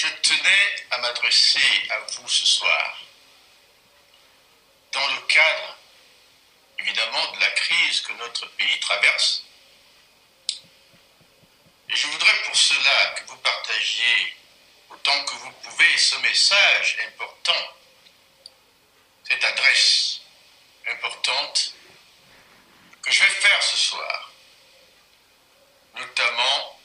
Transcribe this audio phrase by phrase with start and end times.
[0.00, 3.00] Je tenais à m'adresser à vous ce soir
[4.92, 5.76] dans le cadre,
[6.78, 9.42] évidemment, de la crise que notre pays traverse.
[11.88, 14.36] Et je voudrais pour cela que vous partagiez
[14.88, 17.76] autant que vous pouvez ce message important,
[19.28, 20.20] cette adresse
[20.92, 21.74] importante
[23.02, 24.30] que je vais faire ce soir,
[25.96, 26.80] notamment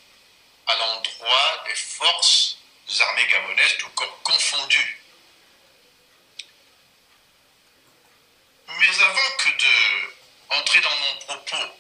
[0.66, 2.58] à l'endroit des forces
[3.02, 5.00] armées gabonaises, tout corps confondues.
[8.68, 10.14] Mais avant que de
[10.50, 11.80] entrer dans mon propos,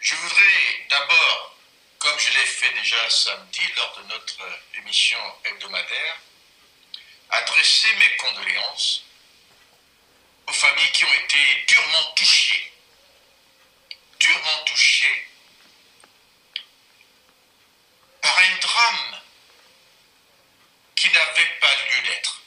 [0.00, 1.56] je voudrais d'abord,
[1.98, 6.18] comme je l'ai fait déjà samedi lors de notre émission hebdomadaire,
[7.30, 9.04] adresser mes condoléances
[10.46, 12.72] aux familles qui ont été durement touchées,
[14.18, 15.28] durement touchées
[18.22, 19.20] par un drame
[20.94, 22.40] qui n'avait pas lieu d'être.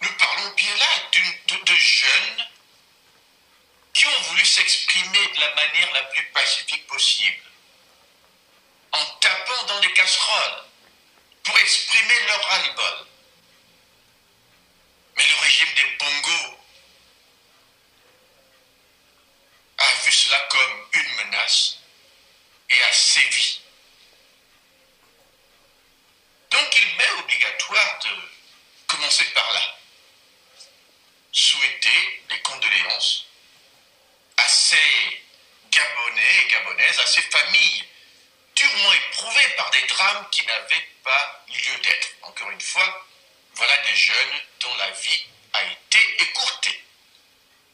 [0.00, 2.48] Nous parlons bien là de, jeunes
[3.94, 7.42] qui ont voulu s'exprimer de la manière la plus pacifique possible,
[8.92, 10.64] en tapant dans les casseroles
[11.44, 12.34] pour exprimer leur.
[15.16, 16.58] Mais le régime des Bongo
[19.78, 21.78] a vu cela comme une menace
[22.70, 23.60] et a sévi.
[26.50, 28.10] Donc il m'est obligatoire de
[28.86, 29.78] commencer par là.
[31.32, 33.26] Souhaiter les condoléances
[34.36, 35.22] à ces
[35.70, 37.84] Gabonais et Gabonaises, à ces familles
[38.54, 42.08] durement éprouvées par des drames qui n'avaient pas lieu d'être.
[42.22, 43.06] Encore une fois,
[43.54, 46.84] voilà des jeunes dont la vie a été écourtée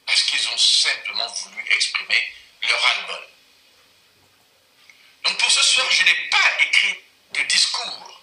[0.06, 3.24] parce qu'ils ont simplement voulu exprimer leur album.
[5.24, 6.96] Donc pour ce soir, je n'ai pas écrit
[7.34, 8.22] de discours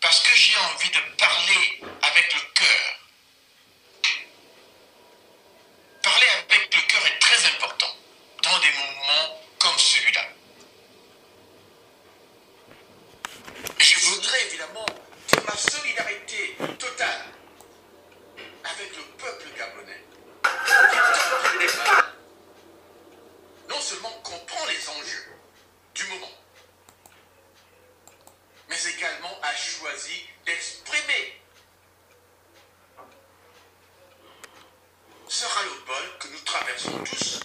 [0.00, 2.94] parce que j'ai envie de parler avec le cœur.
[6.02, 7.94] Parler avec le cœur est très important
[8.42, 10.24] dans des moments comme celui-là.
[13.78, 14.86] Je voudrais évidemment
[15.26, 17.26] dire ma solidarité totale
[18.64, 20.04] avec le peuple gabonais.
[23.68, 25.37] Non seulement comprend les enjeux
[25.98, 26.30] du moment,
[28.68, 31.42] mais également a choisi d'exprimer
[35.26, 37.40] ce ras-le-bol que nous traversons tous,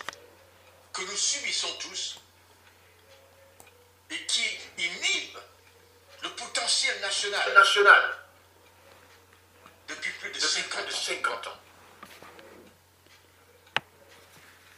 [0.94, 2.20] que nous subissons tous,
[4.12, 4.46] et qui
[4.78, 5.40] inhibe
[6.22, 8.20] le potentiel national, national
[9.88, 10.98] depuis plus de depuis 50 plus de ans.
[10.98, 11.60] 50 ans.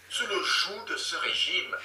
[0.10, 1.76] Sous le joug de ce régime,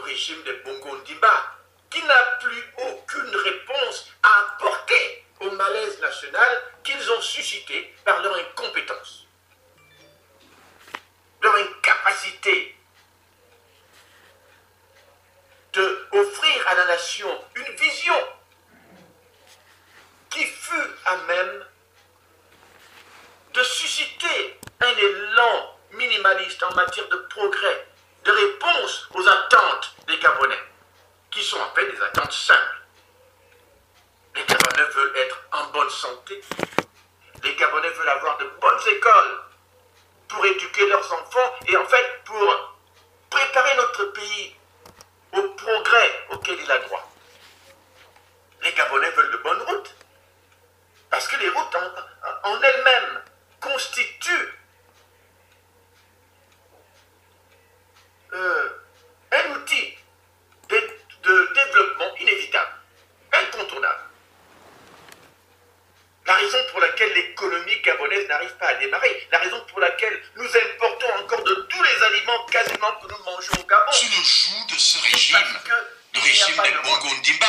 [0.00, 1.56] régime des Bongo Ndimba,
[1.90, 8.34] qui n'a plus aucune réponse à apporter au malaise national qu'ils ont suscité par leur
[8.36, 9.26] incompétence,
[11.42, 12.76] leur incapacité
[15.72, 18.28] de offrir à la nation une vision
[20.30, 21.64] qui fut à même
[23.54, 27.87] de susciter un élan minimaliste en matière de progrès,
[28.28, 30.62] de réponse aux attentes des Gabonais,
[31.30, 32.82] qui sont en fait des attentes simples.
[34.34, 36.38] Les Gabonais veulent être en bonne santé,
[37.42, 39.40] les Gabonais veulent avoir de bonnes écoles
[40.28, 42.76] pour éduquer leurs enfants et en fait pour
[43.30, 44.56] préparer notre pays
[45.32, 47.10] au progrès auquel il a droit.
[48.60, 49.94] Les Gabonais veulent de bonnes routes,
[51.08, 53.22] parce que les routes en, en elles-mêmes
[53.58, 54.57] constituent
[58.32, 58.68] euh,
[59.32, 59.94] un outil
[60.68, 60.76] de,
[61.22, 62.72] de développement inévitable,
[63.32, 64.02] incontournable.
[66.26, 70.44] La raison pour laquelle l'économie gabonaise n'arrive pas à démarrer, la raison pour laquelle nous
[70.44, 74.66] importons encore de tous les aliments quasiment que nous mangeons au Gabon, Sous le joug
[74.68, 75.72] de ce parce régime, que
[76.14, 76.82] le régime de.
[76.82, 77.46] Bongo Ndimba,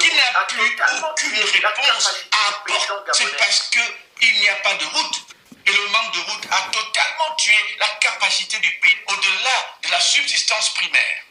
[0.00, 2.92] qui n'a plus aucune réponse à apporter.
[3.12, 5.27] C'est parce qu'il n'y a pas de route.
[5.66, 10.00] Et le manque de route a totalement tué la capacité du pays au-delà de la
[10.00, 11.24] subsistance primaire.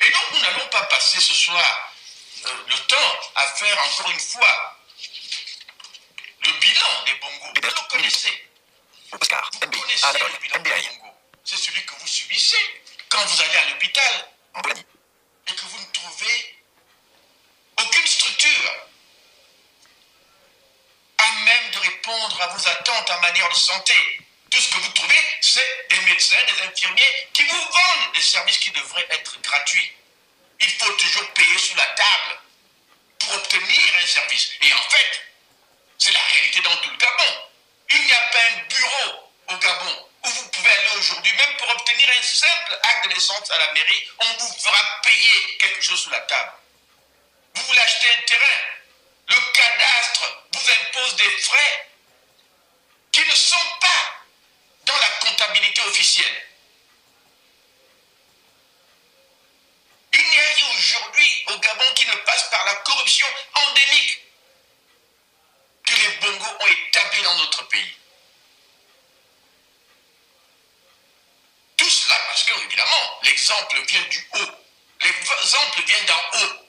[0.00, 1.92] Et donc nous n'allons pas passer ce soir
[2.46, 4.78] euh, le temps à faire encore une fois
[6.42, 7.52] le bilan des bongos.
[7.54, 8.46] Vous le connaissez.
[9.12, 11.14] Oscar, Vous connaissez le bilan des MBI, bongos.
[11.44, 14.28] C'est celui que vous subissez quand vous allez à l'hôpital
[15.46, 16.56] et que vous ne trouvez
[17.78, 18.72] aucune structure
[21.20, 23.94] à même de répondre à vos attentes en matière de santé.
[24.50, 28.58] Tout ce que vous trouvez, c'est des médecins, des infirmiers qui vous vendent des services
[28.58, 29.92] qui devraient être gratuits.
[30.60, 32.40] Il faut toujours payer sous la table
[33.18, 34.50] pour obtenir un service.
[34.62, 35.20] Et en fait,
[35.98, 37.34] c'est la réalité dans tout le Gabon.
[37.90, 41.70] Il n'y a pas un bureau au Gabon où vous pouvez aller aujourd'hui, même pour
[41.70, 46.00] obtenir un simple acte de naissance à la mairie, on vous fera payer quelque chose
[46.00, 46.52] sous la table.
[47.54, 48.60] Vous voulez acheter un terrain,
[49.30, 51.88] le cadastre vous impose des frais
[53.12, 54.24] qui ne sont pas
[54.86, 56.46] dans la comptabilité officielle.
[60.12, 64.20] Il n'y a rien aujourd'hui au Gabon qui ne passe par la corruption endémique
[65.86, 67.96] que les bongos ont établi dans notre pays.
[71.76, 74.50] Tout cela parce que, évidemment, l'exemple vient du haut.
[75.00, 76.66] L'exemple vient d'en haut.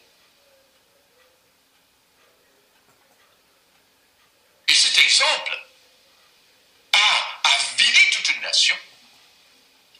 [4.71, 5.59] Et cet exemple
[6.93, 8.77] a avili toute une nation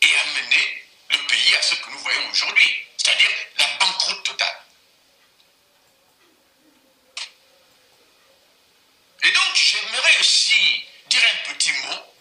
[0.02, 4.66] et amené le pays à ce que nous voyons aujourd'hui, c'est-à-dire la banqueroute totale.
[9.24, 12.16] Et donc, j'aimerais aussi dire un petit mot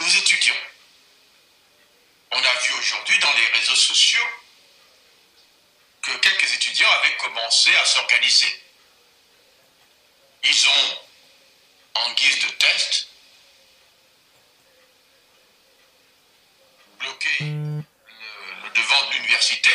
[0.00, 0.54] aux étudiants.
[2.32, 4.28] On a vu aujourd'hui dans les réseaux sociaux
[6.02, 8.62] que quelques étudiants avaient commencé à s'organiser.
[10.42, 11.09] Ils ont,
[11.94, 13.08] en guise de test,
[16.98, 17.82] bloqué le,
[18.64, 19.70] le devant de l'université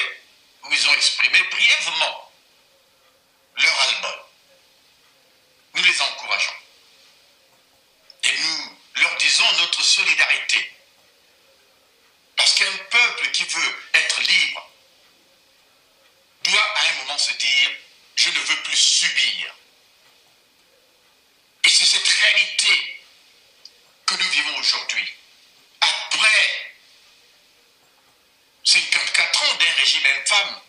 [0.63, 2.31] où ils ont exprimé brièvement
[3.57, 4.19] leur album.
[5.75, 6.53] Nous les encourageons.
[8.23, 10.71] Et nous leur disons notre solidarité.
[12.35, 14.69] Parce qu'un peuple qui veut être libre
[16.43, 17.69] doit à un moment se dire,
[18.15, 19.55] je ne veux plus subir.
[21.65, 23.01] Et c'est cette réalité
[24.05, 25.13] que nous vivons aujourd'hui.
[25.81, 26.65] Après
[28.63, 30.61] 54 ans d'un régime infâme,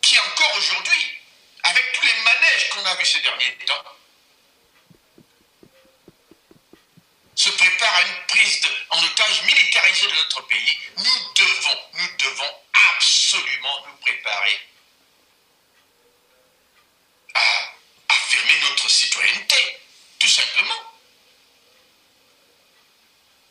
[0.00, 1.18] qui encore aujourd'hui,
[1.64, 3.84] avec tous les manèges qu'on a vus ces derniers temps,
[7.34, 8.60] se prépare à une prise
[8.90, 14.60] en otage militarisée de notre pays, nous devons, nous devons absolument nous préparer
[17.34, 17.72] à
[18.08, 19.80] affirmer notre citoyenneté,
[20.18, 20.82] tout simplement.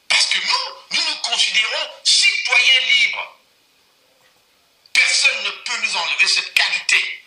[0.08, 3.40] Parce que nous, nous nous considérons citoyens libres.
[4.94, 7.24] Personne ne peut nous enlever cette qualité.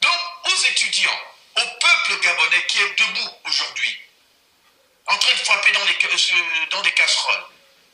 [0.00, 1.20] Donc, aux étudiants,
[1.56, 4.00] au peuple gabonais qui est debout aujourd'hui,
[5.06, 7.46] en train de frapper dans, les, dans des casseroles,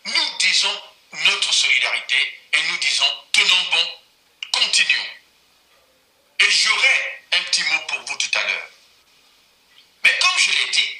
[0.05, 0.82] nous disons
[1.12, 3.88] notre solidarité et nous disons tenons bon,
[4.52, 5.11] continuons.
[6.40, 8.70] Et j'aurai un petit mot pour vous tout à l'heure.
[10.05, 10.96] Mais comme je l'ai dit,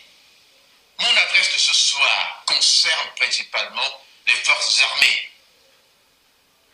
[0.99, 5.31] mon adresse de ce soir concerne principalement les forces armées,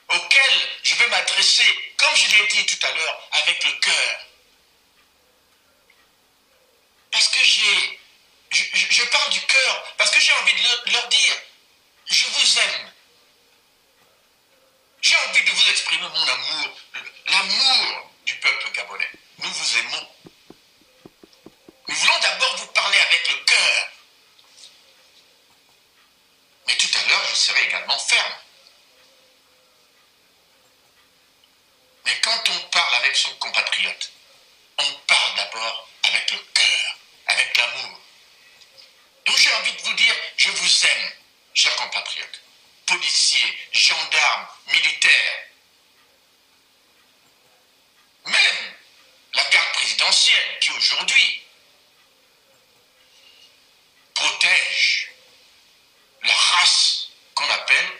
[0.09, 4.21] auxquelles je vais m'adresser, comme je l'ai dit tout à l'heure, avec le cœur.
[7.11, 8.01] Parce que j'ai,
[8.51, 11.35] je, parle du cœur, parce que j'ai envie de leur dire,
[12.07, 12.93] je vous aime.
[15.01, 16.79] J'ai envie de vous exprimer mon amour,
[17.27, 19.11] l'amour du peuple gabonais.
[19.39, 20.09] Nous vous aimons.
[21.89, 23.89] Nous voulons d'abord vous parler avec le cœur.
[26.67, 28.35] Mais tout à l'heure, je serai également ferme.
[32.05, 34.13] Mais quand on parle avec son compatriote,
[34.77, 36.97] on parle d'abord avec le cœur,
[37.29, 37.99] avec l'amour.
[39.25, 41.13] Donc j'ai envie de vous dire, je vous aime,
[41.55, 42.43] chers compatriotes,
[42.85, 45.49] policiers, gendarmes, militaires.
[48.29, 48.75] Même
[49.33, 51.43] la garde présidentielle qui aujourd'hui
[54.15, 55.11] protège
[56.23, 57.91] la race qu'on appelle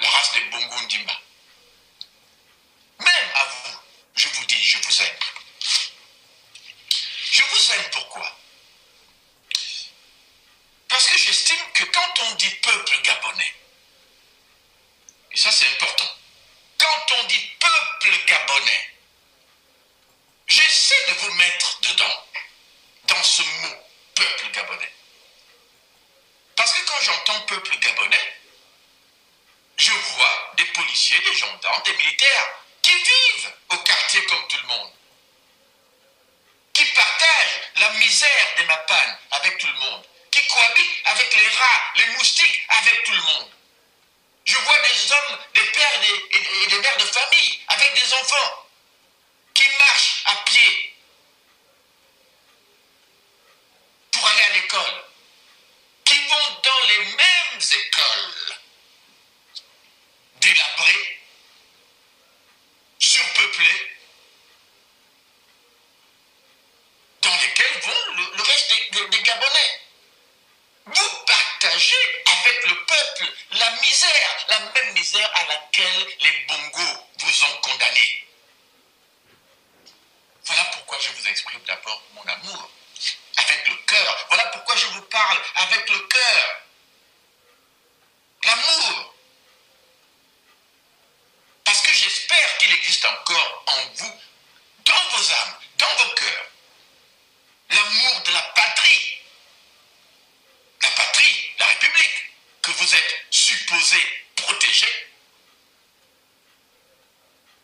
[0.00, 1.20] la race des Bongondimba.
[2.98, 3.78] Même à vous,
[4.16, 5.18] je vous dis, je vous aime.
[7.30, 8.36] Je vous aime pourquoi?
[10.88, 13.54] Parce que j'estime que quand on dit peuple gabonais,
[15.30, 16.16] et ça c'est important,
[16.78, 18.97] quand on dit peuple gabonais,
[20.88, 22.24] j'essaie de vous mettre dedans,
[23.04, 23.76] dans ce mot
[24.14, 24.92] peuple gabonais.
[26.56, 28.36] Parce que quand j'entends peuple gabonais,
[29.76, 32.48] je vois des policiers, des gendarmes, des militaires
[32.82, 34.92] qui vivent au quartier comme tout le monde,
[36.72, 41.92] qui partagent la misère des mapanes avec tout le monde, qui cohabitent avec les rats,
[41.96, 43.50] les moustiques avec tout le monde.
[44.44, 48.68] Je vois des hommes, des pères des, et des mères de famille avec des enfants
[49.54, 50.88] qui marchent à pied
[72.48, 78.26] avec le peuple la misère, la même misère à laquelle les bongos vous ont condamné.
[80.44, 82.70] Voilà pourquoi je vous exprime d'abord mon amour
[83.36, 84.26] avec le cœur.
[84.28, 85.38] Voilà pourquoi je vous parle
[85.90, 86.62] le cœur.
[88.44, 89.14] L'amour.
[91.64, 94.20] Parce que j'espère qu'il existe encore en vous,
[94.84, 96.46] dans vos âmes, dans vos cœurs,
[97.70, 99.20] l'amour de la patrie.
[100.82, 105.10] La patrie, la République, que vous êtes supposé protéger.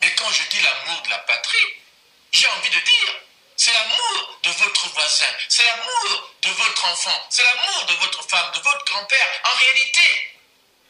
[0.00, 1.82] Mais quand je dis l'amour de la patrie,
[2.32, 3.14] j'ai envie de dire,
[3.56, 8.50] c'est l'amour de votre voisin, c'est l'amour de votre enfant, c'est l'amour de votre femme,
[8.52, 9.40] de votre grand-père.
[9.44, 10.34] En réalité,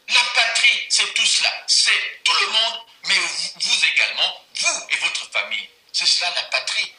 [0.09, 5.31] la patrie, c'est tout cela, c'est tout le monde, mais vous, également, vous et votre
[5.31, 5.69] famille.
[5.93, 6.93] C'est cela la patrie.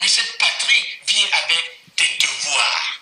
[0.00, 3.00] Mais cette patrie vient avec des devoirs.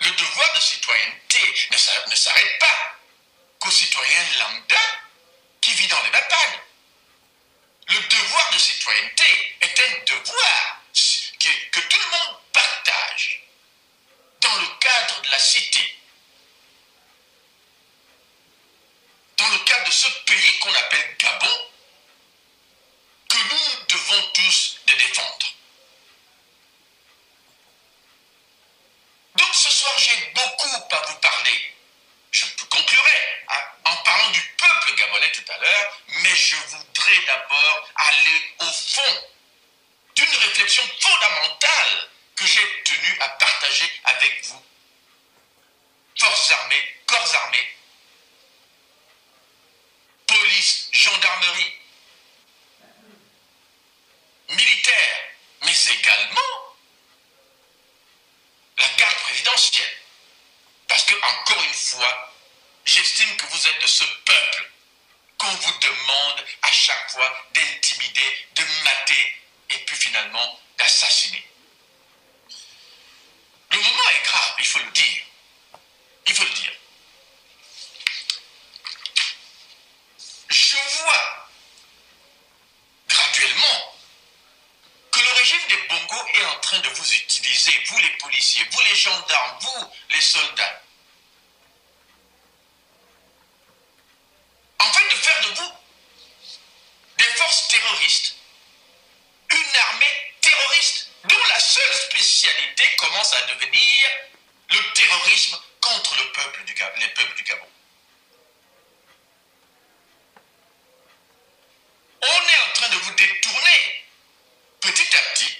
[0.00, 2.96] Le devoir de citoyenneté ne s'arrête pas
[3.58, 4.80] qu'au citoyen lambda
[5.60, 6.60] qui vit dans les batailles.
[7.88, 10.82] Le devoir de citoyenneté est un devoir
[11.72, 13.42] que, tout le monde partage
[14.40, 15.96] dans le cadre de la cité,
[19.38, 21.70] dans le cadre de ce pays qu'on appelle Gabon,
[23.30, 25.54] que nous devons tous défendre.
[29.36, 31.74] Donc ce soir, j'ai beaucoup à vous parler.
[32.32, 34.42] Je conclurai hein, en parlant du
[34.92, 39.28] gabonais tout à l'heure, mais je voudrais d'abord aller au fond
[40.14, 44.62] d'une réflexion fondamentale que j'ai tenu à partager avec vous.
[46.18, 47.76] Forces armées, corps armés,
[50.26, 51.74] police, gendarmerie,
[54.48, 55.28] militaires,
[55.62, 56.76] mais également
[58.78, 59.96] la garde présidentielle.
[60.86, 62.34] Parce que, encore une fois,
[62.84, 64.70] j'estime que vous êtes de ce peuple
[65.38, 69.36] qu'on vous demande à chaque fois d'intimider, de mater
[69.70, 71.44] et puis finalement d'assassiner.
[73.70, 75.22] Le moment est grave, il faut le dire.
[76.26, 76.72] Il faut le dire.
[80.50, 81.48] Je vois
[83.08, 83.94] graduellement
[85.10, 88.80] que le régime des Bongo est en train de vous utiliser, vous les policiers, vous
[88.80, 90.82] les gendarmes, vous les soldats,
[94.78, 95.72] en fait de faire de vous
[97.18, 98.36] des forces terroristes,
[99.50, 102.84] une armée terroriste dont la seule spécialité
[103.34, 104.08] à devenir
[104.70, 107.68] le terrorisme contre le peuple du les peuples du Gabon.
[112.20, 114.04] On est en train de vous détourner
[114.80, 115.58] petit à petit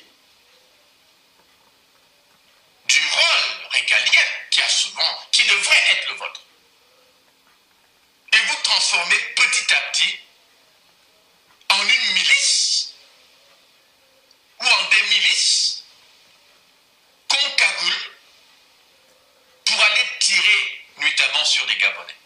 [2.86, 6.42] du rôle régalien qui a souvent, qui devrait être le vôtre.
[8.32, 10.18] Et vous transformez petit à petit
[11.70, 12.94] en une milice
[14.60, 15.84] ou en des milices
[17.28, 18.10] qu'on cagoule
[19.64, 22.16] pour aller tirer nuitamment sur des Gabonais.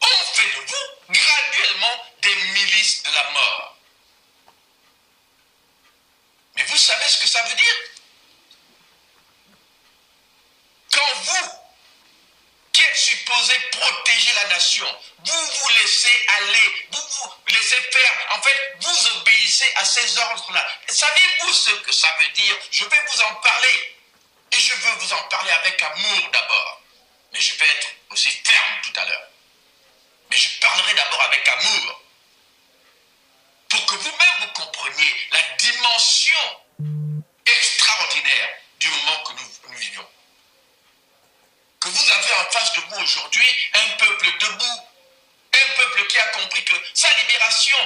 [0.00, 3.78] On fait de vous graduellement des milices de la mort.
[6.56, 7.74] Mais vous savez ce que ça veut dire
[10.92, 11.50] Quand vous,
[12.72, 14.86] qui êtes supposé protéger la nation,
[15.24, 20.66] vous vous laissez aller, vous vous laissez faire, en fait, vous obéissez à ces ordres-là.
[20.88, 22.56] Savez-vous ce que ça veut dire?
[22.70, 23.96] Je vais vous en parler.
[24.52, 26.80] Et je veux vous en parler avec amour d'abord.
[27.32, 29.28] Mais je vais être aussi ferme tout à l'heure.
[30.30, 32.00] Mais je parlerai d'abord avec amour.
[33.68, 36.60] Pour que vous-même vous compreniez la dimension
[37.46, 38.48] extraordinaire
[38.78, 40.08] du moment que nous, nous vivons.
[41.80, 44.80] Que vous avez en face de vous aujourd'hui un peuple debout,
[45.52, 47.78] un peuple qui a compris que sa libération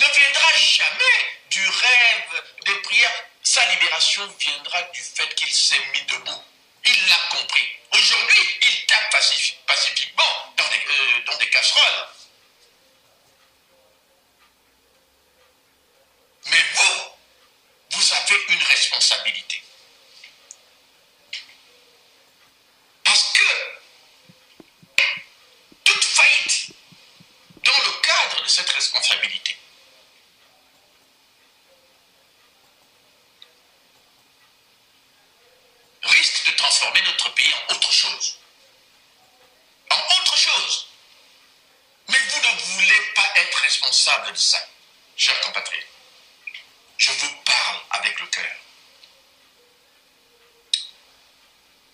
[0.00, 3.24] ne viendra jamais du rêve des prières.
[3.42, 6.44] Sa libération viendra du fait qu'il s'est mis debout.
[6.84, 7.68] Il l'a compris.
[7.92, 12.08] Aujourd'hui, il tape pacif- pacifiquement dans des, euh, dans des casseroles.
[16.46, 17.10] Mais vous,
[17.90, 19.62] vous avez une responsabilité.
[23.04, 23.78] Parce que
[25.84, 26.66] toute faillite
[27.64, 29.56] dans le cadre de cette responsabilité
[36.56, 38.38] transformer notre pays en autre chose.
[39.90, 40.86] En autre chose.
[42.08, 44.66] Mais vous ne voulez pas être responsable de ça,
[45.16, 45.86] chers compatriotes.
[46.98, 48.56] Je vous parle avec le cœur.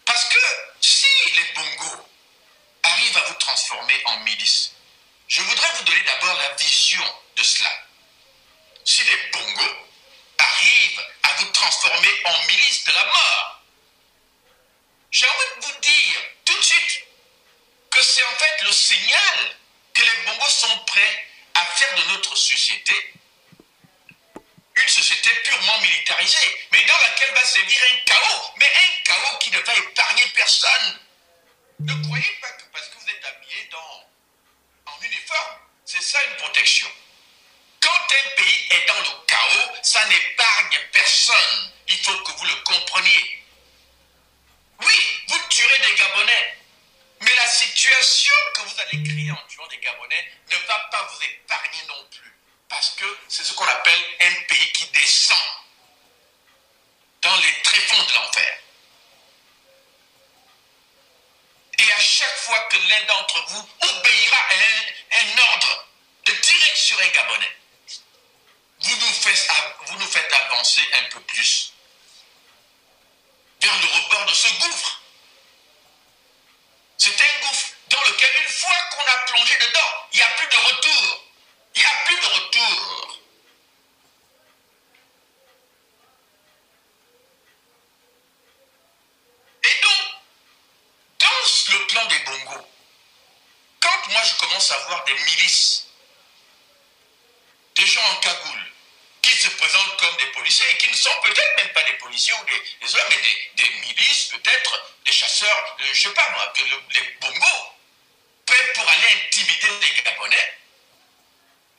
[0.04, 0.38] Parce que
[0.80, 2.08] si les bongos
[2.82, 4.72] arrivent à vous transformer en milice,
[5.28, 7.04] je voudrais vous donner d'abord la vision
[7.36, 7.70] de cela.
[8.84, 9.76] Si les bongos
[10.38, 13.55] arrivent à vous transformer en milice de la mort,
[15.16, 17.04] j'ai envie de vous dire tout de suite
[17.90, 19.56] que c'est en fait le signal
[19.94, 23.14] que les bongos sont prêts à faire de notre société
[24.76, 29.50] une société purement militarisée, mais dans laquelle va sévir un chaos, mais un chaos qui
[29.50, 31.00] ne va épargner personne.
[31.80, 36.36] Ne croyez pas que parce que vous êtes habillé dans, en uniforme, c'est ça une
[36.36, 36.88] protection.
[37.80, 41.72] Quand un pays est dans le chaos, ça n'épargne personne.
[41.88, 43.35] Il faut que vous le compreniez.
[44.80, 46.58] Oui, vous tuerez des Gabonais,
[47.20, 51.22] mais la situation que vous allez créer en tuant des Gabonais ne va pas vous
[51.24, 52.32] épargner non plus.
[52.68, 55.38] Parce que c'est ce qu'on appelle un pays qui descend
[57.22, 58.58] dans les tréfonds de l'enfer.
[61.78, 65.86] Et à chaque fois que l'un d'entre vous obéira à un, ordre
[66.24, 67.56] de tirer sur un Gabonais,
[68.80, 69.50] vous nous, faites,
[69.86, 71.72] vous nous faites avancer un peu plus
[73.66, 75.00] vers le rebord de ce gouffre.
[76.98, 80.46] C'est un gouffre dans lequel, une fois qu'on a plongé dedans, il n'y a plus
[80.46, 81.24] de retour.
[81.74, 83.20] Il n'y a plus de retour.
[89.64, 90.02] Et donc,
[91.18, 92.68] dans le plan des bongos,
[93.80, 95.86] quand moi je commence à voir des milices,
[97.74, 98.72] des gens en cagoule,
[99.22, 102.44] qui se présentent comme des policiers qui ne sont peut-être même pas des policiers ou
[102.44, 106.62] des, hommes, mais des, milices, peut-être des chasseurs, euh, je ne sais pas moi, que
[106.62, 107.72] le, les bongos,
[108.46, 110.58] prêts pour aller intimider les Gabonais,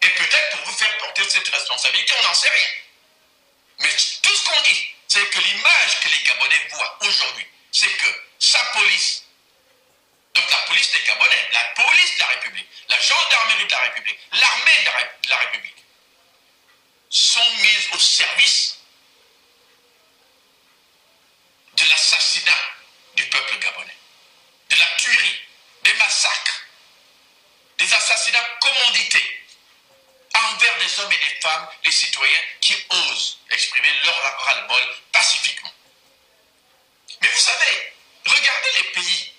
[0.02, 2.70] et peut-être pour vous faire porter cette responsabilité, on n'en sait rien.
[3.80, 8.24] Mais tout ce qu'on dit, c'est que l'image que les Gabonais voient aujourd'hui, c'est que
[8.40, 9.24] sa police,
[10.34, 14.20] donc la police des Gabonais, la police de la République, la gendarmerie de la République,
[14.34, 14.84] l'armée
[15.24, 15.78] de la République,
[17.10, 18.78] sont mises au service
[21.74, 22.62] de l'assassinat
[23.16, 23.98] du peuple gabonais,
[24.70, 25.40] de la tuerie,
[25.84, 26.66] des massacres,
[27.78, 29.46] des assassinats commandités
[30.34, 30.78] envers
[31.84, 35.74] les citoyens qui osent exprimer leur ras-le-bol pacifiquement.
[37.22, 37.94] Mais vous savez,
[38.26, 39.34] regardez les pays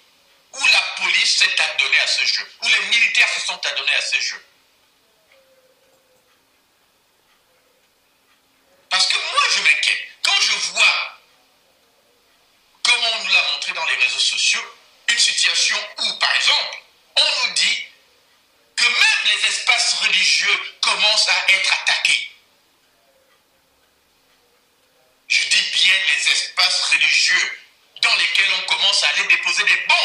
[0.53, 4.01] où la police s'est adonnée à ce jeu, où les militaires se sont adonnés à
[4.01, 4.45] ce jeu.
[8.91, 10.09] Parce que moi, je m'inquiète.
[10.23, 11.21] Quand je vois,
[12.83, 14.65] comme on nous l'a montré dans les réseaux sociaux,
[15.09, 16.83] une situation où, par exemple,
[17.17, 17.85] on nous dit
[18.77, 22.31] que même les espaces religieux commencent à être attaqués.
[25.27, 27.61] Je dis bien les espaces religieux
[28.03, 29.98] dans lesquels on commence à aller déposer des bombes.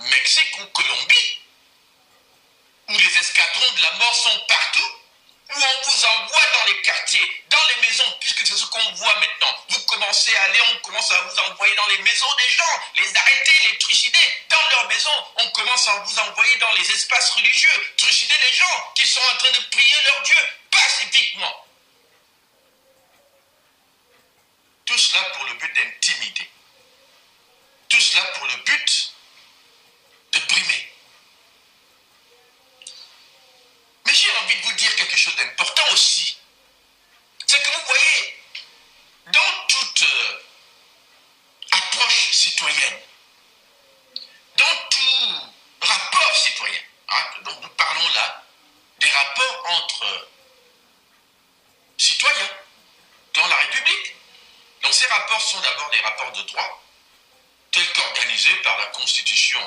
[0.00, 1.38] Mexique ou Colombie
[2.88, 5.00] Où les escadrons de la mort sont partout
[5.52, 9.18] où on vous envoie dans les quartiers, dans les maisons, puisque c'est ce qu'on voit
[9.18, 9.64] maintenant.
[9.68, 13.16] Vous commencez à aller, on commence à vous envoyer dans les maisons des gens, les
[13.16, 14.44] arrêter, les trucider.
[14.48, 18.92] Dans leurs maisons, on commence à vous envoyer dans les espaces religieux, trucider les gens
[18.94, 20.38] qui sont en train de prier leur Dieu
[20.70, 21.66] pacifiquement.
[24.86, 26.50] Tout cela pour le but d'intimider.
[27.88, 29.12] Tout cela pour le but
[30.32, 30.92] de brimer.
[34.06, 36.36] Mais j'ai envie de vous dire quelque chose d'important aussi.
[37.46, 38.42] C'est que vous voyez,
[39.26, 40.42] dans toute euh,
[41.70, 43.00] approche citoyenne,
[44.56, 48.44] dans tout rapport citoyen, hein, dont nous parlons là,
[48.98, 50.28] des rapports entre
[51.96, 52.50] citoyens
[53.34, 54.14] dans la République.
[54.82, 56.82] Donc ces rapports sont d'abord des rapports de droit,
[57.70, 59.60] tels qu'organisés par la Constitution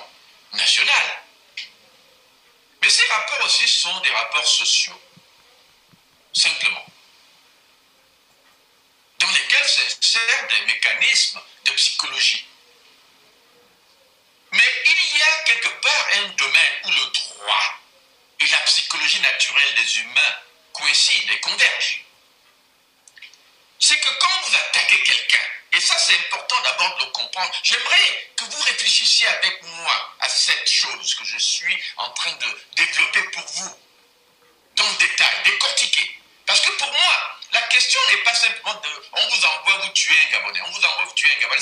[0.54, 1.24] nationale.
[2.82, 4.46] Mais ces rapports aussi sont des rapports
[6.34, 6.86] simplement,
[9.20, 12.46] dans lesquels s'insèrent des mécanismes de psychologie.
[14.52, 17.80] Mais il y a quelque part un domaine où le droit
[18.40, 20.36] et la psychologie naturelle des humains
[20.74, 22.06] coïncident et convergent.
[23.80, 27.52] C'est que quand vous attaquez quelqu'un, et ça, c'est important d'abord de le comprendre.
[27.64, 32.62] J'aimerais que vous réfléchissiez avec moi à cette chose que je suis en train de
[32.76, 33.76] développer pour vous,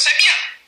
[0.02, 0.61] c'est bien.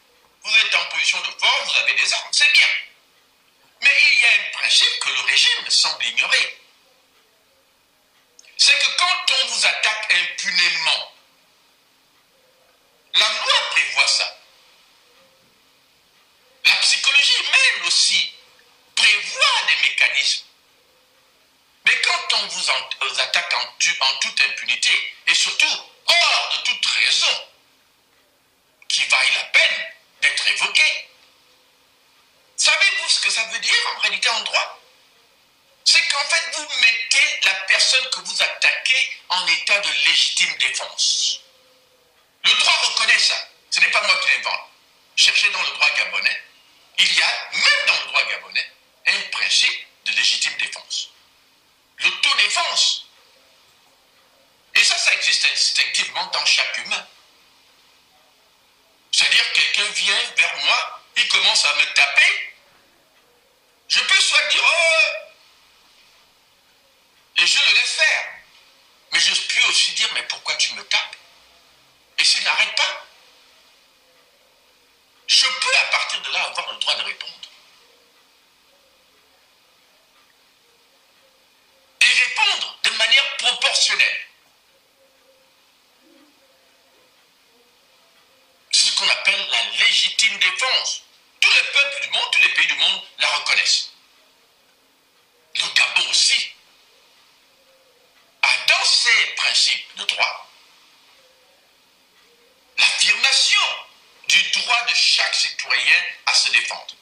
[106.54, 106.96] Défendre.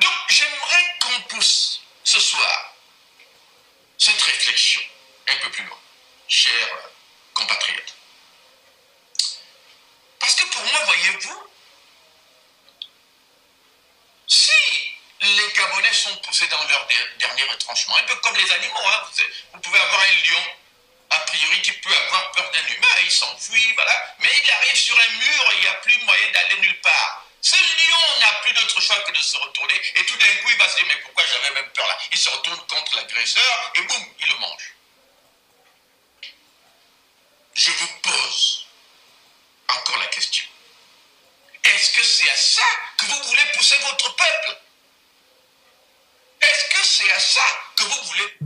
[0.00, 2.74] Donc j'aimerais qu'on pousse ce soir
[3.98, 4.82] cette réflexion
[5.28, 5.78] un peu plus loin,
[6.28, 6.90] chers
[7.34, 7.94] compatriotes.
[10.18, 11.50] Parce que pour moi, voyez-vous,
[14.26, 16.88] si les Gabonais sont poussés dans leur
[17.18, 19.02] dernier retranchement, un peu comme les animaux, hein,
[19.52, 20.56] vous pouvez avoir un lion
[21.12, 24.14] a priori, qui peut avoir peur d'un humain, il s'enfuit, voilà.
[24.18, 27.26] Mais il arrive sur un mur il n'y a plus moyen d'aller nulle part.
[27.92, 30.68] Lion n'a plus d'autre choix que de se retourner et tout d'un coup il va
[30.68, 31.98] se dire mais pourquoi j'avais même peur là?
[32.10, 34.74] Il se retourne contre l'agresseur et boum, il le mange.
[37.54, 38.66] Je vous pose
[39.68, 40.44] encore la question.
[41.64, 42.62] Est-ce que c'est à ça
[42.98, 44.58] que vous voulez pousser votre peuple?
[46.40, 47.40] Est-ce que c'est à ça
[47.76, 48.36] que vous voulez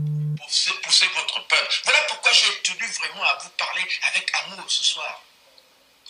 [0.82, 1.80] pousser, votre peuple?
[1.84, 5.22] Voilà pourquoi j'ai tenu vraiment à vous parler avec amour ce soir.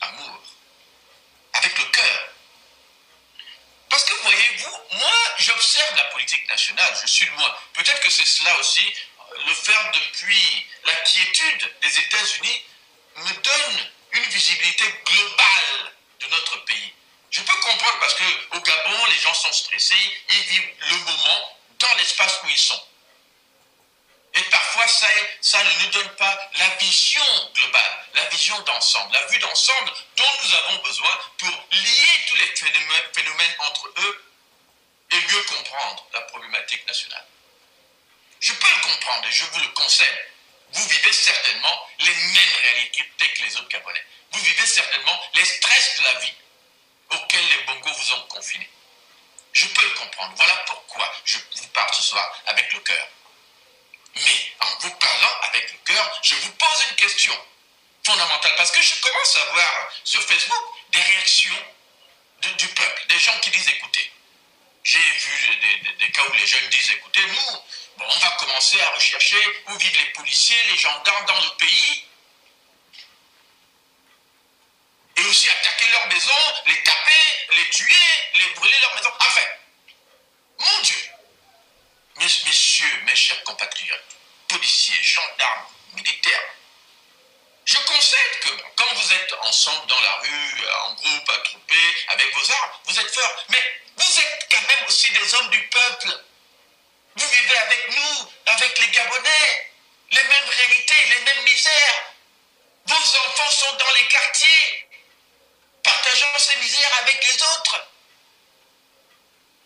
[0.01, 0.41] Amour.
[1.53, 2.36] avec le cœur.
[3.89, 7.57] Parce que voyez-vous, moi, j'observe la politique nationale, je suis loin.
[7.75, 8.95] Peut-être que c'est cela aussi,
[9.47, 12.63] le faire depuis la quiétude des États-Unis
[13.17, 16.93] me donne une visibilité globale de notre pays.
[17.31, 21.95] Je peux comprendre parce qu'au Gabon, les gens sont stressés, ils vivent le moment dans
[21.99, 22.83] l'espace où ils sont.
[24.37, 29.39] Et parfois, ça, ne nous donne pas la vision globale, la vision d'ensemble, la vue
[29.39, 34.25] d'ensemble dont nous avons besoin pour lier tous les phénomènes, phénomènes entre eux
[35.13, 37.25] et mieux comprendre la problématique nationale.
[38.41, 40.21] Je peux le comprendre et je vous le conseille.
[40.73, 44.05] Vous vivez certainement les mêmes réalités que les autres Gabonais.
[44.33, 46.35] Vous vivez certainement les stress de la vie
[47.13, 48.69] auxquels les bongos vous ont confiné.
[49.55, 50.35] Je peux le comprendre.
[50.37, 53.09] Voilà pourquoi je vous parle ce soir avec le cœur.
[54.25, 57.39] Mais en vous parlant avec le cœur, je vous pose une question
[58.05, 58.55] fondamentale.
[58.57, 61.65] Parce que je commence à voir sur Facebook des réactions
[62.59, 64.13] du peuple, des gens qui disent écoutez.
[64.85, 65.57] J'ai vu
[65.99, 67.59] des, cas où les jeunes disent écoutez, nous,
[67.99, 72.05] on va commencer à rechercher où vivent les policiers, les gendarmes dans le pays.
[75.17, 77.95] Et aussi attaquer leurs maisons, les taper, les tuer,
[78.35, 79.13] les brûler leurs maisons.
[79.19, 79.47] Enfin,
[80.59, 81.11] mon Dieu,
[82.17, 84.17] messieurs, mes chers compatriotes,
[84.49, 86.55] policiers, gendarmes, militaires,
[87.67, 92.53] je concède que quand vous êtes ensemble dans la rue, en groupe, attroupés, avec vos
[92.53, 93.45] armes, vous êtes forts.
[93.49, 96.17] Mais vous êtes quand même aussi des hommes du peuple.
[97.17, 99.73] Vous vivez avec nous, avec les Gabonais,
[100.13, 102.05] les mêmes réalités, les mêmes misères.
[102.87, 104.89] Vos enfants sont dans les quartiers,
[105.83, 107.85] partageant ces misères avec les autres.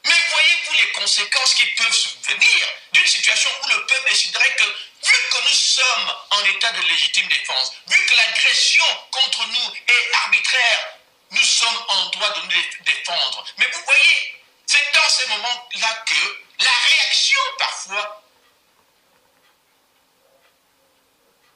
[0.04, 5.16] Mais voyez-vous les conséquences qui peuvent subvenir d'une situation où le peuple déciderait que, vu
[5.30, 10.96] que nous sommes en état de légitime défense, vu que l'agression contre nous est arbitraire,
[11.30, 13.44] nous sommes en droit de nous défendre.
[13.58, 18.24] Mais vous voyez, c'est dans ces moments-là que la réaction, parfois,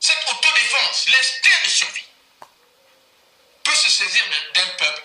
[0.00, 2.04] cette autodéfense, l'instinct de survie,
[3.62, 5.02] peut se saisir d'un peuple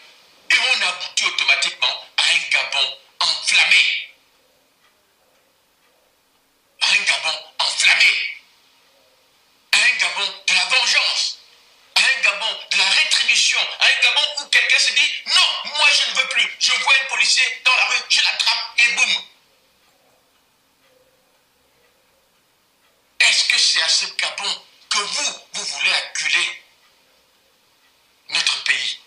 [0.51, 4.09] et on aboutit automatiquement à un Gabon enflammé.
[6.81, 8.39] Un Gabon enflammé.
[9.73, 11.39] Un Gabon de la vengeance.
[11.95, 13.59] Un Gabon de la rétribution.
[13.81, 16.49] Un Gabon où quelqu'un se dit non, moi je ne veux plus.
[16.59, 19.23] Je vois un policier dans la rue, je l'attrape et boum.
[23.19, 26.63] Est-ce que c'est à ce Gabon que vous, vous voulez acculer
[28.29, 28.98] notre pays?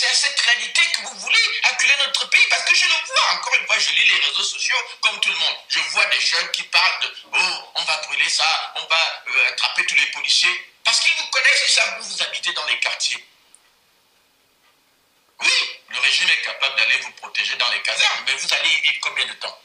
[0.00, 3.34] C'est à cette réalité que vous voulez acculer notre pays Parce que je le vois,
[3.34, 5.56] encore une fois, je lis les réseaux sociaux comme tout le monde.
[5.68, 9.48] Je vois des jeunes qui parlent de Oh, on va brûler ça, on va euh,
[9.48, 10.72] attraper tous les policiers.
[10.84, 13.22] Parce qu'ils vous connaissent, ils savent où vous habitez dans les quartiers.
[15.40, 18.80] Oui, le régime est capable d'aller vous protéger dans les casernes, mais vous allez y
[18.80, 19.58] vivre combien de temps?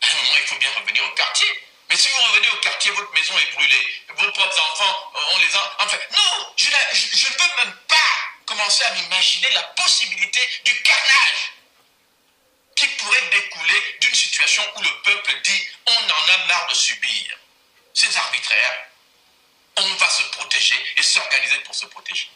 [0.00, 1.48] À un moment, il faut bien revenir au quartier.
[1.90, 5.54] Mais si vous revenez au quartier, votre maison est brûlée, vos propres enfants, on les
[5.54, 5.76] a...
[5.80, 11.52] Enfin, non, je ne peux même pas commencer à m'imaginer la possibilité du carnage
[12.76, 17.38] qui pourrait découler d'une situation où le peuple dit on en a marre de subir.
[17.94, 18.86] C'est arbitraire.
[19.76, 22.28] On va se protéger et s'organiser pour se protéger.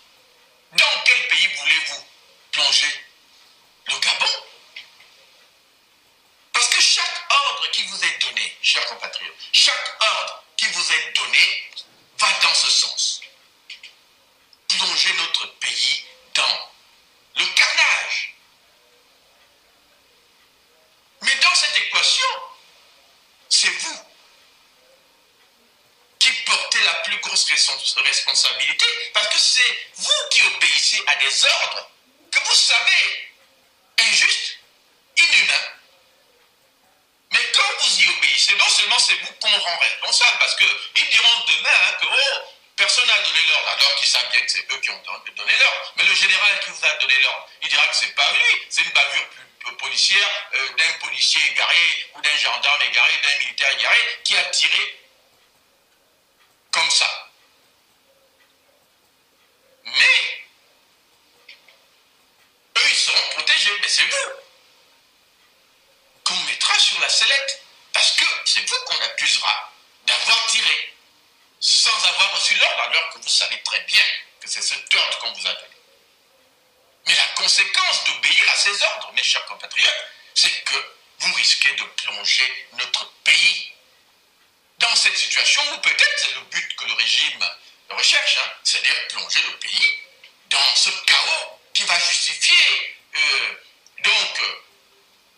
[0.72, 2.06] Dans quel pays voulez-vous
[2.52, 3.04] plonger?
[3.86, 4.42] Le Gabon?
[6.52, 11.12] Parce que chaque ordre qui vous est donné, chers compatriotes, chaque ordre qui vous est
[11.12, 11.70] donné
[12.18, 13.20] va dans ce sens.
[14.68, 16.70] Plonger notre pays dans
[17.36, 18.34] le carnage.
[21.22, 22.28] Mais dans cette équation,
[23.48, 23.98] c'est vous
[26.18, 27.50] qui portez la plus grosse
[27.96, 31.90] responsabilité parce que c'est vous qui obéissez à des ordres
[32.30, 33.32] que vous savez
[33.98, 34.58] injustes,
[35.16, 35.68] inhumains.
[37.32, 41.44] Mais quand vous y obéissez, non seulement c'est vous qu'on rend responsable, parce qu'ils diront
[41.48, 44.80] demain hein, que oh, personne n'a donné l'ordre, alors qu'ils savent bien que c'est eux
[44.80, 45.02] qui ont
[45.34, 45.94] donné l'ordre.
[45.96, 48.82] Mais le général qui vous a donné l'ordre, il dira que c'est pas lui, c'est
[48.82, 49.26] une bavure
[49.78, 55.00] policière euh, d'un policier égaré ou d'un gendarme égaré, d'un militaire égaré qui a tiré
[56.70, 57.30] comme ça.
[59.84, 60.46] Mais
[62.78, 64.32] eux, ils seront protégés, mais c'est vous
[66.24, 67.62] qu'on mettra sur la sellette,
[67.92, 69.72] parce que c'est vous qu'on accusera
[70.06, 70.92] d'avoir tiré
[71.60, 74.04] sans avoir reçu l'ordre, alors que vous savez très bien
[74.40, 75.76] que c'est cet ordre qu'on vous a donné.
[77.06, 80.76] Mais la conséquence d'obéir à ces ordres, mes chers compatriotes, c'est que
[81.18, 83.72] vous risquez de plonger notre pays
[84.78, 87.50] dans cette situation où peut-être c'est le but que le régime
[87.90, 89.98] recherche, hein, c'est-à-dire plonger le pays
[90.50, 93.54] dans ce chaos qui va justifier, euh,
[94.04, 94.40] donc,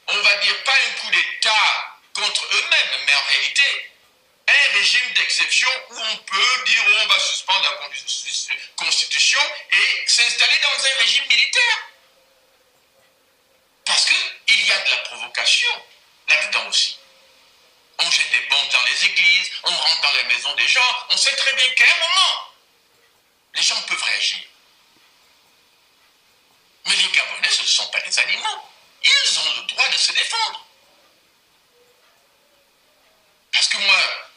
[0.09, 3.91] on va dire pas un coup d'État contre eux-mêmes, mais en réalité,
[4.49, 7.89] un régime d'exception où on peut dire oh, on va suspendre la
[8.77, 11.89] constitution et s'installer dans un régime militaire.
[13.85, 15.85] Parce qu'il y a de la provocation
[16.29, 16.99] là-dedans aussi.
[17.99, 21.17] On jette des bombes dans les églises, on rentre dans les maisons des gens, on
[21.17, 22.53] sait très bien qu'à un moment,
[23.55, 24.45] les gens peuvent réagir.
[26.87, 28.63] Mais les Gabonais, ce ne sont pas des animaux.
[29.03, 30.65] Ils ont le droit de se défendre.
[33.53, 34.29] Parce que moi,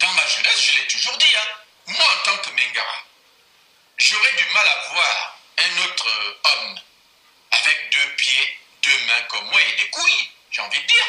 [0.00, 1.48] dans ma jeunesse, je l'ai toujours dit, hein,
[1.86, 3.04] moi en tant que Mengara,
[3.98, 6.80] j'aurais du mal à voir un autre homme
[7.50, 11.06] avec deux pieds, deux mains comme moi et des couilles, j'ai envie de dire.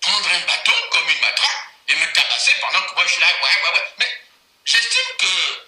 [0.00, 3.28] Prendre un bâton comme une matraque et me tabasser pendant que moi je suis là,
[3.42, 3.94] ouais, ouais, ouais.
[3.98, 4.20] Mais
[4.64, 5.66] j'estime que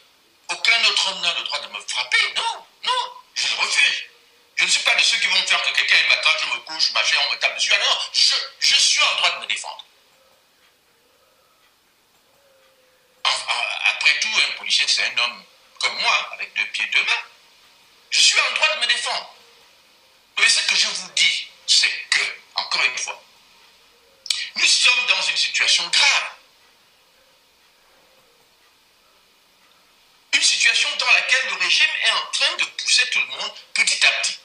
[0.49, 2.33] aucun autre homme n'a le droit de me frapper.
[2.37, 4.05] Non, non, je le refuse.
[4.57, 6.91] Je ne suis pas de ceux qui vont faire que quelqu'un matraque, je me couche,
[6.93, 7.73] ma on me tape dessus.
[7.75, 9.85] Ah non, je, je suis en droit de me défendre.
[13.85, 15.45] Après tout, un policier, c'est un homme
[15.81, 17.25] comme moi, avec deux pieds, deux mains.
[18.11, 19.35] Je suis en droit de me défendre.
[20.39, 22.21] Mais ce que je vous dis, c'est que,
[22.55, 23.23] encore une fois,
[24.57, 26.31] nous sommes dans une situation grave.
[30.35, 34.07] Une situation dans laquelle le régime est en train de pousser tout le monde petit
[34.07, 34.39] à petit.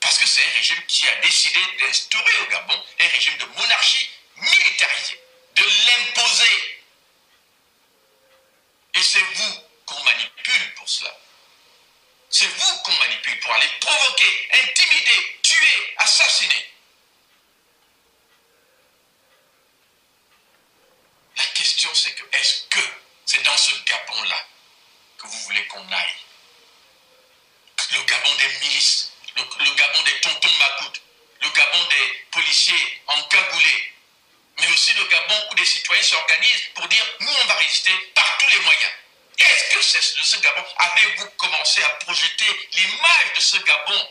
[0.00, 4.10] Parce que c'est un régime qui a décidé d'instaurer au Gabon un régime de monarchie
[4.36, 5.20] militarisée,
[5.54, 6.76] de l'imposer.
[8.96, 11.14] Et c'est vous qu'on manipule pour cela.
[12.30, 16.70] C'est vous qu'on manipule pour aller provoquer, intimider, tuer, assassiner.
[21.36, 22.80] La question c'est que est-ce que
[23.24, 24.46] c'est dans ce Gabon-là
[25.18, 26.16] que vous voulez qu'on aille?
[27.92, 29.42] Le Gabon des milices, le,
[29.74, 31.00] Gabon des tontons macoutes,
[31.42, 33.92] le Gabon des policiers encagoulés,
[34.58, 38.38] mais aussi le Gabon où des citoyens s'organisent pour dire nous on va résister par
[38.38, 38.92] tous les moyens.
[39.86, 44.08] De ce Gabon Avez-vous commencé à projeter l'image de ce Gabon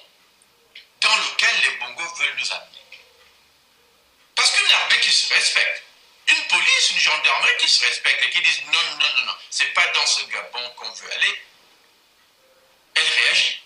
[1.01, 2.81] dans lequel les Bongos veulent nous amener?
[4.35, 5.83] Parce qu'une armée qui se respecte,
[6.27, 9.73] une police, une gendarmerie qui se respecte et qui disent non, non, non, non, c'est
[9.73, 11.43] pas dans ce Gabon qu'on veut aller,
[12.95, 13.61] elle réagit.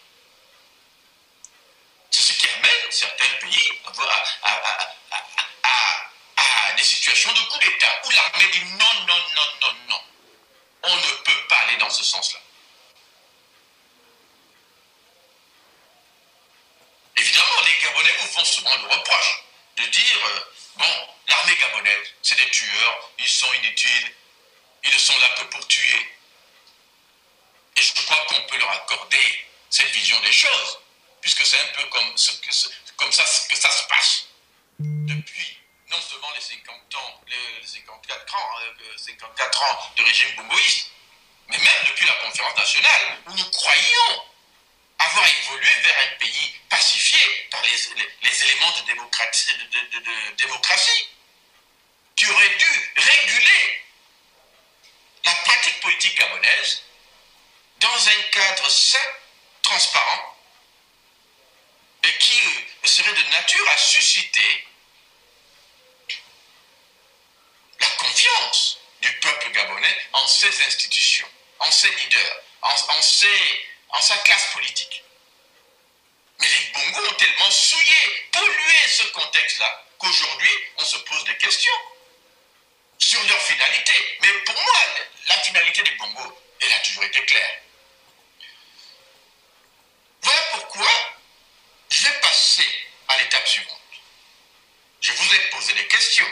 [2.09, 3.81] C'est ce qui amène certains pays
[4.41, 4.55] à,
[6.37, 10.08] à des situations de coup d'État où l'armée dit non, non, non, non, non.
[10.83, 12.39] On ne peut pas aller dans ce sens-là.
[17.17, 19.43] Évidemment, les Gabonais vous font souvent le reproche
[19.77, 20.39] de dire, euh,
[20.77, 24.15] bon, l'armée gabonaise, c'est des tueurs, ils sont inutiles,
[24.83, 26.15] ils ne sont là que pour tuer.
[27.75, 30.79] Et je crois qu'on peut leur accorder cette vision des choses,
[31.21, 32.15] puisque c'est un peu comme,
[32.97, 34.25] comme ça que ça se passe.
[34.79, 35.48] Depuis
[35.89, 38.49] non seulement les 50 ans, les 54 ans,
[38.97, 40.91] 54 euh, ans de régime bongoïste,
[41.47, 44.23] mais même depuis la conférence nationale, où nous croyions
[44.99, 51.09] avoir évolué vers un pays pacifié par les, éléments de démocratie, de, démocratie,
[52.15, 53.85] qui aurait dû réguler
[55.25, 56.83] la pratique politique gabonaise
[57.79, 58.99] dans un cadre sain,
[59.61, 60.37] transparent,
[62.03, 62.41] et qui
[62.83, 64.67] serait de nature à susciter
[67.79, 71.27] la confiance du peuple gabonais en ses institutions,
[71.59, 75.03] en ses leaders, en, sa classe politique.
[76.39, 81.79] Mais les Bongos ont tellement souillé, pollué ce contexte-là, qu'aujourd'hui, on se pose des questions
[82.97, 84.17] sur leur finalité.
[84.21, 84.77] Mais pour moi,
[85.27, 87.59] la finalité des Bongos, elle a toujours été claire.
[90.21, 90.91] Voilà pourquoi
[91.89, 93.77] je vais passer à l'étape suivante.
[95.01, 96.27] Je vous ai posé des questions.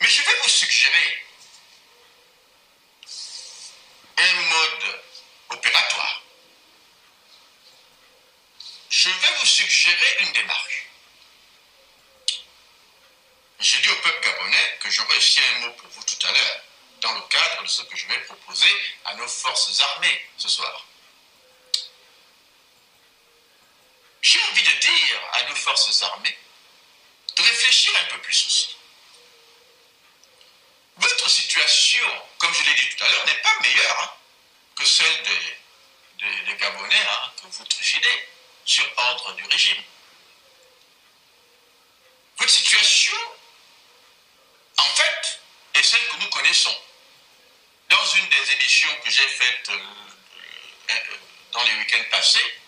[0.00, 1.24] Mais je vais vous suggérer
[4.18, 5.02] un mode
[5.50, 6.22] opératoire.
[8.90, 10.86] Je vais vous suggérer une démarche.
[13.60, 16.62] J'ai dit au peuple gabonais que j'aurais aussi un mot pour vous tout à l'heure,
[17.00, 18.70] dans le cadre de ce que je vais proposer
[19.04, 20.86] à nos forces armées ce soir.
[24.22, 26.38] J'ai envie de dire à nos forces armées
[27.36, 28.76] de réfléchir un peu plus aussi.
[30.98, 32.04] Votre situation,
[32.38, 34.12] comme je l'ai dit tout à l'heure, n'est pas meilleure hein,
[34.76, 35.56] que celle des,
[36.58, 38.28] Gabonais hein, que vous trucidez
[38.64, 39.80] sur ordre du régime.
[42.36, 43.16] Votre situation,
[44.78, 45.40] en fait,
[45.74, 46.76] est celle que nous connaissons.
[47.88, 49.78] Dans une des émissions que j'ai faites euh,
[50.90, 51.16] euh,
[51.52, 52.60] dans les week-ends passés,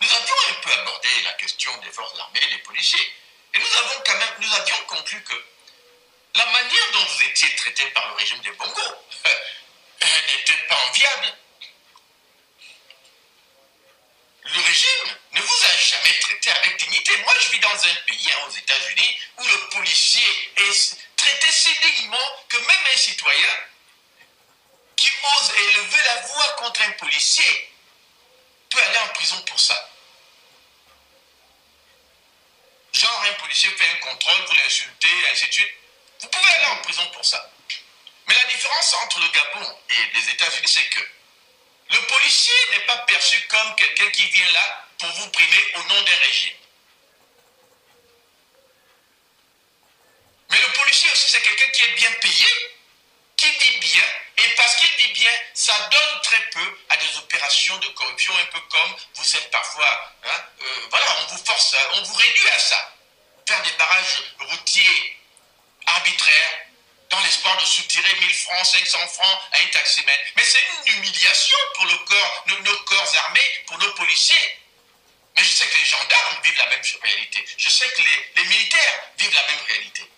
[0.00, 3.12] nous avions un peu abordé la question des forces armées et des policiers.
[3.54, 5.44] Et nous avons quand même, nous avions conclu que
[6.34, 8.96] la manière dont vous étiez traité par le régime des Bongos
[10.00, 11.36] n'était pas enviable.
[14.44, 17.16] Le régime ne vous a jamais traité avec dignité.
[17.18, 21.70] Moi, je vis dans un pays, hein, aux États-Unis, où le policier est traité si
[21.80, 23.56] dignement que même un citoyen
[24.96, 27.72] qui ose élever la voix contre un policier
[28.70, 29.90] peut aller en prison pour ça.
[32.92, 35.81] Genre, un policier fait un contrôle, vous l'insultez, ainsi de suite.
[36.22, 37.50] Vous pouvez aller en prison pour ça.
[38.26, 41.00] Mais la différence entre le Gabon et les États-Unis, c'est que
[41.90, 46.00] le policier n'est pas perçu comme quelqu'un qui vient là pour vous primer au nom
[46.02, 46.56] d'un régime.
[50.50, 52.46] Mais le policier aussi, c'est quelqu'un qui est bien payé,
[53.36, 54.04] qui dit bien,
[54.38, 58.44] et parce qu'il dit bien, ça donne très peu à des opérations de corruption, un
[58.46, 62.58] peu comme vous êtes parfois, hein, euh, voilà, on vous force, on vous réduit à
[62.58, 62.96] ça.
[63.48, 65.21] Faire des barrages routiers
[65.86, 66.62] arbitraires,
[67.12, 70.20] dans l'espoir de soutirer 1000 francs, 500 francs à un taximène.
[70.34, 74.58] Mais c'est une humiliation pour nos, corps armés, pour nos policiers.
[75.36, 77.44] Mais je sais que les gendarmes vivent la même réalité.
[77.58, 80.10] Je sais que les, militaires vivent la même réalité.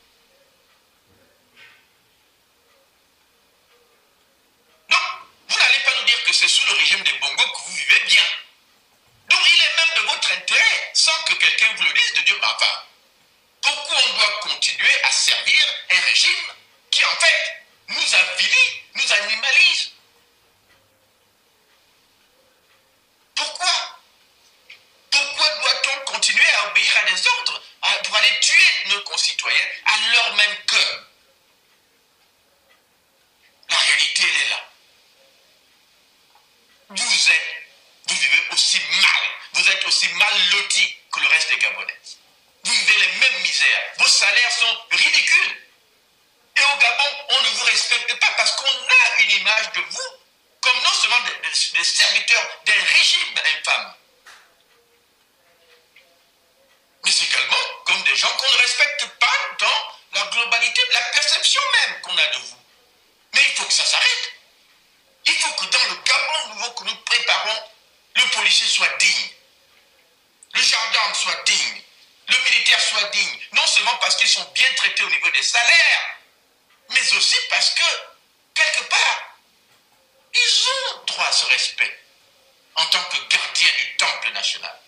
[4.89, 5.01] Donc,
[5.49, 8.01] vous n'allez pas nous dire que c'est sous le régime des bongos que vous vivez
[8.07, 8.27] bien.
[9.31, 12.39] Donc, il est même de votre intérêt, sans que quelqu'un vous le dise, de dire,
[12.41, 12.57] bah,
[13.65, 16.53] pourquoi on doit continuer à servir un régime
[16.91, 19.93] qui en fait nous avilit, nous animalise?
[23.35, 23.99] Pourquoi?
[25.11, 27.63] Pourquoi doit-on continuer à obéir à des ordres
[28.05, 31.05] pour aller tuer nos concitoyens à leur même cœur
[33.71, 34.71] La réalité, elle est là.
[36.91, 37.67] Vous êtes,
[38.09, 42.01] vous vivez aussi mal, vous êtes aussi mal lotis que le reste des Gabonais.
[42.65, 43.83] Vous vivez les mêmes misères.
[43.99, 45.65] Vos salaires sont ridicules.
[46.57, 50.25] Et au Gabon, on ne vous respecte pas parce qu'on a une image de vous
[50.61, 53.95] comme non seulement des, des, serviteurs d'un régime infâme,
[57.05, 61.61] mais également comme des gens qu'on ne respecte pas dans la globalité de la perception
[61.73, 62.57] même qu'on a de vous.
[63.35, 64.33] Mais il faut que ça s'arrête.
[65.27, 67.71] Il faut que dans le Gabon nouveau que nous préparons,
[68.17, 69.31] le policier soit digne,
[70.55, 71.83] le gendarme soit digne,
[72.29, 76.17] le militaire soit digne, non seulement parce qu'ils sont bien traités au niveau des salaires,
[76.91, 77.85] mais aussi parce que,
[78.55, 79.39] quelque part,
[80.35, 82.01] ils ont droit à ce respect
[82.77, 84.81] en tant que gardiens du temple national.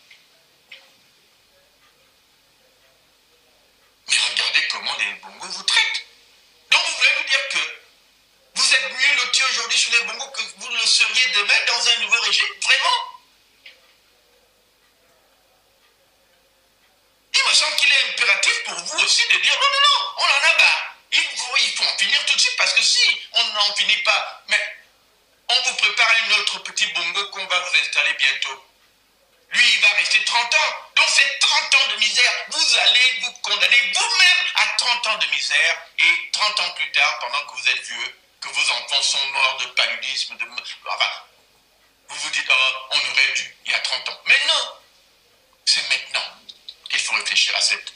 [4.09, 6.03] Mais regardez comment les bongos vous traitent.
[6.71, 7.59] Donc vous voulez nous dire que
[8.55, 11.97] vous êtes mieux lotis aujourd'hui sur les bongos que vous le seriez demain dans un
[11.99, 13.17] nouveau régime Vraiment
[17.35, 20.25] Il me semble qu'il est impératif pour vous aussi de dire non, non, non, on
[20.25, 20.97] en a marre.
[21.13, 24.03] Il faut, il faut en finir tout de suite parce que si on n'en finit
[24.03, 24.77] pas, mais
[25.49, 28.65] on vous prépare un autre petit bongo qu'on va vous installer bientôt.
[29.51, 30.75] Lui, il va rester 30 ans.
[30.97, 32.33] Donc c'est 30 ans de misère.
[32.49, 34.67] Vous allez vous condamner vous-même à
[35.07, 38.49] 30 ans de misère et 30 ans plus tard, pendant que vous êtes vieux, que
[38.49, 40.45] vos enfants sont morts de paludisme, de...
[40.45, 44.21] Vous vous dites, oh, on aurait dû, il y a 30 ans.
[44.27, 44.73] Mais non,
[45.65, 46.41] c'est maintenant
[46.91, 47.93] qu'il faut réfléchir à cette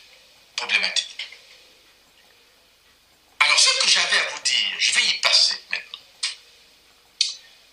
[0.54, 1.26] problématique.
[3.40, 5.98] Alors, ce que j'avais à vous dire, je vais y passer maintenant.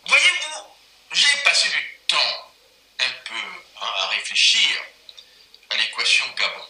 [0.05, 0.63] Voyez-vous,
[1.11, 2.53] j'ai passé du temps
[3.01, 4.81] un peu à réfléchir
[5.69, 6.65] à l'équation Gabon.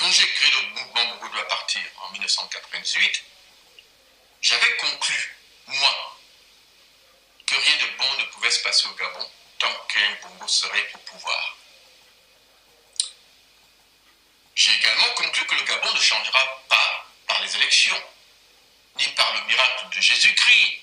[0.00, 3.22] Quand j'ai créé le mouvement Bongo doit partir en 1998,
[4.40, 5.36] j'avais conclu,
[5.66, 6.16] moi,
[7.46, 10.98] que rien de bon ne pouvait se passer au Gabon tant qu'un Bongo serait au
[11.00, 11.54] pouvoir.
[14.54, 18.02] J'ai également conclu que le Gabon ne changera pas par les élections,
[18.98, 20.78] ni par le miracle de Jésus-Christ,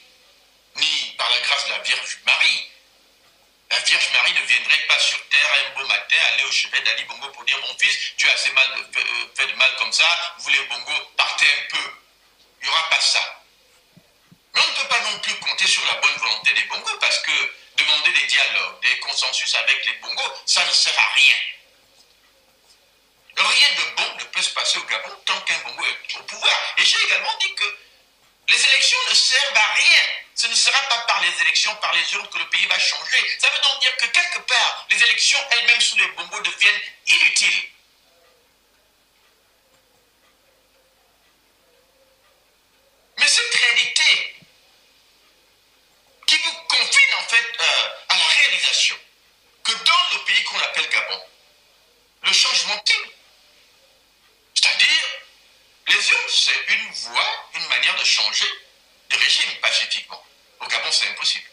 [0.76, 2.70] ni par la grâce de la Vierge Marie.
[3.70, 7.04] La Vierge Marie ne viendrait pas sur terre un beau matin aller au chevet d'Ali
[7.04, 10.36] Bongo pour dire Mon fils, tu as assez mal euh, fait de mal comme ça,
[10.40, 11.92] vous les Bongo, partez un peu.
[12.62, 13.44] Il n'y aura pas ça.
[14.54, 17.20] Mais on ne peut pas non plus compter sur la bonne volonté des Bongos parce
[17.20, 17.32] que
[17.76, 21.36] demander des dialogues, des consensus avec les Bongos, ça ne sert à rien.
[23.38, 26.74] Rien de bon ne peut se passer au Gabon tant qu'un Bongo est au pouvoir.
[26.78, 27.78] Et j'ai également dit que
[28.50, 30.04] les élections ne servent à rien.
[30.36, 33.40] Ce ne sera pas par les élections, par les urnes que le pays va changer.
[33.40, 37.70] Ça veut donc dire que quelque part, les élections elles-mêmes sous les bonbons deviennent inutiles.
[43.18, 44.36] Mais cette réalité
[46.28, 48.96] qui vous confine en fait euh, à la réalisation
[49.64, 51.22] que dans le pays qu'on appelle Gabon,
[52.24, 52.96] le changement tient.
[54.54, 55.27] C'est-à-dire
[55.88, 58.48] les urnes, c'est une voie, une manière de changer
[59.10, 60.24] de régime pacifiquement.
[60.60, 61.46] Au Gabon, c'est impossible.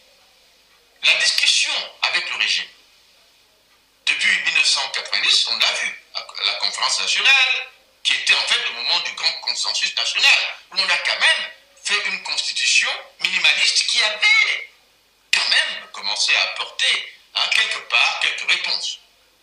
[1.03, 1.73] La discussion
[2.03, 2.69] avec le régime,
[4.07, 7.69] depuis 1990, on l'a vu, à la conférence nationale,
[8.03, 11.51] qui était en fait le moment du grand consensus national, où on a quand même
[11.83, 14.71] fait une constitution minimaliste qui avait
[15.33, 18.99] quand même commencé à apporter, à quelque part, quelques réponses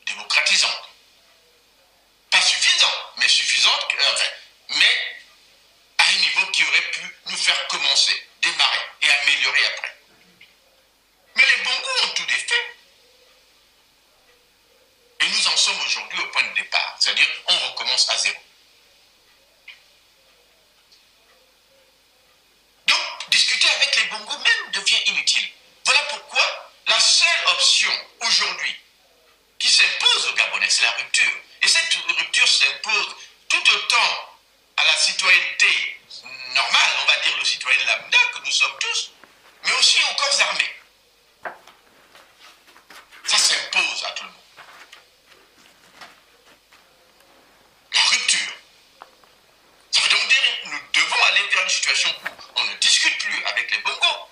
[0.05, 0.89] démocratisantes.
[2.29, 3.87] Pas suffisantes, mais suffisantes,
[4.76, 5.22] mais
[5.97, 9.95] à un niveau qui aurait pu nous faire commencer, démarrer et améliorer après.
[11.36, 12.76] Mais les Bongos ont tout défait.
[15.19, 18.39] Et nous en sommes aujourd'hui au point de départ, c'est-à-dire on recommence à zéro.
[22.88, 25.47] Donc, discuter avec les Bongos même devient inutile.
[25.86, 27.91] Voilà pourquoi la seule option
[28.22, 28.76] aujourd'hui
[29.59, 31.32] qui s'impose aux Gabonais, c'est la rupture.
[31.61, 33.15] Et cette rupture s'impose
[33.47, 34.30] tout autant
[34.82, 35.99] à la citoyenneté
[36.55, 39.11] normale, on va dire le citoyen lambda que nous sommes tous,
[39.63, 40.75] mais aussi aux corps armés.
[43.25, 44.39] Ça s'impose à tout le monde.
[47.93, 48.53] La rupture.
[49.91, 53.17] Ça veut donc dire que nous devons aller vers une situation où on ne discute
[53.19, 54.29] plus avec les Bongos,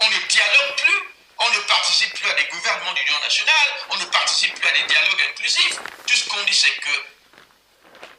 [0.00, 1.02] on ne dialogue plus,
[1.38, 4.84] on ne participe plus à des gouvernements d'union nationale, on ne participe plus à des
[4.84, 5.78] dialogues inclusifs.
[6.06, 7.04] Tout ce qu'on dit, c'est que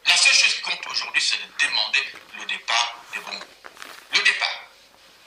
[0.08, 2.04] la seule chose qui compte aujourd'hui, c'est de demander
[2.40, 3.46] le départ des Bongos.
[4.12, 4.62] Le départ.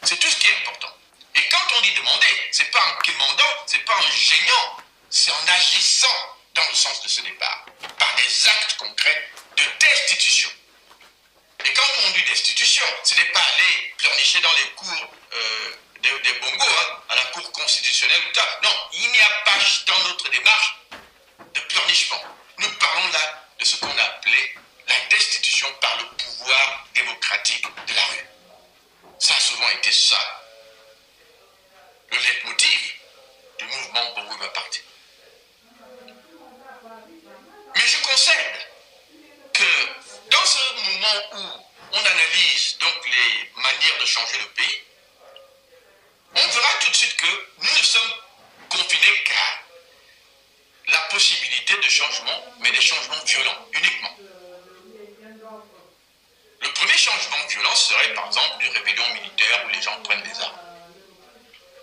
[0.03, 0.93] C'est tout ce qui est important.
[1.35, 4.77] Et quand on dit demander, c'est pas en demandant, c'est pas en gênant,
[5.11, 7.67] c'est en agissant dans le sens de ce départ,
[7.99, 10.51] par des actes concrets de destitution.
[11.65, 16.19] Et quand on dit destitution, ce n'est pas aller pleurnicher dans les cours euh, des,
[16.21, 18.61] des, bongos, hein, à la Cour constitutionnelle ou ça.
[18.63, 20.77] Non, il n'y a pas dans notre démarche
[21.55, 22.23] de pleurnichement.
[22.59, 24.55] Nous parlons là de ce qu'on a appelé
[24.89, 28.27] la destitution par le pouvoir démocratique de la rue.
[29.19, 30.19] Ça a souvent été ça,
[32.11, 32.95] le leitmotiv
[33.59, 34.81] du mouvement Bongo parti.
[37.75, 38.69] Mais je concède
[39.53, 39.65] que
[40.31, 44.83] dans ce moment où on analyse donc les manières de changer le pays,
[46.35, 48.13] on verra tout de suite que nous ne sommes
[48.69, 49.63] confinés qu'à
[50.93, 54.17] la possibilité de changement, mais des changements violents uniquement.
[56.61, 60.41] Le premier changement violent serait par exemple une rébellion militaire où les gens prennent des
[60.41, 60.59] armes.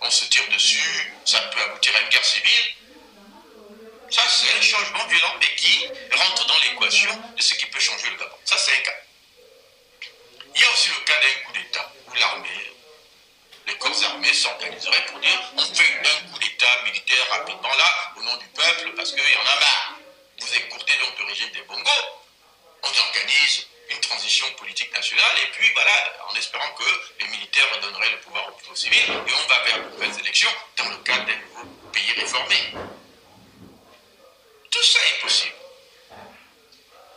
[0.02, 2.76] On se tire dessus, ça peut aboutir à une guerre civile.
[4.12, 8.10] Ça, c'est un changement violent, mais qui rentre dans l'équation de ce qui peut changer
[8.10, 8.36] le Gabon.
[8.44, 8.96] Ça, c'est un cas.
[10.54, 12.72] Il y a aussi le cas d'un coup d'État où l'armée,
[13.68, 18.22] les corps armés s'organiseraient pour dire on fait un coup d'État militaire rapidement là, au
[18.22, 19.96] nom du peuple, parce qu'il y en a marre.
[20.40, 22.06] Vous écoutez donc le régime des Bongos.
[22.84, 26.84] On organise une transition politique nationale, et puis voilà, en espérant que
[27.20, 30.54] les militaires redonneraient le pouvoir au peuple civil, et on va vers de nouvelles élections
[30.78, 32.74] dans le cadre d'un nouveau pays réformé.
[34.72, 35.56] Tout ça est possible.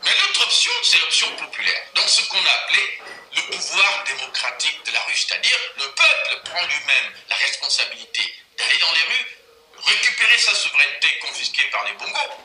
[0.03, 2.99] Mais l'autre option, c'est l'option populaire, donc ce qu'on a appelé
[3.35, 8.91] le pouvoir démocratique de la rue, c'est-à-dire le peuple prend lui-même la responsabilité d'aller dans
[8.93, 9.37] les rues,
[9.85, 12.37] récupérer sa souveraineté confisquée par les bongos,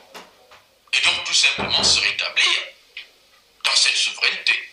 [0.93, 2.63] et donc tout simplement se rétablir
[3.65, 4.69] dans cette souveraineté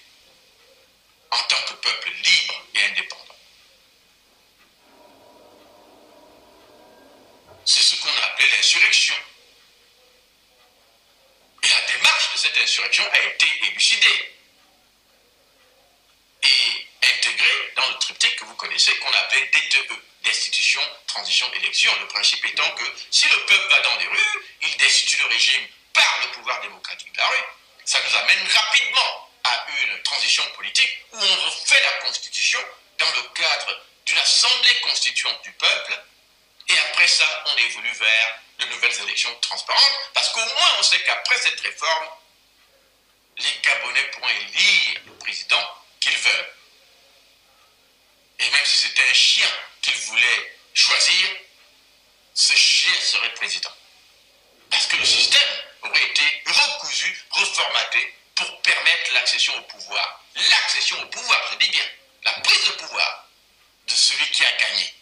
[1.31, 3.37] en tant que peuple libre et indépendant.
[7.65, 9.15] C'est ce qu'on a appelé l'insurrection.
[11.63, 14.35] Et la démarche de cette insurrection a été élucidée
[16.43, 19.93] et intégrée dans le triptyque que vous connaissez qu'on appelait DTE,
[20.25, 21.93] destitution, transition, élection.
[22.01, 25.67] Le principe étant que si le peuple va dans les rues, il destitue le régime
[25.93, 27.62] par le pouvoir démocratique de la rue.
[27.85, 32.61] Ça nous amène rapidement à une transition politique où on refait la constitution
[32.99, 36.01] dans le cadre d'une assemblée constituante du peuple
[36.69, 41.03] et après ça, on évolue vers de nouvelles élections transparentes, parce qu'au moins on sait
[41.03, 42.09] qu'après cette réforme,
[43.39, 46.55] les Gabonais pourront élire le président qu'ils veulent.
[48.39, 49.49] Et même si c'était un chien
[49.81, 51.29] qu'ils voulaient choisir,
[52.35, 53.73] ce chien serait président.
[54.71, 60.25] Parce que le système aurait été recousu, reformaté pour permettre l'accession au pouvoir.
[60.35, 61.85] L'accession au pouvoir, je dis bien,
[62.25, 63.29] la prise de pouvoir
[63.87, 64.95] de celui qui a gagné.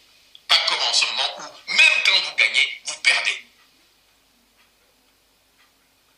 [0.47, 3.45] Pas comme en ce moment où, même quand vous gagnez, vous perdez.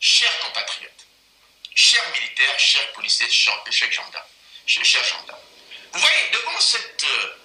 [0.00, 1.06] Chers compatriotes,
[1.74, 4.24] chers militaires, chers policiers, chers, chers gendarmes,
[4.66, 5.40] chers, gendarmes,
[5.92, 7.36] vous voyez, devant cette euh,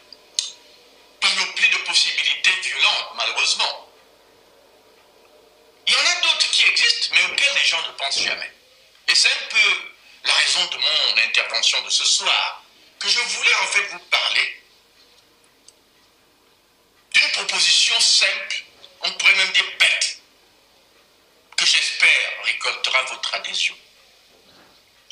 [1.21, 3.89] panoplie de possibilités violentes, malheureusement,
[5.87, 7.57] il y en a d'autres qui existent, tête, mais auquel
[8.11, 8.51] jamais.
[9.07, 9.91] Et c'est un peu
[10.25, 12.63] la raison de mon intervention de ce soir,
[12.99, 14.63] que je voulais en fait vous parler
[17.11, 18.63] d'une proposition simple,
[19.01, 20.19] on pourrait même dire bête,
[21.57, 23.77] que j'espère récoltera votre adhésion.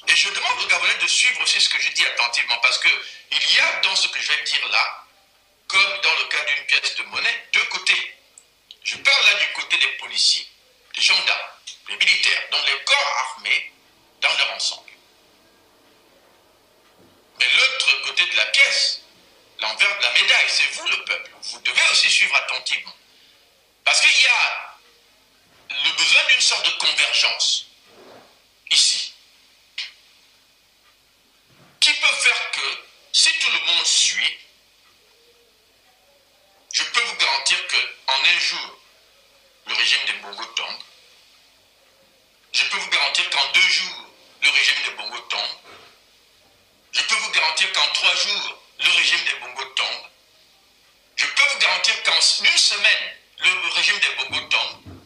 [0.07, 3.53] Et je demande aux Gabonais de suivre aussi ce que je dis attentivement, parce qu'il
[3.55, 5.05] y a dans ce que je vais dire là,
[5.67, 8.15] comme dans le cas d'une pièce de monnaie, deux côtés.
[8.83, 10.47] Je parle là du côté des policiers,
[10.95, 11.49] des gendarmes,
[11.87, 13.71] des militaires, dont les corps armés
[14.21, 14.91] dans leur ensemble.
[17.39, 19.01] Mais l'autre côté de la pièce,
[19.59, 21.31] l'envers de la médaille, c'est vous le peuple.
[21.41, 22.95] Vous devez aussi suivre attentivement.
[23.83, 24.77] Parce qu'il y a
[25.69, 27.67] le besoin d'une sorte de convergence
[28.71, 29.13] ici
[31.79, 32.83] qui peut faire que
[33.13, 34.37] si tout le monde suit,
[36.73, 38.79] je peux vous garantir qu'en un jour,
[39.67, 40.83] le régime des Bongo tombe.
[42.53, 44.05] Je peux vous garantir qu'en deux jours,
[44.41, 45.41] le régime des Bongo tombe.
[46.91, 50.05] Je peux vous garantir qu'en trois jours, le régime des Bongo tombe.
[51.15, 54.97] Je peux vous garantir qu'en une semaine, le régime des Bongo tombe.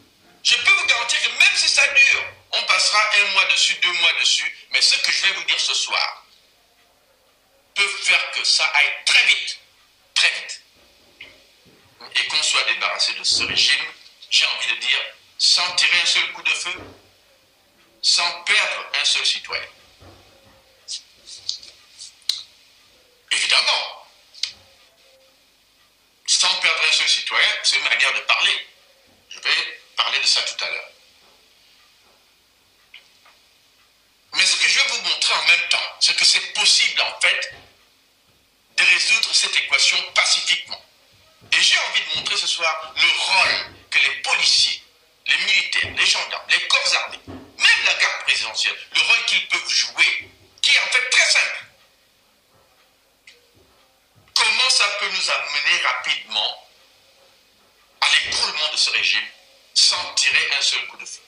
[0.43, 2.23] Je peux vous garantir que même si ça dure,
[2.53, 4.57] on passera un mois dessus, deux mois dessus.
[4.71, 6.25] Mais ce que je vais vous dire ce soir
[7.75, 9.59] peut faire que ça aille très vite,
[10.13, 10.61] très vite.
[12.15, 13.85] Et qu'on soit débarrassé de ce régime,
[14.29, 14.99] j'ai envie de dire,
[15.37, 16.73] sans tirer un seul coup de feu,
[18.01, 19.67] sans perdre un seul citoyen.
[23.31, 24.07] Évidemment,
[26.25, 28.67] sans perdre un seul citoyen, c'est une manière de parler.
[29.29, 30.89] Je vais parler de ça tout à l'heure.
[34.33, 37.19] Mais ce que je vais vous montrer en même temps, c'est que c'est possible en
[37.19, 37.53] fait
[38.77, 40.83] de résoudre cette équation pacifiquement.
[41.51, 44.81] Et j'ai envie de montrer ce soir le rôle que les policiers,
[45.27, 49.69] les militaires, les gendarmes, les corps armés, même la garde présidentielle, le rôle qu'ils peuvent
[49.69, 50.29] jouer,
[50.61, 51.65] qui est en fait très simple.
[54.33, 56.67] Comment ça peut nous amener rapidement
[58.01, 59.27] à l'écroulement de ce régime
[59.73, 61.21] sans tirer un seul coup de feu?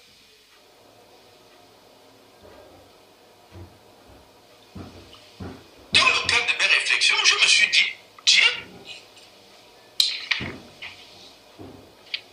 [5.94, 7.94] Dans le cadre de mes réflexions, je me suis dit,
[8.26, 8.54] tiens,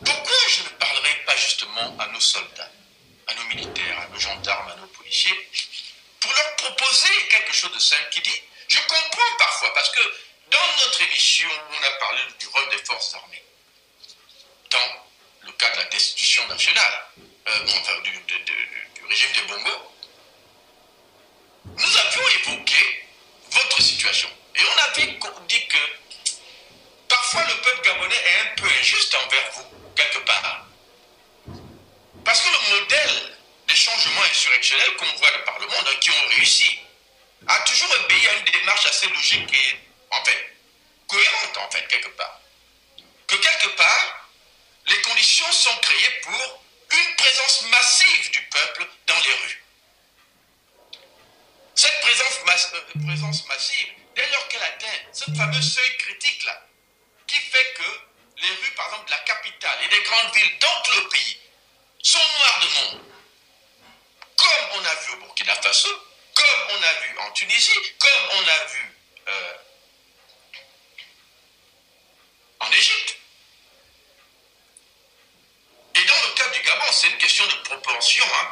[0.05, 2.71] pourquoi je ne parlerai pas justement à nos soldats,
[3.31, 5.49] à nos militaires, à nos gendarmes, à nos policiers,
[6.21, 10.01] pour leur proposer quelque chose de simple qui dit, je comprends parfois, parce que
[10.51, 13.43] dans notre émission, on a parlé du rôle des forces armées,
[14.71, 15.07] dans
[15.43, 17.07] le cas de la destitution nationale,
[17.47, 19.95] euh, enfin, du, de, du régime des Bongo,
[21.65, 23.07] nous avions évoqué
[23.51, 24.29] votre situation.
[24.57, 25.19] Et on avait
[25.49, 25.79] dit que
[27.09, 30.70] parfois le peuple gabonais est un peu injuste envers vous, quelque part.
[32.31, 36.11] Parce que le modèle des changements insurrectionnels qu'on voit de par le monde, hein, qui
[36.11, 36.79] ont réussi,
[37.45, 39.77] a toujours obéi à une démarche assez logique et,
[40.13, 40.57] en fait,
[41.09, 42.41] cohérente, en fait, quelque part.
[43.27, 44.31] Que quelque part,
[44.87, 49.65] les conditions sont créées pour une présence massive du peuple dans les rues.
[51.75, 52.39] Cette présence,
[52.75, 56.65] euh, présence massive, dès lors qu'elle atteint ce fameux seuil critique-là,
[57.27, 60.93] qui fait que les rues, par exemple, de la capitale et des grandes villes tout
[60.93, 61.40] le pays
[62.03, 63.05] sont noires de monde,
[64.37, 65.89] comme on a vu au Burkina Faso,
[66.35, 68.97] comme on a vu en Tunisie, comme on a vu
[69.29, 69.55] euh,
[72.61, 73.17] en Égypte.
[75.95, 78.25] Et dans le cas du Gabon, c'est une question de proportion.
[78.35, 78.49] Hein.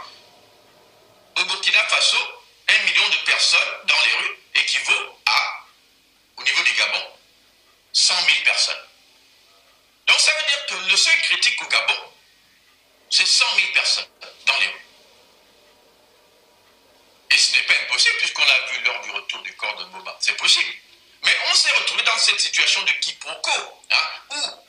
[1.39, 2.19] Au Burkina Faso,
[2.69, 5.65] un million de personnes dans les rues équivaut à,
[6.37, 7.13] au niveau du Gabon,
[7.93, 8.85] 100 000 personnes.
[10.07, 12.13] Donc ça veut dire que le seuil critique au Gabon,
[13.11, 14.09] c'est 100 000 personnes
[14.47, 14.87] dans les rues.
[17.31, 20.17] Et ce n'est pas impossible puisqu'on l'a vu lors du retour du corps de Boba.
[20.21, 20.73] C'est possible.
[21.23, 24.69] Mais on s'est retrouvé dans cette situation de quiproquo, hein, où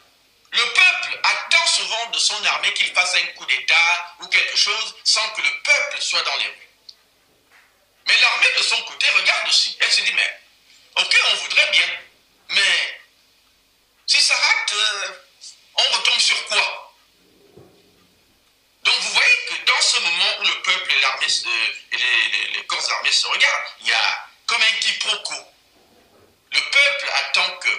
[0.51, 4.95] le peuple attend souvent de son armée qu'il fasse un coup d'État ou quelque chose
[5.03, 6.69] sans que le peuple soit dans les rues.
[8.07, 9.77] Mais l'armée de son côté regarde aussi.
[9.79, 10.41] Elle se dit, mais
[10.97, 11.87] ok, on voudrait bien,
[12.49, 12.99] mais
[14.07, 15.13] si ça rate, euh,
[15.75, 16.88] on retombe sur quoi?
[18.89, 21.27] Donc vous voyez que dans ce moment où le peuple et l'armée
[21.91, 25.35] les, corps armés se regardent, il y a comme un quiproquo.
[26.51, 27.69] Le peuple attend que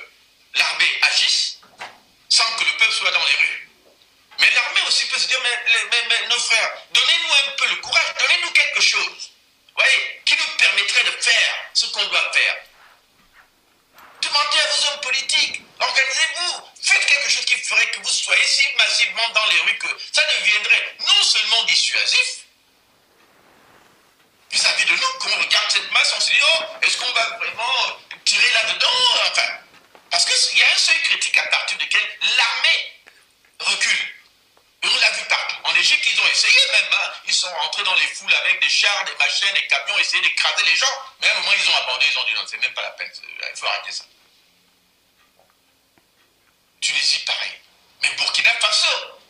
[0.55, 1.59] l'armée agisse
[2.29, 3.69] sans que le peuple soit dans les rues.
[4.39, 7.77] Mais l'armée aussi peut se dire, mais, mais, mais nos frères, donnez-nous un peu le
[7.77, 9.33] courage, donnez-nous quelque chose.
[9.75, 12.57] Voyez, qui nous permettrait de faire ce qu'on doit faire.
[14.21, 18.65] Demandez à vos hommes politiques, organisez-vous, faites quelque chose qui ferait que vous soyez si
[18.77, 22.45] massivement dans les rues que ça deviendrait non seulement dissuasif
[24.51, 25.13] vis-à-vis de nous.
[25.21, 28.89] Quand on regarde cette masse, on se dit, oh, est-ce qu'on va vraiment tirer là-dedans
[29.31, 29.49] Enfin,
[30.11, 32.93] parce qu'il y a un seuil critique à partir duquel l'armée
[33.61, 34.20] recule.
[34.83, 35.57] Et on l'a vu partout.
[35.65, 36.91] En Égypte, ils ont essayé même.
[36.93, 37.13] Hein.
[37.27, 40.65] Ils sont rentrés dans les foules avec des chars, des machines, des camions, essayer d'écraser
[40.65, 40.87] les gens.
[41.21, 42.07] Mais à un moment, ils ont abandonné.
[42.11, 43.13] Ils ont dit non, c'est même pas la peine.
[43.23, 44.05] Il faut arrêter ça.
[46.81, 47.61] Tunisie, pareil.
[48.03, 49.21] Mais Burkina Faso,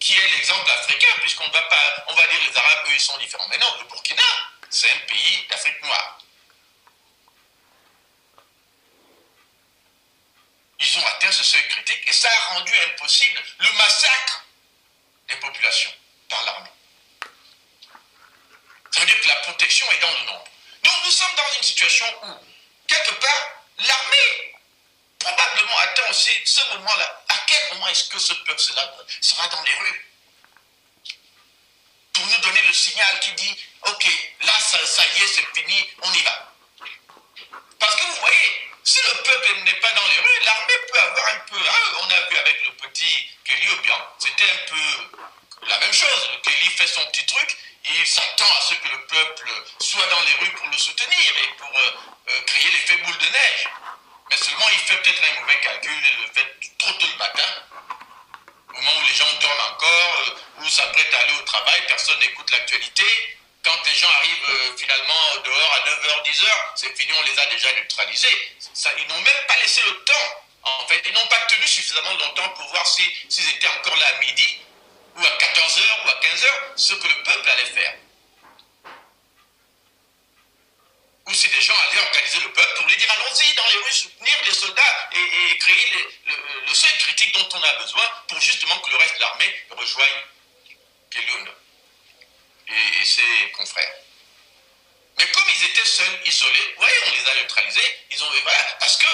[0.00, 3.16] qui est l'exemple africain, puisqu'on va pas, on va dire les Arabes, eux, ils sont
[3.18, 3.46] différents.
[3.48, 4.22] Mais non, le Burkina,
[4.68, 6.18] c'est un pays d'Afrique noire.
[10.80, 14.44] Ils ont atteint ce seuil critique et ça a rendu impossible le massacre
[15.28, 15.92] des populations
[16.28, 16.70] par l'armée.
[18.90, 20.44] Ça veut dire que la protection est dans le nombre.
[20.82, 22.32] Donc nous sommes dans une situation où,
[22.86, 24.54] quelque part, l'armée
[25.18, 27.24] probablement attend aussi ce moment-là.
[27.28, 30.10] À quel moment est-ce que ce peuple sera dans les rues
[32.12, 33.56] Pour nous donner le signal qui dit,
[33.86, 34.06] ok,
[34.42, 36.47] là, ça y est, c'est fini, on y va.
[37.78, 41.28] Parce que vous voyez, si le peuple n'est pas dans les rues, l'armée peut avoir
[41.28, 41.56] un peu.
[42.00, 46.30] On a vu avec le petit Kelly Obiang, c'était un peu la même chose.
[46.42, 49.50] Kelly fait son petit truc, il s'attend à ce que le peuple
[49.80, 51.90] soit dans les rues pour le soutenir et pour euh,
[52.28, 53.68] euh, créer l'effet boule de neige.
[54.30, 57.48] Mais seulement il fait peut-être un mauvais calcul, il le fait trop tôt le matin,
[58.68, 62.18] au moment où les gens dorment encore, euh, où s'apprêtent à aller au travail, personne
[62.18, 63.37] n'écoute l'actualité.
[63.64, 66.46] Quand les gens arrivent finalement dehors à 9h, 10h,
[66.76, 68.56] c'est fini, on les a déjà neutralisés.
[68.98, 70.44] Ils n'ont même pas laissé le temps.
[70.62, 74.20] En fait, ils n'ont pas tenu suffisamment longtemps pour voir s'ils étaient encore là à
[74.20, 74.58] midi,
[75.16, 76.46] ou à 14h, ou à 15h,
[76.76, 77.94] ce que le peuple allait faire.
[81.26, 83.92] Ou si des gens allaient organiser le peuple pour lui dire allons-y dans les rues,
[83.92, 85.92] soutenir les soldats et, créer
[86.66, 90.22] le, seul critique dont on a besoin pour justement que le reste de l'armée rejoigne
[91.10, 91.47] Kelioun
[92.70, 93.94] et, ses confrères.
[95.18, 98.96] Mais comme ils étaient seuls, isolés, voyez, on les a neutralisés, ils ont, voilà, parce
[98.96, 99.06] que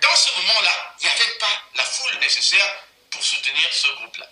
[0.00, 4.30] dans ce moment-là, il n'y avait pas la foule nécessaire pour soutenir ce groupe-là.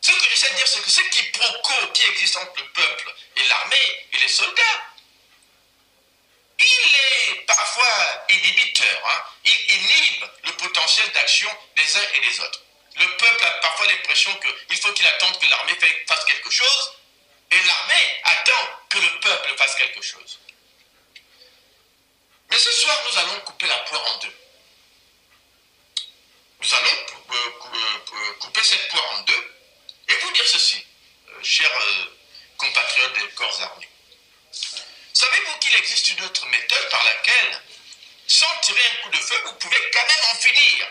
[0.00, 3.44] Ce que j'essaie de dire, c'est que ce quiproquo qui existe entre le peuple et
[3.44, 4.92] l'armée et les soldats,
[6.58, 9.08] il est parfois inhibiteur.
[9.08, 9.24] Hein.
[9.44, 12.60] Il inhibe le potentiel d'action des uns et des autres.
[12.96, 14.38] Le peuple a parfois l'impression
[14.68, 16.92] qu'il faut qu'il attende que l'armée fasse quelque chose,
[17.52, 20.38] et l'armée attend que le peuple fasse quelque chose.
[22.50, 24.34] Mais ce soir, nous allons couper la poire en deux.
[26.60, 29.56] Nous allons euh, euh, couper cette poire en deux
[30.08, 30.84] et vous dire ceci,
[31.28, 31.70] euh, chers
[32.56, 33.88] compatriotes des corps armés.
[35.12, 37.62] Savez-vous qu'il existe une autre méthode par laquelle,
[38.26, 40.88] sans tirer un coup de feu, vous pouvez quand même en finir?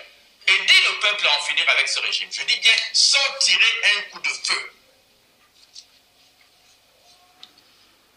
[0.47, 2.30] Aider le peuple à en finir avec ce régime.
[2.32, 4.74] Je dis bien sans tirer un coup de feu.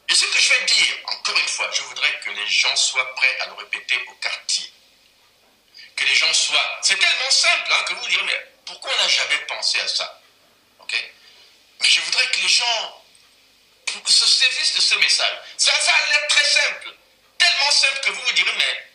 [0.09, 3.15] Et ce que je vais dire, encore une fois, je voudrais que les gens soient
[3.15, 4.71] prêts à le répéter au quartier.
[5.97, 6.79] Que les gens soient...
[6.83, 10.21] C'est tellement simple hein, que vous direz, mais pourquoi on n'a jamais pensé à ça?
[10.81, 10.95] Ok?
[11.81, 13.05] Mais je voudrais que les gens
[14.07, 15.39] se saisissent de ce message.
[15.57, 16.95] Ça, a l'air très simple.
[17.39, 18.91] Tellement simple que vous vous direz, mais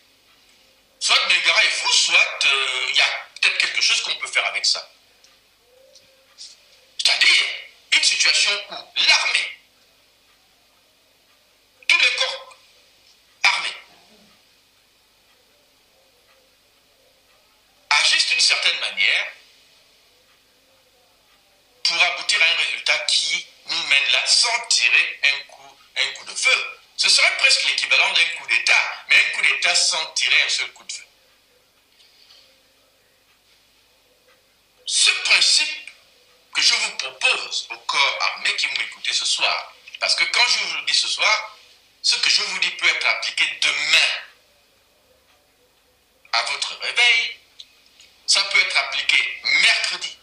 [0.99, 4.45] soit Megara est fou, soit euh, il y a peut-être quelque chose qu'on peut faire
[4.45, 4.89] avec ça.
[6.97, 7.43] C'est-à-dire
[7.91, 8.75] une situation où
[9.07, 9.58] l'armée
[11.89, 12.55] tous les corps
[13.43, 13.75] armés
[17.89, 19.27] agissent d'une certaine manière
[21.83, 26.25] pour aboutir à un résultat qui nous mène là sans tirer un coup, un coup
[26.25, 26.79] de feu.
[26.97, 30.71] Ce serait presque l'équivalent d'un coup d'État, mais un coup d'État sans tirer un seul
[30.73, 31.05] coup de feu.
[34.85, 35.91] Ce principe
[36.53, 40.63] que je vous propose au corps armé qui m'écoutez ce soir, parce que quand je
[40.65, 41.58] vous le dis ce soir,
[42.01, 44.09] ce que je vous dis peut être appliqué demain
[46.31, 47.39] à votre réveil.
[48.25, 50.17] Ça peut être appliqué mercredi.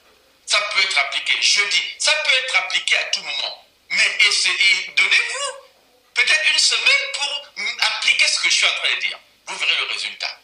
[0.47, 1.83] Ça peut être appliqué jeudi.
[1.99, 3.67] Ça peut être appliqué à tout moment.
[3.91, 5.53] Mais essayez, donnez-vous
[6.15, 9.19] peut-être une semaine pour appliquer ce que je suis en train de dire.
[9.47, 10.41] Vous verrez le résultat.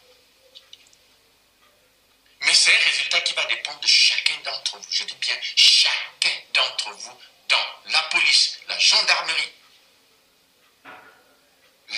[2.41, 4.87] Mais c'est un résultat qui va dépendre de chacun d'entre vous.
[4.91, 9.51] Je dis bien chacun d'entre vous dans la police, la gendarmerie,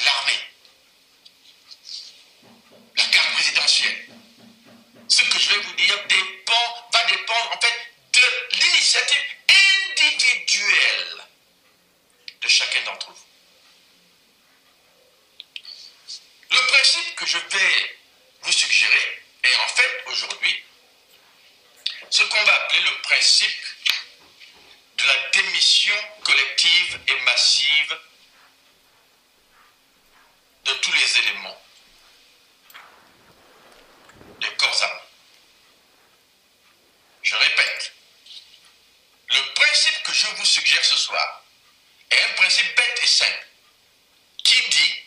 [0.03, 0.39] l'armée,
[2.97, 4.07] la carte présidentielle.
[5.07, 5.95] Ce que je vais vous dire
[6.91, 9.21] va dépendre en fait de l'initiative
[9.91, 11.25] individuelle
[12.41, 13.25] de chacun d'entre vous.
[16.51, 17.99] Le principe que je vais
[18.41, 20.63] vous suggérer est en fait aujourd'hui
[22.09, 23.65] ce qu'on va appeler le principe
[24.97, 27.99] de la démission collective et massive
[30.65, 31.61] de tous les éléments
[34.39, 35.01] des corps armés.
[37.21, 37.93] Je répète,
[39.29, 41.43] le principe que je vous suggère ce soir
[42.11, 43.47] est un principe bête et simple
[44.43, 45.03] qui dit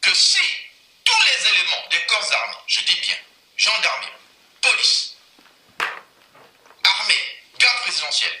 [0.00, 0.40] que si
[1.04, 3.18] tous les éléments des corps armés, je dis bien,
[3.56, 4.12] gendarmerie,
[4.62, 5.16] police,
[6.82, 8.40] armée, garde présidentielle,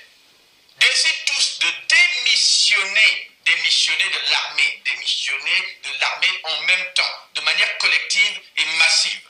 [0.78, 7.78] décident tous de démissionner, démissionner de l'armée, démissionner de l'armée en même temps, de manière
[7.78, 9.20] collective et massive.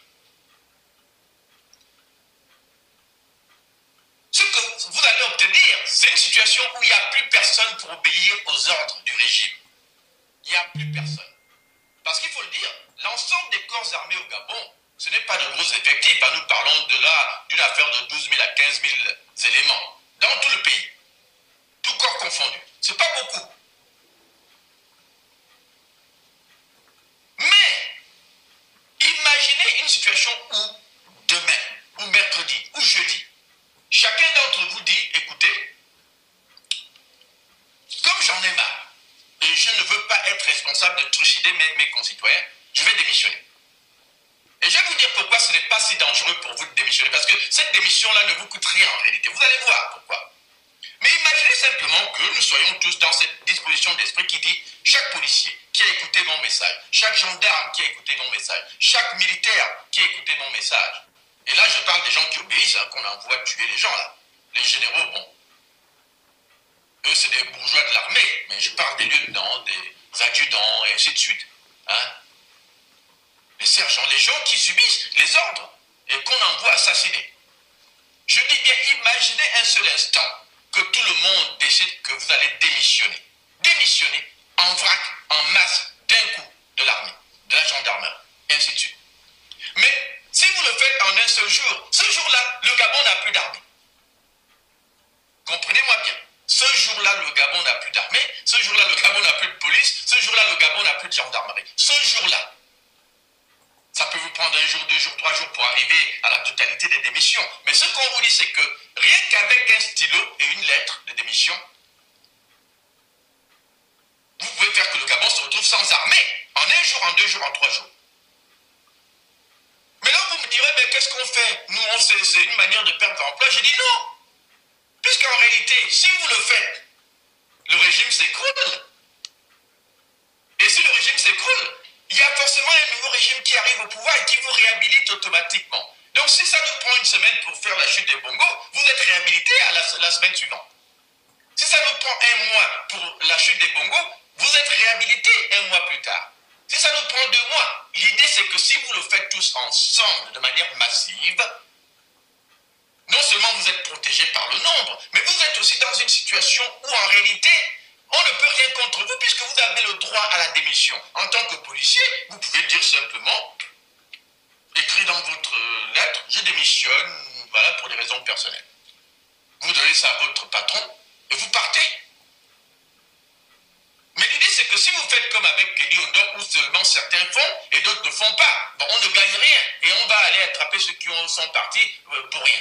[4.30, 7.90] Ce que vous allez obtenir, c'est une situation où il n'y a plus personne pour
[7.92, 9.56] obéir aux ordres du régime.
[10.44, 11.34] Il n'y a plus personne.
[12.04, 12.70] Parce qu'il faut le dire,
[13.04, 16.20] l'ensemble des corps armés au Gabon, ce n'est pas de gros effectifs.
[16.34, 18.94] Nous parlons de là d'une affaire de 12 000 à 15 000
[19.48, 20.90] éléments dans tout le pays.
[21.82, 22.58] Tout corps confondu.
[22.80, 23.46] Ce n'est pas beaucoup.
[27.38, 27.92] Mais,
[29.00, 30.58] imaginez une situation où
[31.28, 31.62] demain,
[32.00, 33.24] ou mercredi, ou jeudi,
[33.88, 35.74] chacun d'entre vous dit, écoutez,
[38.02, 38.92] comme j'en ai marre,
[39.42, 43.42] et je ne veux pas être responsable de trucider mes, mes concitoyens, je vais démissionner.
[44.62, 47.10] Et je vais vous dire pourquoi ce n'est pas si dangereux pour vous de démissionner.
[47.10, 49.30] Parce que cette démission-là ne vous coûte rien en réalité.
[49.30, 50.32] Vous allez voir pourquoi.
[51.00, 55.56] Mais imaginez simplement que nous soyons tous dans cette disposition d'esprit qui dit chaque policier
[55.72, 60.02] qui a écouté mon message, chaque gendarme qui a écouté mon message, chaque militaire qui
[60.02, 61.02] a écouté mon message.
[61.46, 64.16] Et là, je parle des gens qui obéissent, hein, qu'on envoie tuer les gens là.
[64.54, 65.34] Les généraux, bon.
[67.06, 71.12] Eux, c'est des bourgeois de l'armée, mais je parle des lieutenants, des adjudants, et ainsi
[71.12, 71.46] de suite.
[71.86, 72.12] Hein
[73.60, 75.70] les sergents, les gens qui subissent les ordres
[76.08, 77.29] et qu'on envoie assassiner.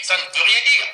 [0.10, 0.88] Ça ne veut rien dire.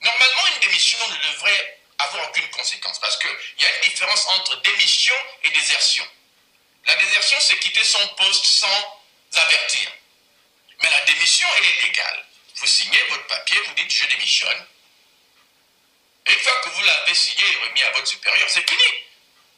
[0.00, 2.98] Normalement, une démission ne devrait avoir aucune conséquence.
[3.00, 6.08] Parce qu'il y a une différence entre démission et désertion.
[6.86, 9.02] La désertion, c'est quitter son poste sans
[9.34, 9.92] avertir.
[10.82, 12.26] Mais la démission, elle est légale.
[12.54, 14.66] Vous signez votre papier, vous dites je démissionne.
[16.24, 19.04] Et une fois que vous l'avez signé et remis à votre supérieur, c'est fini.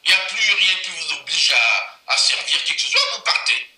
[0.07, 3.13] Il n'y a plus rien qui vous oblige à, à, servir qui que ce soit,
[3.15, 3.71] vous partez.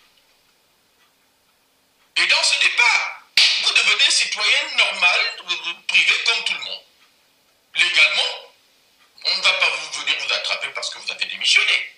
[2.17, 3.20] Et dans ce départ,
[3.63, 5.21] vous devenez citoyen normal,
[5.89, 6.83] privé comme tout le monde.
[7.75, 8.53] Légalement,
[9.27, 11.95] on ne va pas vous venir vous attraper parce que vous avez démissionné.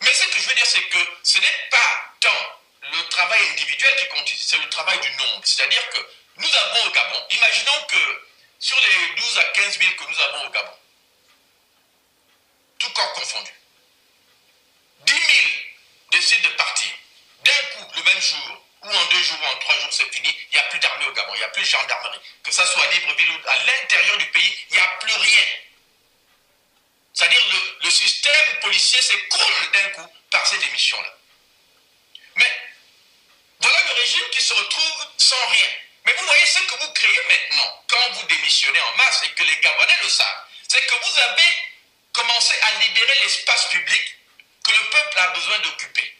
[0.00, 2.58] Mais ce que je veux dire, c'est que ce n'est pas tant
[2.92, 5.40] le travail individuel qui compte ici, c'est le travail du nombre.
[5.44, 5.98] C'est-à-dire que
[6.36, 8.26] nous avons au Gabon, imaginons que
[8.58, 10.74] sur les 12 à 15 000 que nous avons au Gabon,
[12.78, 13.52] tout corps confondu,
[15.00, 15.24] 10 000
[16.12, 16.90] décident de partir.
[17.44, 20.34] D'un coup, le même jour, ou en deux jours, ou en trois jours, c'est fini.
[20.52, 22.20] Il n'y a plus d'armée au Gabon, il n'y a plus de gendarmerie.
[22.42, 25.44] Que ça soit à Libreville ou à l'intérieur du pays, il n'y a plus rien.
[27.14, 31.14] C'est-à-dire le, le système policier s'écroule d'un coup par ces démissions-là.
[32.36, 32.52] Mais
[33.60, 35.68] voilà le régime qui se retrouve sans rien.
[36.04, 39.42] Mais vous voyez ce que vous créez maintenant, quand vous démissionnez en masse et que
[39.42, 41.68] les Gabonais le savent, c'est que vous avez
[42.18, 44.16] commencer à libérer l'espace public
[44.64, 46.17] que le peuple a besoin d'occuper.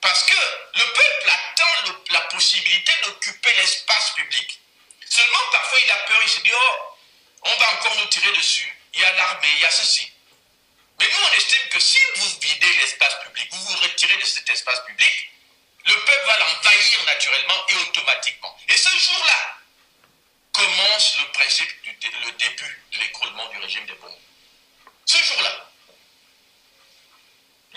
[0.00, 0.36] Parce que
[0.74, 4.60] le peuple attend la possibilité d'occuper l'espace public.
[5.08, 6.96] Seulement, parfois, il a peur, il se dit, oh,
[7.42, 8.72] on va encore nous tirer dessus.
[8.94, 10.10] Il y a l'armée, il y a ceci.
[11.00, 14.48] Mais nous, on estime que si vous videz l'espace public, vous vous retirez de cet
[14.50, 15.30] espace public,
[15.84, 18.58] le peuple va l'envahir naturellement et automatiquement.
[18.68, 19.58] Et ce jour-là
[20.52, 24.20] commence le principe, le début de l'écroulement du régime des Bongos.
[25.06, 25.67] Ce jour-là.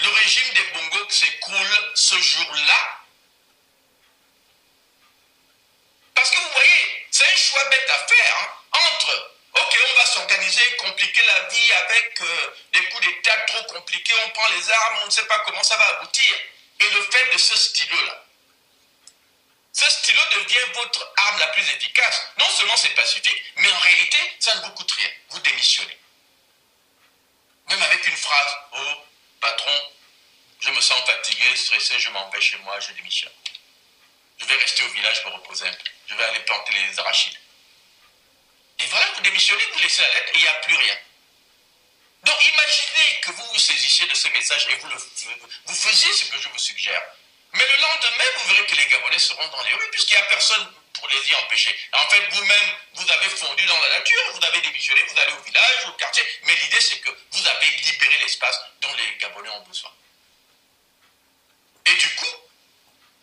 [0.02, 2.99] Le régime des Bongos s'écroule ce jour-là.
[6.16, 10.06] Parce que vous voyez, c'est un choix bête à faire hein, entre Ok, on va
[10.06, 14.99] s'organiser, compliquer la vie avec euh, des coups d'État trop compliqués, on prend les armes,
[15.04, 16.36] on ne sait pas comment ça va aboutir.
[16.80, 18.26] Et le fait de ce stylo-là.
[19.74, 22.28] Ce stylo devient votre arme la plus efficace.
[22.39, 25.10] Non seulement c'est pacifique, mais en réalité, ça ne vous coûte rien.
[25.30, 25.97] Vous démissionnez.
[27.70, 28.95] Même avec une phrase, oh,
[29.42, 29.92] patron,
[30.62, 33.32] je me sens fatigué, stressé, je m'en vais chez moi, je démissionne.
[34.38, 35.92] Je vais rester au village me reposer un peu.
[36.08, 37.38] Je vais aller planter les arachides.
[38.80, 40.98] Et voilà, vous démissionnez, vous laissez la lettre et il n'y a plus rien.
[42.24, 44.96] Donc imaginez que vous vous saisissiez de ce message et vous, le,
[45.66, 47.02] vous faisiez ce que je vous suggère.
[47.54, 50.26] Mais le lendemain, vous verrez que les Gabonais seront dans les rues puisqu'il n'y a
[50.26, 51.76] personne pour les y empêcher.
[51.94, 55.42] En fait, vous-même, vous avez fondu dans la nature, vous avez démissionné, vous allez au
[55.42, 56.24] village, au quartier.
[56.44, 59.92] Mais l'idée, c'est que vous avez libéré l'espace dont les Gabonais ont besoin.
[61.86, 62.36] Et du coup,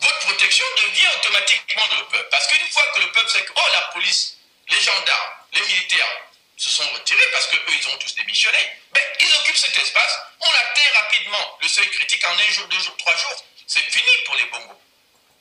[0.00, 2.28] votre protection devient automatiquement le peuple.
[2.30, 4.38] Parce qu'une fois que le peuple sait que, oh, la police,
[4.68, 6.20] les gendarmes, les militaires
[6.56, 8.58] se sont retirés parce qu'eux, ils ont tous démissionné,
[8.92, 12.80] ben, ils occupent cet espace, on atteint rapidement le seuil critique en un jour, deux
[12.80, 13.44] jours, trois jours.
[13.66, 14.80] C'est fini pour les bongos.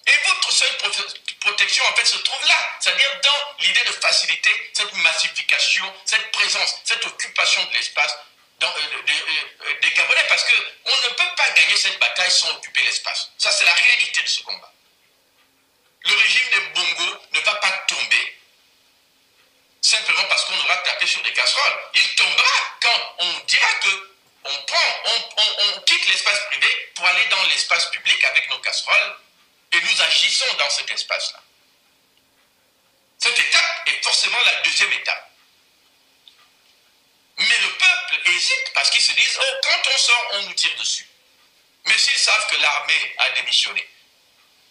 [0.08, 0.78] Et votre seule
[1.40, 2.78] protection, en fait, se trouve là.
[2.80, 8.16] C'est-à-dire dans l'idée de faciliter cette massification, cette présence, cette occupation de l'espace
[8.64, 10.26] euh, euh, des Gabonais.
[10.30, 13.32] Parce qu'on ne peut pas gagner cette bataille sans occuper l'espace.
[13.38, 14.72] Ça, c'est la réalité de ce combat.
[16.06, 18.38] Le régime des bongos ne va pas tomber
[19.82, 21.80] simplement parce qu'on aura tapé sur des casseroles.
[21.94, 24.14] Il tombera quand on dira que
[24.46, 25.04] on prend,
[25.76, 29.18] on, quitte l'espace privé pour aller dans l'espace public avec nos casseroles
[29.72, 31.42] et nous agissons dans cet espace-là.
[33.20, 35.32] Cette étape est forcément la deuxième étape.
[37.38, 40.76] Mais le peuple hésite parce qu'ils se disent, oh, quand on sort, on nous tire
[40.78, 41.08] dessus.
[41.86, 43.88] Mais s'ils savent que l'armée a démissionné.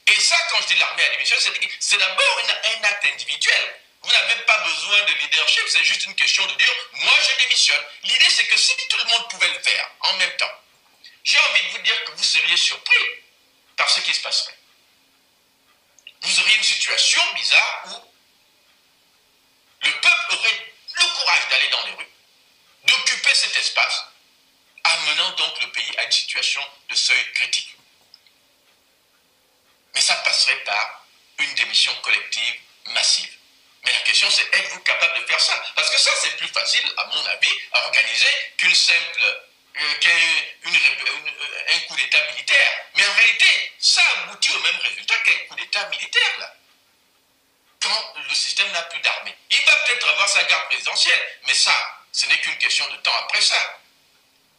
[0.06, 3.80] Et ça, quand je dis l'armée a démissionné, c'est d'abord un acte individuel.
[4.02, 7.84] Vous n'avez pas besoin de leadership, c'est juste une question de dire, moi je démissionne.
[8.04, 10.52] L'idée c'est que si tout le monde pouvait le faire en même temps,
[11.24, 13.04] j'ai envie de vous dire que vous seriez surpris
[13.76, 14.55] par ce qui se passerait.
[16.22, 18.12] Vous auriez une situation bizarre où
[19.82, 22.10] le peuple aurait le courage d'aller dans les rues,
[22.84, 24.04] d'occuper cet espace,
[24.84, 27.76] amenant donc le pays à une situation de seuil critique.
[29.94, 31.06] Mais ça passerait par
[31.38, 33.32] une démission collective massive.
[33.84, 35.62] Mais la question c'est êtes-vous capable de faire ça?
[35.74, 39.42] Parce que ça c'est plus facile, à mon avis, à organiser qu'une simple
[39.78, 40.10] euh, qu'un
[41.74, 42.72] un coup d'État militaire.
[42.94, 46.54] Mais en réalité, ça aboutit au même résultat qu'un coup d'État militaire, là.
[47.80, 49.36] Quand le système n'a plus d'armée.
[49.50, 53.14] Il va peut-être avoir sa garde présidentielle, mais ça, ce n'est qu'une question de temps
[53.20, 53.80] après ça.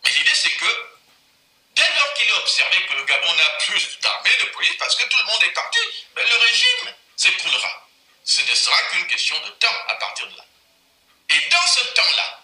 [0.03, 0.89] Mais l'idée, c'est que
[1.75, 5.07] dès lors qu'il est observé que le Gabon n'a plus d'armée, de police, parce que
[5.07, 5.79] tout le monde est parti,
[6.15, 7.87] ben, le régime s'écroulera
[8.27, 10.45] ce ne sera qu'une question de temps à partir de là.
[11.29, 12.43] Et dans ce temps-là,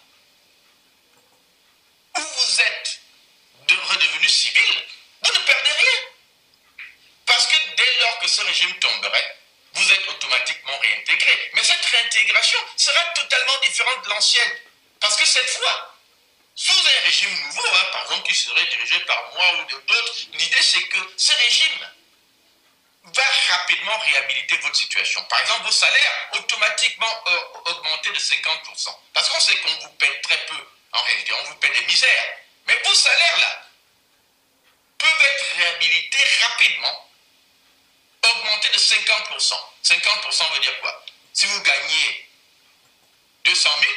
[2.16, 3.00] où vous êtes
[3.94, 4.84] redevenu civil,
[5.22, 6.00] vous ne perdez rien.
[7.26, 9.38] Parce que dès lors que ce régime tomberait,
[9.72, 11.50] vous êtes automatiquement réintégré.
[11.54, 14.58] Mais cette réintégration sera totalement différente de l'ancienne.
[15.00, 15.98] Parce que cette fois,
[16.54, 20.62] sous un régime nouveau, hein, par exemple qui serait dirigé par moi ou d'autres, l'idée
[20.62, 21.90] c'est que ce régime
[23.04, 25.22] va rapidement réhabiliter votre situation.
[25.24, 28.96] Par exemple, vos salaires automatiquement euh, augmenter de 50%.
[29.12, 30.68] Parce qu'on sait qu'on vous paie très peu.
[30.94, 32.38] En réalité, on vous paie des misères.
[32.66, 33.68] Mais vos salaires, là,
[34.98, 37.10] peuvent être réhabilités rapidement,
[38.22, 39.54] augmenter de 50%.
[39.84, 41.04] 50% veut dire quoi?
[41.32, 42.28] Si vous gagnez
[43.44, 43.92] 200 000,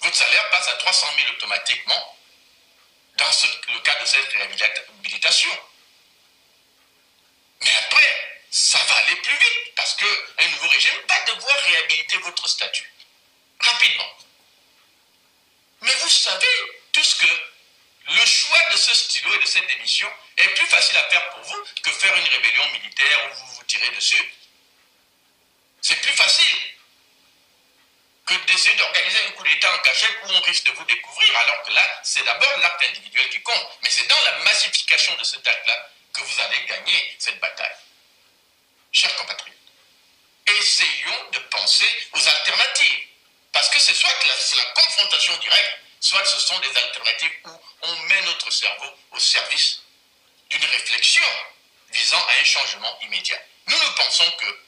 [0.00, 2.18] votre salaire passe à 300 000 automatiquement
[3.14, 3.30] dans
[3.72, 5.50] le cadre de cette réhabilitation.
[7.62, 12.46] Mais après, ça va aller plus vite parce qu'un nouveau régime va devoir réhabiliter votre
[12.48, 12.92] statut
[13.60, 14.25] rapidement.
[15.86, 16.48] Mais vous savez
[16.92, 17.26] tous que
[18.08, 21.42] le choix de ce stylo et de cette démission est plus facile à faire pour
[21.42, 24.32] vous que faire une rébellion militaire où vous vous tirez dessus.
[25.80, 26.72] C'est plus facile.
[28.26, 31.62] que d'essayer d'organiser un coup d'État en cachette où on risque de vous découvrir, alors
[31.62, 33.78] que là, c'est d'abord l'acte individuel qui compte.
[33.82, 37.76] Mais c'est dans la massification de cet acte-là que vous allez gagner cette bataille.
[38.90, 39.54] Chers compatriotes,
[40.58, 43.06] essayons de penser aux alternatives.
[43.56, 47.50] Parce que c'est soit que c'est la confrontation directe, soit ce sont des alternatives où
[47.84, 49.80] on met notre cerveau au service
[50.50, 51.24] d'une réflexion
[51.88, 53.40] visant à un changement immédiat.
[53.66, 54.60] Nous, nous pensons que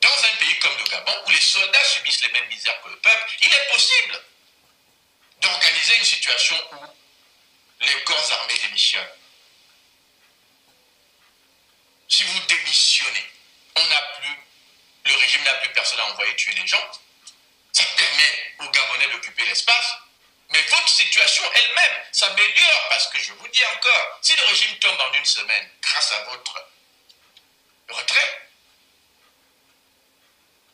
[0.00, 2.98] dans un pays comme le Gabon, où les soldats subissent les mêmes misères que le
[3.00, 4.24] peuple, il est possible
[5.42, 6.86] d'organiser une situation où
[7.80, 9.12] les corps armés démissionnent.
[12.08, 13.30] Si vous démissionnez,
[13.76, 14.38] on n'a plus,
[15.04, 16.90] le régime n'a plus personne à envoyer tuer les gens,
[17.72, 19.94] ça permet aux Gabonais d'occuper l'espace,
[20.50, 25.00] mais votre situation elle-même s'améliore parce que je vous dis encore, si le régime tombe
[25.00, 26.66] en une semaine grâce à votre
[27.88, 28.48] retrait,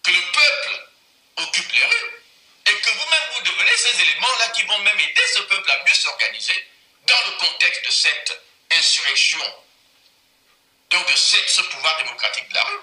[0.03, 0.89] que le peuple
[1.37, 2.23] occupe les rues
[2.67, 5.95] et que vous-même vous devenez ces éléments-là qui vont même aider ce peuple à mieux
[5.95, 6.69] s'organiser
[7.07, 8.43] dans le contexte de cette
[8.73, 9.65] insurrection,
[10.91, 12.81] donc de ce pouvoir démocratique de la rue.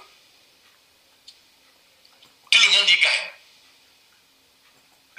[2.51, 3.31] Tout le monde y gagne.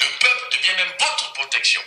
[0.05, 1.83] Le peuple devient même votre protection.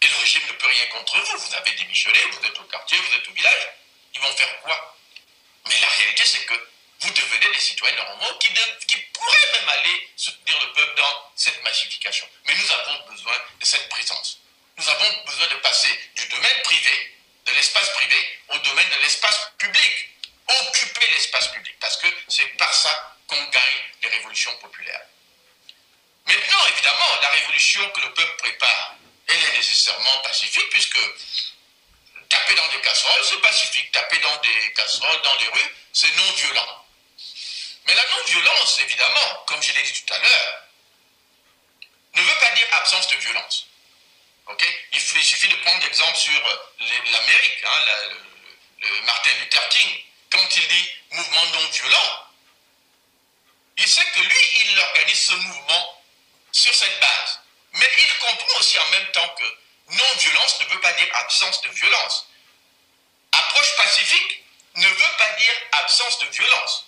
[0.00, 1.38] Et le régime ne peut rien contre vous.
[1.38, 3.68] Vous avez démissionné, vous êtes au quartier, vous êtes au village.
[4.14, 4.96] Ils vont faire quoi?
[5.68, 6.54] Mais la réalité, c'est que
[7.00, 8.48] vous devenez des citoyens normaux qui,
[8.86, 12.26] qui, pourraient même aller soutenir le peuple dans cette massification.
[12.46, 14.40] Mais nous avons besoin de cette présence.
[14.78, 19.50] Nous avons besoin de passer du domaine privé, de l'espace privé, au domaine de l'espace
[19.58, 20.08] public.
[20.48, 25.06] Occuper l'espace public, parce que c'est par ça qu'on gagne les révolutions populaires.
[26.26, 28.94] Maintenant, évidemment, la révolution que le peuple prépare,
[29.28, 30.98] elle est nécessairement pacifique, puisque
[32.28, 33.92] taper dans des casseroles, c'est pacifique.
[33.92, 36.84] Taper dans des casseroles, dans les rues, c'est non violent.
[37.86, 40.62] Mais la non-violence, évidemment, comme je l'ai dit tout à l'heure,
[42.14, 43.66] ne veut pas dire absence de violence.
[44.92, 46.56] il, suffit de prendre l'exemple sur euh,
[47.12, 50.04] l'Amérique, hein, Martin Luther King.
[50.30, 52.23] Quand il dit mouvement non violent,
[53.76, 56.02] il sait que lui, il organise ce mouvement
[56.52, 57.40] sur cette base.
[57.72, 59.44] Mais il comprend aussi en même temps que
[59.88, 62.28] non-violence ne veut pas dire absence de violence.
[63.32, 64.44] Approche pacifique
[64.76, 66.86] ne veut pas dire absence de violence.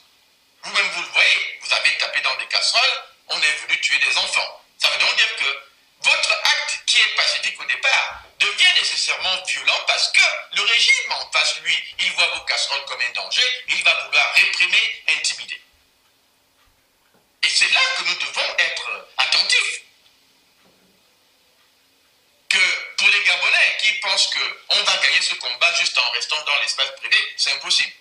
[0.62, 4.16] Vous-même, vous le voyez, vous avez tapé dans des casseroles, on est venu tuer des
[4.16, 4.62] enfants.
[4.78, 5.62] Ça veut donc dire que
[6.03, 10.22] votre acte qui est pacifique au départ devient nécessairement violent parce que
[10.53, 14.34] le régime en face, lui, il voit vos casseroles comme un danger, il va vouloir
[14.34, 15.61] réprimer, intimider.
[17.43, 19.80] Et c'est là que nous devons être attentifs.
[22.48, 26.59] Que pour les Gabonais qui pensent qu'on va gagner ce combat juste en restant dans
[26.60, 27.93] l'espace privé, c'est impossible.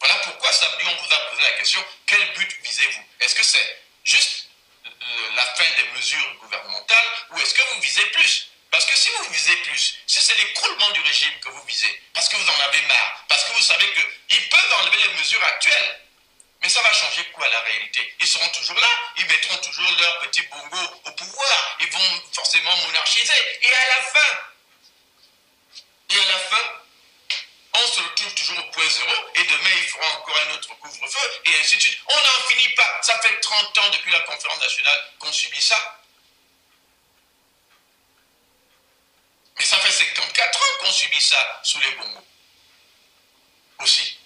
[0.00, 3.04] Voilà pourquoi samedi, on vous a posé la question, quel but visez-vous?
[3.20, 4.46] Est-ce que c'est juste
[5.34, 8.48] la fin des mesures gouvernementales ou est-ce que vous visez plus?
[8.70, 12.28] Parce que si vous visez plus, si c'est l'écroulement du régime que vous visez, parce
[12.28, 16.00] que vous en avez marre, parce que vous savez qu'ils peuvent enlever les mesures actuelles,
[16.60, 18.14] mais ça va changer quoi la réalité?
[18.20, 22.76] Ils seront toujours là, ils mettront toujours leur petit bongo au pouvoir, ils vont forcément
[22.76, 23.58] monarchiser.
[23.62, 24.38] Et à la fin,
[26.10, 26.80] et à la fin,
[27.74, 31.40] on se retrouve toujours au point zéro, et demain il fera encore un autre couvre-feu,
[31.44, 31.98] et ainsi de suite.
[32.08, 32.98] On n'en finit pas.
[33.02, 36.02] Ça fait 30 ans depuis la conférence nationale qu'on subit ça.
[39.58, 42.26] Mais ça fait 54 ans qu'on subit ça sous les bons mots.
[43.80, 44.18] Aussi.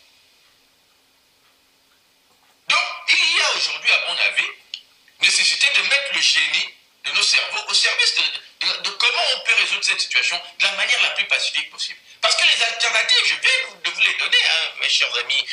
[2.68, 4.48] Donc, il y a aujourd'hui, à mon avis,
[5.20, 6.74] nécessité de mettre le génie
[7.04, 8.14] de nos cerveaux au service
[8.60, 11.98] de, comment on peut résoudre cette situation de la manière la plus pacifique possible.
[12.20, 15.46] Parce que les alternatives, je vais vous, vous les donner, hein, mes chers amis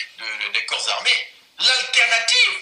[0.53, 2.59] des corps armés, l'alternative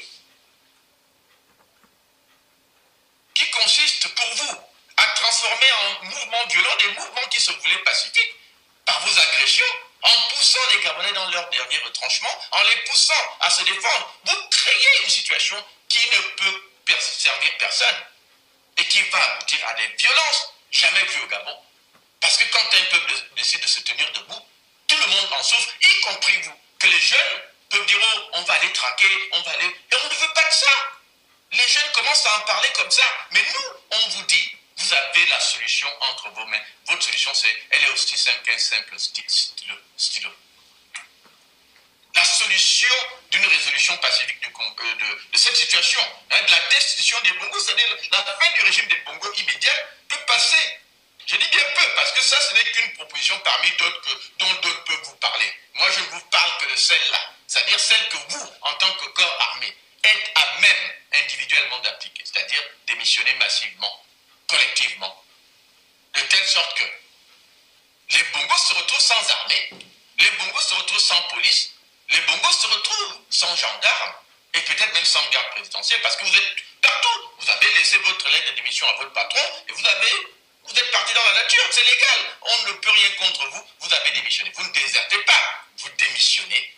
[3.33, 4.57] qui consiste pour vous
[4.97, 8.35] à transformer en mouvement violent des mouvements qui se voulaient pacifiques
[8.85, 9.65] par vos agressions,
[10.07, 14.47] en poussant les Gabonais dans leur dernier retranchement, en les poussant à se défendre, vous
[14.49, 16.63] créez une situation qui ne peut
[16.99, 17.95] servir personne
[18.77, 21.57] et qui va aboutir à des violences jamais vues au Gabon.
[22.21, 24.41] Parce que quand un peuple décide de se tenir debout,
[24.87, 26.59] tout le monde en souffre, y compris vous.
[26.79, 29.65] Que les jeunes peuvent dire, oh, on va aller traquer, on va aller...
[29.65, 30.71] Et on ne veut pas de ça.
[31.51, 33.03] Les jeunes commencent à en parler comme ça.
[33.31, 36.61] Mais nous, on vous dit, vous avez la solution entre vos mains.
[36.87, 38.95] Votre solution, c'est, elle est aussi simple qu'un simple
[39.97, 40.29] stylo.
[42.13, 42.93] La solution
[43.31, 44.95] d'une résolution pacifique euh,
[45.31, 45.99] de, cette situation,
[46.31, 49.73] hein, de la destitution des Bongos, c'est-à-dire la fin du régime des Bongos immédiat,
[50.09, 50.79] peut passer.
[51.25, 54.83] Je dis bien peu, parce que ça, ce n'est qu'une proposition parmi d'autres dont d'autres
[54.85, 55.53] peuvent vous parler.
[55.73, 59.05] Moi, je ne vous parle que de celle-là, c'est-à-dire celle que vous, en tant que
[59.07, 64.03] corps armé, être à même individuellement d'appliquer, c'est-à-dire démissionner massivement,
[64.47, 65.23] collectivement,
[66.13, 66.83] de telle sorte que
[68.15, 69.69] les bongos se retrouvent sans armée,
[70.19, 71.71] les bongos se retrouvent sans police,
[72.09, 74.13] les bongos se retrouvent sans gendarmes
[74.53, 77.31] et peut-être même sans garde présidentielle parce que vous êtes partout.
[77.39, 80.27] Vous avez laissé votre lettre de démission à votre patron et vous avez
[80.67, 82.35] vous êtes parti dans la nature, c'est légal.
[82.41, 83.63] On ne peut rien contre vous.
[83.79, 84.51] Vous avez démissionné.
[84.53, 85.63] Vous ne désertez pas.
[85.77, 86.73] Vous démissionnez.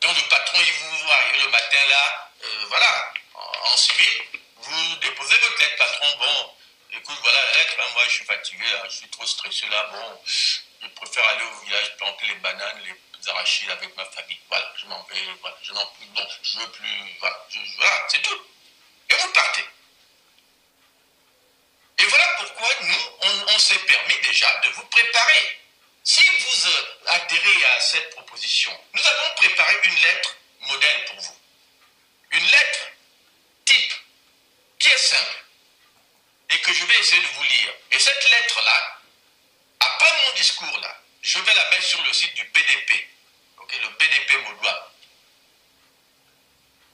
[0.00, 4.22] Donc le patron, il vous voit arriver le matin là, euh, voilà, en, civil.
[4.58, 6.16] Vous déposez votre lettre, patron.
[6.18, 6.54] Bon,
[6.92, 7.76] écoute, voilà la lettre.
[7.80, 9.88] Hein, moi, je suis fatigué, je suis trop stressé là.
[9.92, 14.40] Bon, je préfère aller au village planter les bananes, les arachides avec ma famille.
[14.48, 15.20] Voilà, je m'en vais.
[15.40, 16.06] Voilà, je n'en plus.
[16.06, 17.16] Bon, je veux plus.
[17.20, 17.46] Voilà,
[17.76, 18.42] voilà c'est tout.
[19.10, 19.64] Et vous partez.
[21.98, 25.60] Et voilà pourquoi nous, on, s'est permis déjà de vous préparer.
[26.04, 31.36] Si vous euh, adhérez à cette proposition, nous avons préparé une lettre modèle pour vous.
[32.30, 32.88] Une lettre
[33.64, 33.92] type
[34.78, 35.44] qui est simple
[36.50, 37.72] et que je vais essayer de vous lire.
[37.92, 39.00] Et cette lettre-là,
[39.80, 43.08] après mon discours-là, je vais la mettre sur le site du BDP,
[43.82, 44.92] le BDP Modoua.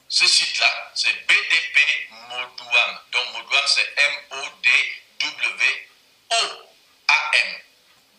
[0.09, 2.99] Ce site-là, c'est BDP Modouam.
[3.11, 4.41] Donc Modouam, c'est M-O-D-W-O-A-M.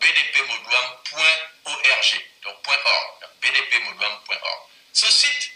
[0.00, 2.24] bdpmodouam.org.
[2.42, 3.28] Donc .org.
[3.40, 4.60] bdpmodouam.org.
[4.92, 5.50] Ce site,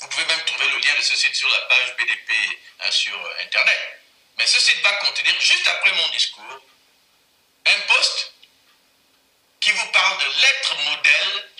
[0.00, 2.32] vous pouvez même trouver le lien de ce site sur la page BDP
[2.80, 4.03] hein, sur euh, Internet.
[4.36, 6.60] Mais ce site va contenir, juste après mon discours,
[7.66, 8.32] un post
[9.60, 11.50] qui vous parle de lettres modèles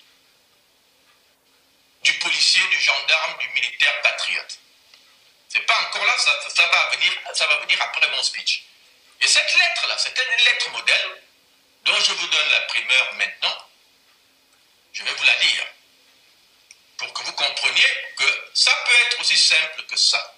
[2.03, 4.59] du policier, du gendarme, du militaire patriote.
[5.49, 8.65] C'est pas encore là, ça, va venir, ça va venir après mon speech.
[9.21, 11.23] Et cette lettre-là, c'était une lettre modèle
[11.85, 13.69] dont je vous donne la primeur maintenant.
[14.93, 15.67] Je vais vous la lire
[16.99, 20.34] pour que vous compreniez que ça peut être aussi simple que ça.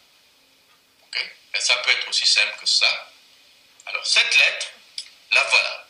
[1.54, 3.12] Et ça peut être aussi simple que ça.
[3.86, 4.66] Alors cette lettre,
[5.30, 5.86] la voilà.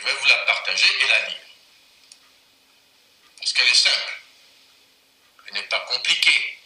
[0.00, 1.36] Je vais vous la partager et la lire.
[3.38, 4.20] Parce qu'elle est simple.
[5.46, 6.58] Elle n'est pas compliquée.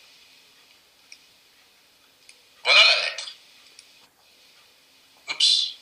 [2.63, 3.29] Voilà la lettre.
[5.29, 5.75] Oups.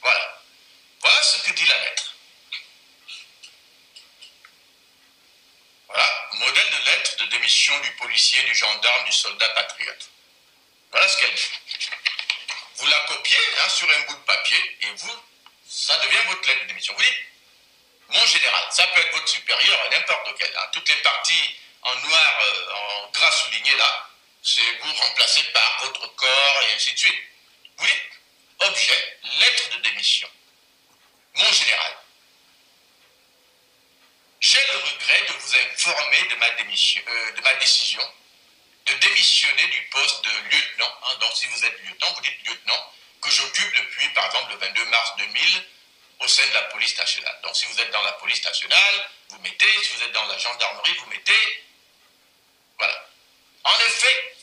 [0.00, 0.42] Voilà.
[1.00, 2.08] Voilà ce que dit la lettre.
[7.82, 8.40] du policier,
[9.12, 10.08] soldat patriote.
[10.90, 11.50] Voilà ce qu'elle dit.
[12.76, 15.22] Vous la copiez hein, sur un bout de papier et vous,
[15.68, 16.94] ça devient votre lettre de démission.
[16.96, 17.04] Vous
[18.08, 20.56] mon général, ça peut être votre supérieur à n'importe quel.
[20.56, 20.68] Hein.
[20.72, 24.08] toutes les parties en noir, euh, en gras souligné là,
[24.42, 27.22] c'est vous remplacé par votre corps et ainsi de suite.
[27.76, 28.02] Vous dites,
[28.60, 30.28] objet, lettre de démission.
[31.34, 31.98] Mon général,
[34.40, 38.12] j'ai le regret de vous informer de ma, démission, euh, de ma décision
[38.88, 40.98] de démissionner du poste de lieutenant.
[41.02, 41.16] Hein.
[41.20, 44.84] donc si vous êtes lieutenant, vous dites lieutenant, que j'occupe depuis par exemple le 22
[44.86, 45.64] mars 2000
[46.20, 47.38] au sein de la police nationale.
[47.42, 50.38] Donc si vous êtes dans la police nationale, vous mettez, si vous êtes dans la
[50.38, 51.64] gendarmerie, vous mettez.
[52.78, 53.08] Voilà.
[53.64, 54.36] En effet,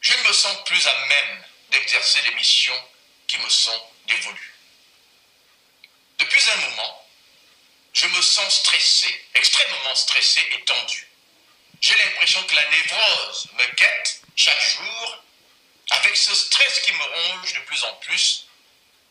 [0.00, 2.88] je ne me sens plus à même d'exercer les missions
[3.26, 4.54] qui me sont dévolues.
[6.18, 7.08] Depuis un moment,
[7.92, 11.08] je me sens stressé, extrêmement stressé et tendu.
[11.84, 15.22] J'ai l'impression que la névrose me guette chaque jour
[15.90, 18.46] avec ce stress qui me ronge de plus en plus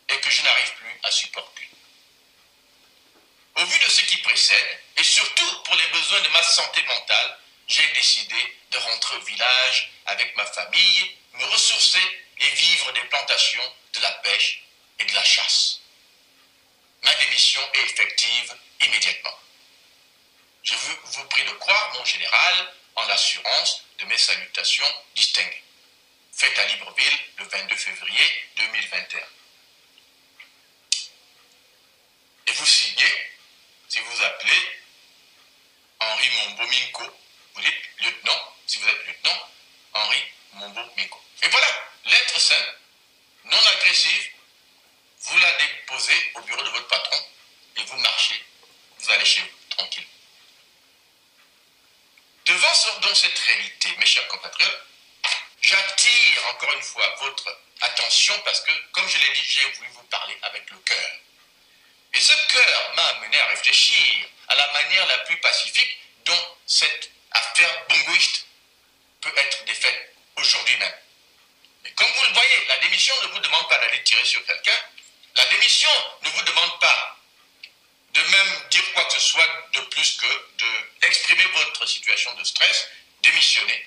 [0.08, 1.68] et que je n'arrive plus à supporter.
[3.54, 7.38] Au vu de ce qui précède, et surtout pour les besoins de ma santé mentale,
[7.68, 13.72] j'ai décidé de rentrer au village avec ma famille, me ressourcer et vivre des plantations,
[13.92, 14.64] de la pêche
[14.98, 15.78] et de la chasse.
[17.04, 19.38] Ma démission est effective immédiatement.
[20.64, 25.62] Je vous prie de croire, mon général, en l'assurance de mes salutations distinguées.
[26.32, 29.20] Faites à Libreville le 22 février 2021.
[32.46, 33.30] Et vous signez,
[33.88, 34.80] si vous appelez
[36.00, 37.18] Henri Mombo Minko,
[37.54, 39.48] vous dites lieutenant, si vous êtes lieutenant,
[39.92, 40.22] Henri
[40.54, 41.22] Mombo Minko.
[41.42, 42.78] Et voilà, lettre simple,
[43.44, 44.30] non agressive,
[45.20, 47.26] vous la déposez au bureau de votre patron
[47.76, 48.44] et vous marchez
[49.04, 50.06] vous allez chez vous, tranquille.
[52.46, 52.74] Devant
[53.14, 54.86] cette réalité, mes chers compatriotes,
[55.62, 60.02] j'attire encore une fois votre attention parce que, comme je l'ai dit, j'ai voulu vous
[60.04, 61.10] parler avec le cœur.
[62.12, 67.10] Et ce cœur m'a amené à réfléchir à la manière la plus pacifique dont cette
[67.30, 68.46] affaire bongoïste
[69.22, 70.94] peut être défaite aujourd'hui même.
[71.82, 74.78] Mais comme vous le voyez, la démission ne vous demande pas d'aller tirer sur quelqu'un.
[75.34, 75.90] La démission
[76.22, 77.18] ne vous demande pas
[78.14, 80.26] de même dire quoi que ce soit de plus que
[81.00, 82.88] d'exprimer votre situation de stress,
[83.22, 83.86] démissionner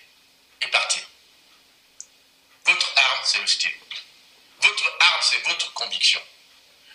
[0.61, 1.01] et partir.
[2.65, 3.71] Votre arme, c'est le style.
[4.59, 6.21] Votre arme, c'est votre conviction.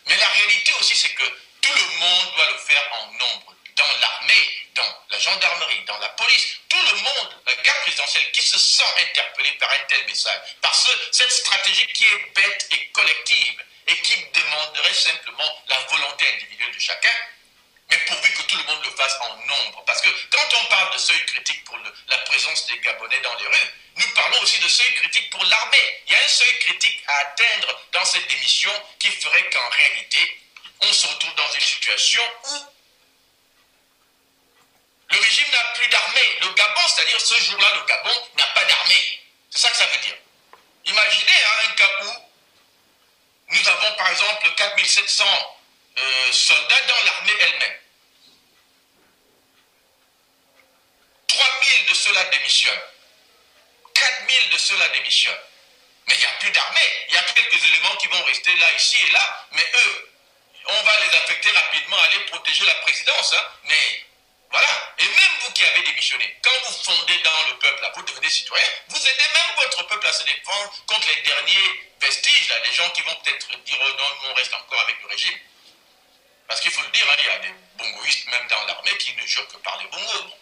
[0.06, 1.24] Mais la réalité aussi, c'est que
[1.62, 3.54] tout le monde doit le faire en nombre.
[3.76, 8.42] Dans l'armée, dans la gendarmerie, dans la police, tout le monde, la garde présidentielle, qui
[8.42, 10.40] se sent interpellé par un tel message.
[10.60, 10.68] Que
[11.10, 16.80] cette stratégie qui est bête et collective et qui demanderait simplement la volonté individuelle de
[16.80, 17.16] chacun,
[17.90, 19.84] mais pourvu que tout le monde le fasse en nombre.
[19.84, 21.78] Parce que quand on parle de seuil critique pour
[22.08, 26.02] la présence des Gabonais dans les rues, nous parlons aussi de seuil critique pour l'armée.
[26.06, 30.40] Il y a un seuil critique à atteindre dans cette démission qui ferait qu'en réalité,
[30.80, 32.66] on se retrouve dans une situation où
[35.10, 36.38] le régime n'a plus d'armée.
[36.40, 39.20] Le Gabon, c'est-à-dire ce jour-là, le Gabon n'a pas d'armée.
[39.50, 40.16] C'est ça que ça veut dire.
[40.86, 42.31] Imaginez hein, un cas où
[43.52, 45.24] nous avons par exemple 4700
[45.98, 47.78] euh, soldats dans l'armée elle-même.
[51.28, 52.82] 3000 de ceux-là démissionnent.
[53.94, 55.44] 4000 de ceux-là démissionnent.
[56.06, 57.06] Mais il n'y a plus d'armée.
[57.08, 59.46] Il y a quelques éléments qui vont rester là, ici et là.
[59.52, 60.12] Mais eux,
[60.66, 63.34] on va les affecter rapidement, aller protéger la présidence.
[63.34, 63.44] Hein.
[63.64, 64.04] Mais
[64.52, 64.94] voilà.
[64.98, 68.66] Et même vous qui avez démissionné, quand vous fondez dans le peuple, vous devenez citoyen,
[68.88, 72.88] vous aidez même votre peuple à se défendre contre les derniers vestiges, là, des gens
[72.90, 75.38] qui vont peut-être dire oh non, on reste encore avec le régime.
[76.48, 79.14] Parce qu'il faut le dire, hein, il y a des bongoïstes même dans l'armée qui
[79.14, 80.34] ne jurent que par les bongos.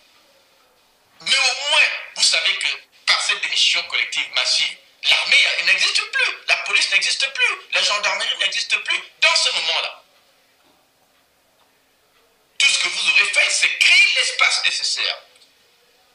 [1.21, 2.69] Mais au moins, vous savez que
[3.07, 8.77] par cette démission collective massive, l'armée n'existe plus, la police n'existe plus, la gendarmerie n'existe
[8.77, 10.03] plus dans ce moment-là.
[12.59, 12.67] Tout
[13.21, 15.19] aurez fait, c'est créer l'espace nécessaire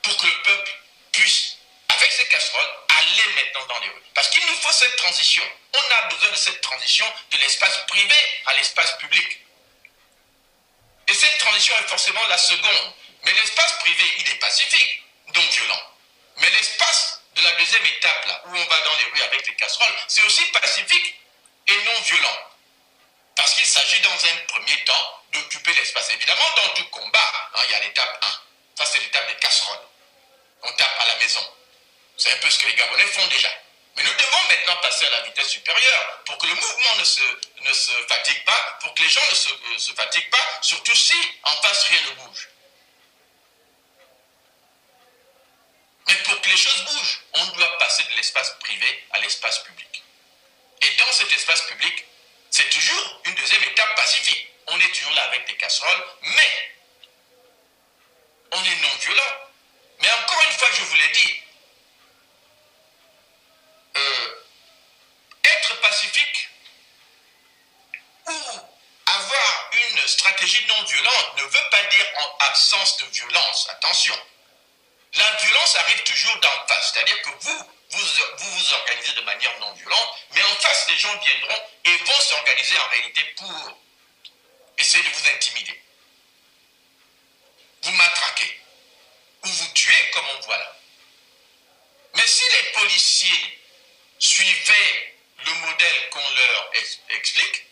[0.03, 0.71] pour que le peuple
[1.11, 1.57] puisse,
[1.89, 4.01] avec ses casseroles, aller maintenant dans les rues.
[4.13, 5.43] Parce qu'il nous faut cette transition.
[5.73, 8.15] On a besoin de cette transition de l'espace privé
[8.45, 9.39] à l'espace public.
[11.07, 12.93] Et cette transition est forcément la seconde.
[13.23, 15.03] Mais l'espace privé, il est pacifique,
[15.33, 15.81] donc violent.
[16.37, 19.55] Mais l'espace de la deuxième étape, là, où on va dans les rues avec les
[19.55, 21.15] casseroles, c'est aussi pacifique
[21.67, 22.37] et non violent.
[23.35, 26.09] Parce qu'il s'agit dans un premier temps d'occuper l'espace.
[26.11, 28.27] Évidemment, dans tout combat, hein, il y a l'étape 1.
[28.75, 29.87] Ça, c'est l'étape des casseroles.
[30.63, 31.45] On tape à la maison.
[32.17, 33.49] C'est un peu ce que les Gabonais font déjà.
[33.95, 37.23] Mais nous devons maintenant passer à la vitesse supérieure pour que le mouvement ne se,
[37.61, 40.95] ne se fatigue pas, pour que les gens ne se, euh, se fatiguent pas, surtout
[40.95, 42.49] si en face rien ne bouge.
[46.07, 50.03] Mais pour que les choses bougent, on doit passer de l'espace privé à l'espace public.
[50.81, 52.05] Et dans cet espace public,
[52.55, 54.47] c'est toujours une deuxième étape pacifique.
[54.67, 56.77] On est toujours là avec des casseroles, mais
[58.53, 59.33] on est non violent.
[59.99, 61.41] Mais encore une fois, je vous l'ai dit,
[63.97, 64.45] euh,
[65.43, 66.49] être pacifique
[68.27, 68.41] ou
[69.05, 73.67] avoir une stratégie non violente ne veut pas dire en absence de violence.
[73.71, 74.17] Attention.
[75.15, 76.93] La violence arrive toujours d'en face.
[76.93, 81.17] C'est-à-dire que vous, vous, vous organisez de manière non violente, mais en face, les gens
[81.17, 83.79] viendront et vont s'organiser en réalité pour
[84.77, 85.81] essayer de vous intimider.
[87.83, 88.59] Vous matraquez
[89.43, 90.75] ou vous tuez comme on voit là.
[92.15, 93.59] Mais si les policiers
[94.19, 95.15] suivaient
[95.45, 96.71] le modèle qu'on leur
[97.09, 97.65] explique,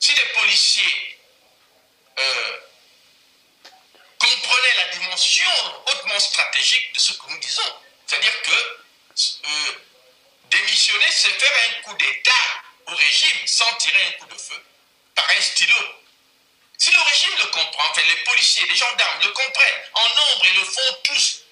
[0.00, 1.18] si les policiers
[2.18, 2.60] euh,
[4.18, 5.50] comprenaient la dimension
[5.86, 8.85] hautement stratégique de ce que nous disons, c'est-à-dire que
[9.18, 9.72] euh,
[10.50, 12.32] démissionner, c'est faire un coup d'État
[12.86, 14.62] au régime sans tirer un coup de feu
[15.14, 15.76] par un stylo.
[16.78, 20.52] Si le régime le comprend, enfin les policiers, les gendarmes le comprennent en nombre et
[20.58, 21.42] le font tous,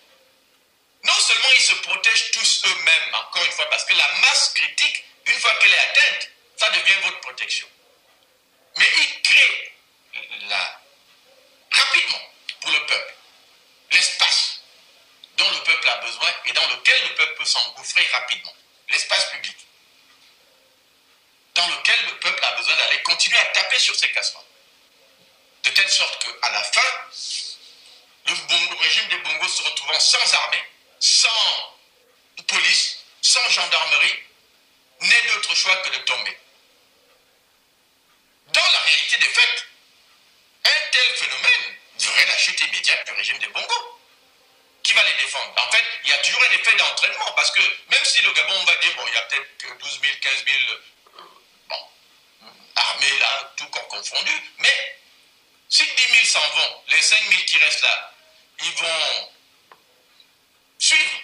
[1.05, 5.05] non seulement ils se protègent tous eux-mêmes, encore une fois, parce que la masse critique,
[5.27, 7.67] une fois qu'elle est atteinte, ça devient votre protection.
[8.77, 9.73] Mais ils créent
[10.49, 10.81] la,
[11.71, 13.15] rapidement pour le peuple
[13.93, 14.54] l'espace
[15.37, 18.55] dont le peuple a besoin et dans lequel le peuple peut s'engouffrer rapidement.
[18.91, 19.57] L'espace public.
[21.55, 24.45] Dans lequel le peuple a besoin d'aller continuer à taper sur ses casseroles.
[25.63, 26.81] De telle sorte qu'à la fin,
[28.27, 30.65] le, régime des bongos se retrouvant sans armée,
[30.99, 31.75] sans
[32.47, 34.19] police, sans gendarmerie,
[35.01, 36.39] n'est d'autre choix que de tomber.
[38.49, 39.67] Dans la réalité des faits,
[40.65, 43.94] un tel phénomène ferait la chute immédiate du régime des bongos.
[44.85, 47.61] Qui va les défendre En fait, il y a toujours un effet d'entraînement, parce que
[47.89, 50.45] même si le Gabon, on va dire, bon, il y a peut-être 12 000, 15
[50.45, 50.59] 000
[51.69, 51.89] bon,
[52.77, 55.01] armées là, tout corps confondu, mais
[55.71, 58.13] si 10 000 s'en vont, les 5 000 qui restent là,
[58.61, 59.33] ils vont
[60.79, 61.21] suivre.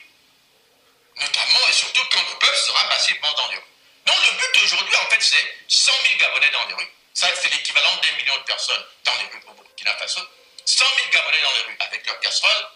[1.17, 3.75] Notamment et surtout quand le peuple sera massivement dans les rues.
[4.07, 6.93] Donc le but aujourd'hui, en fait, c'est 100 000 Gabonais dans les rues.
[7.13, 10.21] Ça, c'est l'équivalent d'un million de personnes dans les rues au Burkina Faso.
[10.65, 12.69] 100 000 Gabonais dans les rues avec leurs casseroles.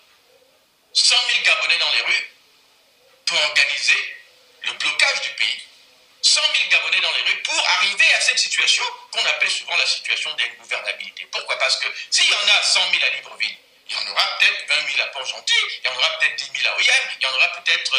[0.95, 2.31] 100 000 Gabonais dans les rues
[3.27, 4.17] pour organiser
[4.63, 5.63] le blocage du pays.
[6.23, 9.87] 100 000 Gabonais dans les rues pour arriver à cette situation qu'on appelle souvent la
[9.87, 11.27] situation d'ingouvernabilité.
[11.27, 11.59] Pourquoi?
[11.59, 14.67] Parce que s'il y en a 100 000 à Libreville, il y en aura peut-être
[14.69, 15.53] 20 000 à Port-Gentil,
[15.83, 17.93] il y en aura peut-être 10 000 à Oyem, il y en aura peut-être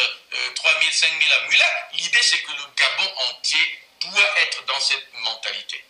[0.54, 1.88] 3 000, 5 000 à Mula.
[1.92, 5.84] L'idée, c'est que le Gabon entier doit être dans cette mentalité.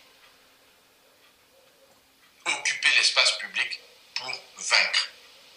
[2.45, 3.79] Occuper l'espace public
[4.13, 5.09] pour vaincre,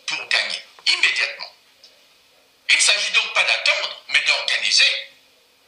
[0.07, 1.53] pour gagner, immédiatement.
[2.69, 5.09] Il ne s'agit donc pas d'attendre, mais d'organiser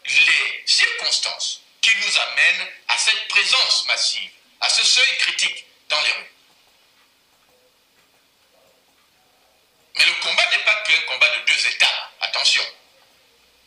[0.06, 4.30] les circonstances qui nous amènent à cette présence massive,
[4.60, 6.32] à ce seuil critique dans les rues.
[9.97, 12.12] Mais le combat n'est pas qu'un combat de deux étapes.
[12.20, 12.64] Attention.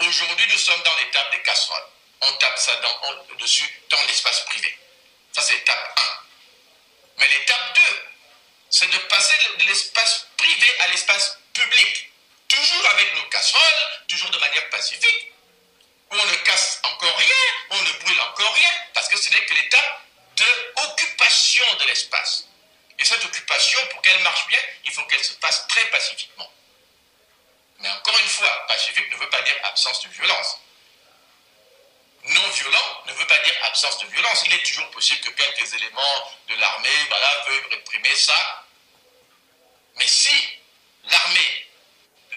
[0.01, 1.87] Aujourd'hui, nous sommes dans l'étape des casseroles.
[2.21, 4.77] On tape ça dans, dessus dans l'espace privé.
[5.33, 6.25] Ça, c'est l'étape 1.
[7.17, 7.81] Mais l'étape 2,
[8.69, 12.11] c'est de passer de l'espace privé à l'espace public.
[12.47, 15.31] Toujours avec nos casseroles, toujours de manière pacifique.
[16.11, 17.35] Où on ne casse encore rien,
[17.71, 20.01] on ne brûle encore rien, parce que ce n'est que l'étape
[20.37, 22.45] de occupation de l'espace.
[22.99, 26.51] Et cette occupation, pour qu'elle marche bien, il faut qu'elle se passe très pacifiquement.
[27.79, 30.59] Mais encore une fois, pacifique ne veut pas dire absence de violence.
[32.27, 34.43] Non violent ne veut pas dire absence de violence.
[34.47, 38.65] Il est toujours possible que quelques éléments de l'armée voilà, veuillent réprimer ça.
[39.95, 40.35] Mais si
[41.03, 41.67] l'armée,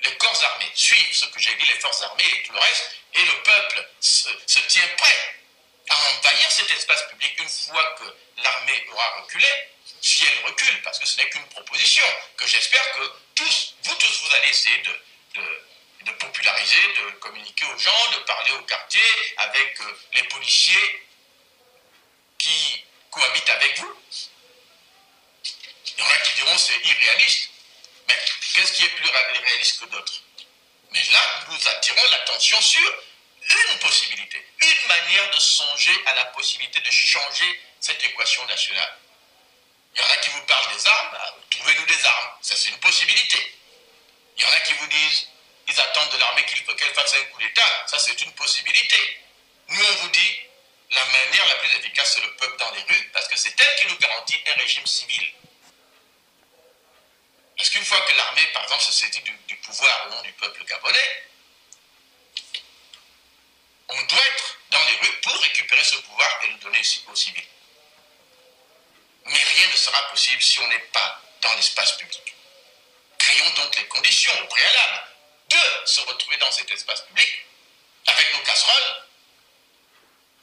[0.03, 2.91] les corps armés suivent ce que j'ai dit, les forces armées et tout le reste,
[3.15, 5.35] et le peuple se, tient prêt
[5.89, 9.47] à envahir cet espace public une fois que l'armée aura reculé,
[10.03, 12.05] si elle recule, parce que ce n'est qu'une proposition,
[12.37, 15.01] que j'espère que tous, vous tous, vous allez essayer de,
[16.03, 19.03] de, populariser, de communiquer aux gens, de parler au quartier,
[19.39, 21.07] avec euh, les policiers
[22.39, 23.95] qui cohabitent avec vous.
[25.97, 27.51] Il y en a qui diront c'est irréaliste.
[28.09, 28.15] Mais
[28.55, 30.23] qu'est-ce qui est plus réaliste que d'autres?
[30.91, 33.03] Mais là, nous attirons l'attention sur
[33.51, 38.99] une possibilité, une manière de songer à la possibilité de changer cette équation nationale.
[39.95, 42.69] Il y en a qui vous parlent des armes, bah, trouvez-nous des armes, ça c'est
[42.71, 43.55] une possibilité.
[44.37, 45.29] Il y en a qui vous disent,
[45.69, 49.21] ils attendent de l'armée qu'elle fasse un coup d'État, ça c'est une possibilité.
[49.69, 50.41] Nous on vous dit,
[50.91, 53.77] la manière la plus efficace c'est le peuple dans les rues, parce que c'est elle
[53.77, 55.33] qui nous garantit un régime civil.
[57.59, 60.65] Parce qu'une fois que l'armée, par exemple, se saisit du, pouvoir au nom du peuple
[60.65, 61.25] gabonais,
[63.89, 67.49] on doit être dans les rues pour récupérer ce pouvoir et le donner aux civils.
[69.27, 72.35] Mais rien ne sera possible si on n'est pas dans l'espace public.
[73.19, 75.09] Créons donc les conditions au préalable
[75.49, 77.47] de se retrouver dans cet espace public
[78.07, 79.05] avec nos casseroles.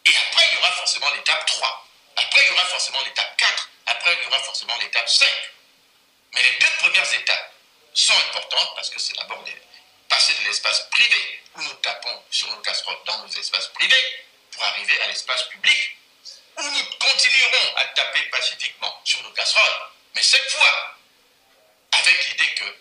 [0.06, 1.88] Et après, il y aura forcément l'étape 3.
[2.18, 3.70] Après, il y aura forcément l'étape 4.
[3.88, 5.28] Après, il y aura forcément l'étape 5.
[6.34, 7.54] Mais les deux premières étapes
[7.94, 9.44] sont importantes parce que c'est d'abord
[10.10, 14.64] passer de l'espace privé où nous tapons sur nos casseroles dans nos espaces privés pour
[14.64, 15.98] arriver à l'espace public
[16.58, 20.98] où nous continuerons à taper pacifiquement sur nos casseroles, mais cette fois
[21.92, 22.78] avec l'idée que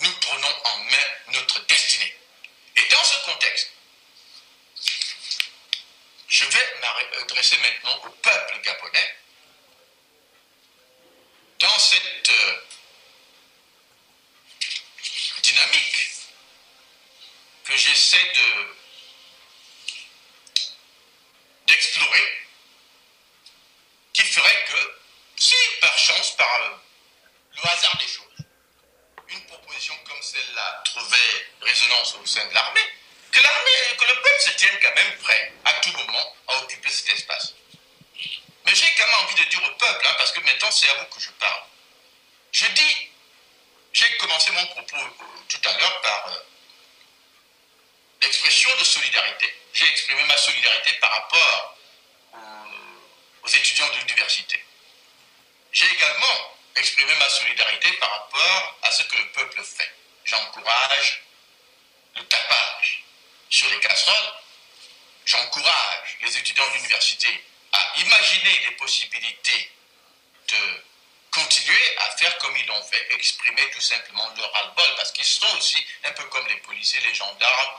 [0.00, 2.16] nous prenons en main notre destinée.
[2.76, 3.70] Et dans ce contexte,
[6.28, 9.16] je vais m'adresser maintenant au peuple gabonais
[11.58, 12.56] dans cette euh,
[15.42, 16.10] dynamique
[17.64, 18.76] que j'essaie de
[21.66, 22.46] d'explorer,
[24.14, 25.00] qui ferait que,
[25.36, 26.76] si par chance, par le,
[27.56, 28.27] le hasard des choses,
[29.86, 32.84] comme celle-là trouvait résonance au sein de l'armée,
[33.30, 36.90] que l'armée, que le peuple se tienne quand même prêt à tout moment à occuper
[36.90, 37.54] cet espace.
[38.64, 40.94] Mais j'ai quand même envie de dire au peuple, hein, parce que maintenant c'est à
[40.94, 41.62] vous que je parle.
[42.52, 43.10] Je dis,
[43.92, 46.38] j'ai commencé mon propos euh, tout à l'heure par euh,
[48.22, 49.54] l'expression de solidarité.
[49.74, 51.78] J'ai exprimé ma solidarité par rapport
[52.32, 54.64] aux, aux étudiants de l'université.
[55.70, 59.90] J'ai également exprimé ma solidarité par rapport à ce que le peuple fait.
[60.24, 61.22] J'encourage
[62.16, 63.04] le tapage
[63.50, 64.34] sur les casseroles.
[65.26, 69.70] J'encourage les étudiants de l'université à imaginer des possibilités
[70.48, 70.84] de
[71.30, 75.56] continuer à faire comme ils l'ont fait, exprimer tout simplement leur ras-le-bol, parce qu'ils sont
[75.58, 77.74] aussi, un peu comme les policiers, les gendarmes,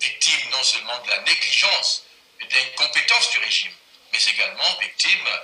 [0.00, 2.04] victimes non seulement de la négligence
[2.40, 3.74] et de l'incompétence du régime,
[4.12, 5.40] mais également victimes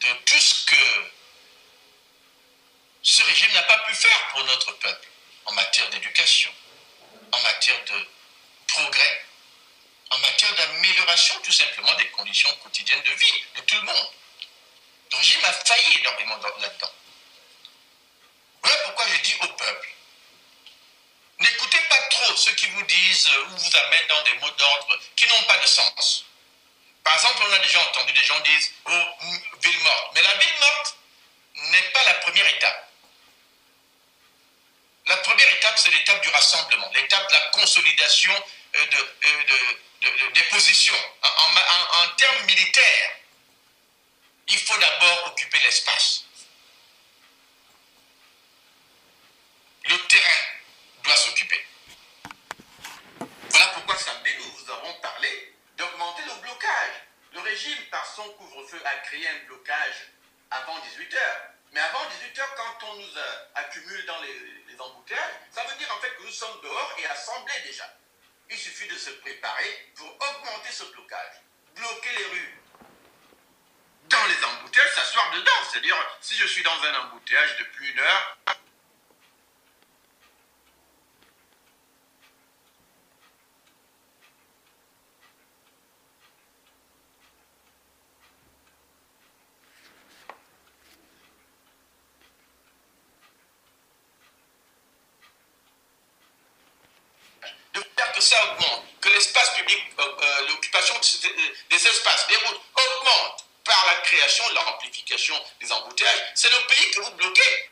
[0.00, 1.10] de tout ce que
[3.02, 5.08] ce régime n'a pas pu faire pour notre peuple.
[5.46, 6.52] en matière d'éducation,
[7.32, 8.06] en matière de
[8.66, 9.24] progrès,
[10.10, 14.10] en matière d'amélioration tout simplement des conditions quotidiennes de vie de tout le monde.
[15.12, 16.92] Le régime a failli énormément là-dedans.
[18.62, 19.88] Voilà pourquoi je dis au peuple,
[21.38, 25.26] n'écoutez pas trop ceux qui vous disent ou vous amènent dans des mots d'ordre qui
[25.28, 26.24] n'ont pas de sens.
[27.06, 29.02] Par exemple, on a déjà entendu des gens dire «oh,
[29.62, 30.10] ville morte.
[30.16, 30.96] Mais la ville morte
[31.54, 32.92] n'est pas la première étape.
[35.06, 38.34] La première étape, c'est l'étape du rassemblement, l'étape de la consolidation
[38.74, 38.86] euh,
[39.24, 40.96] euh, des positions.
[41.22, 43.10] en termes militaires,
[44.48, 46.24] il faut d'abord occuper l'espace.
[49.84, 50.44] Le terrain
[51.04, 51.64] doit s'occuper.
[53.50, 56.94] Voilà pourquoi samedi, nous vous avons parlé d'augmenter le blocage.
[57.32, 60.08] Le régime, par son couvre-feu, a créé un blocage
[60.50, 61.18] avant 18h.
[61.72, 63.12] Mais avant 18h, quand on nous
[63.54, 64.34] accumule dans les,
[64.68, 67.92] les embouteillages, ça veut dire en fait que nous sommes dehors et assemblés déjà.
[68.48, 71.42] Il suffit de se préparer pour augmenter ce blocage,
[71.74, 72.62] bloquer les rues,
[74.08, 75.52] dans les embouteillages, s'asseoir dedans.
[75.70, 78.36] C'est-à-dire, si je suis dans un embouteillage depuis une heure,
[97.74, 100.94] de faire que ça augmente, que l'espace public, euh, euh, l'occupation
[101.70, 104.44] des espaces, des routes augmente par la création,
[105.60, 107.70] des embouteillages, c'est le pays que vous bloquez.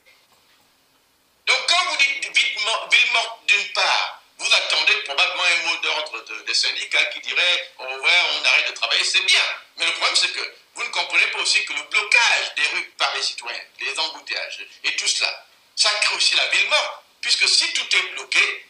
[1.46, 6.54] Donc quand vous dites ville morte d'une part, vous attendez probablement un mot d'ordre des
[6.54, 9.42] syndicats qui dirait oh ouais, on arrête de travailler, c'est bien.
[9.76, 12.92] Mais le problème, c'est que vous ne comprenez pas aussi que le blocage des rues
[12.98, 15.46] par les citoyens, les embouteillages et tout cela,
[15.76, 17.04] ça crée aussi la ville morte.
[17.20, 18.66] Puisque si tout est bloqué,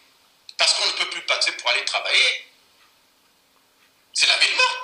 [0.57, 2.47] parce qu'on ne peut plus passer pour aller travailler,
[4.13, 4.84] c'est la ville morte.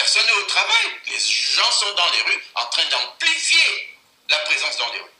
[0.00, 0.86] Personne n'est au travail.
[1.08, 3.98] Les gens sont dans les rues en train d'amplifier
[4.30, 5.12] la présence dans les rues.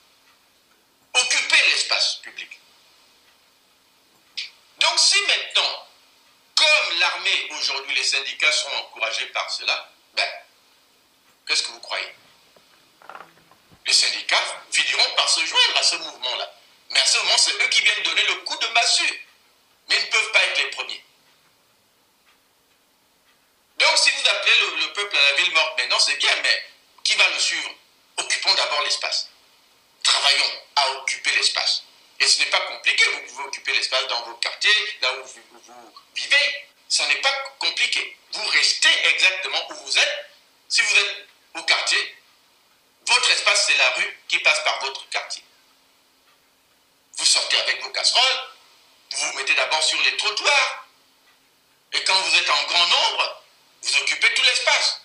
[1.13, 2.49] Occuper l'espace public.
[4.79, 5.87] Donc si maintenant,
[6.55, 10.27] comme l'armée aujourd'hui, les syndicats sont encouragés par cela, ben,
[11.47, 12.15] qu'est-ce que vous croyez?
[13.85, 16.55] Les syndicats finiront par se joindre à ce mouvement-là.
[16.89, 19.27] Mais à ce moment, c'est eux qui viennent donner le coup de massue.
[19.91, 21.05] Mais ils ne peuvent pas être les premiers.
[23.81, 26.65] Donc si vous appelez le, peuple à la ville morte maintenant, c'est bien, mais
[27.03, 27.71] qui va le suivre?
[28.19, 29.31] Occupons d'abord l'espace.
[30.03, 31.85] Travaillons à occuper l'espace.
[32.21, 35.95] Et ce n'est pas compliqué, vous pouvez occuper l'espace dans vos quartiers, là où vous,
[36.15, 36.67] vivez.
[36.89, 38.17] Ce n'est pas compliqué.
[38.33, 40.31] Vous restez exactement où vous êtes.
[40.69, 42.17] Si vous êtes au quartier,
[43.07, 45.43] votre espace, c'est la rue qui passe par votre quartier.
[47.17, 48.51] Vous sortez avec vos casseroles,
[49.13, 50.87] vous vous mettez d'abord sur les trottoirs.
[51.93, 53.40] Et quand vous êtes en grand nombre,
[53.83, 55.01] vous occupez tout l'espace.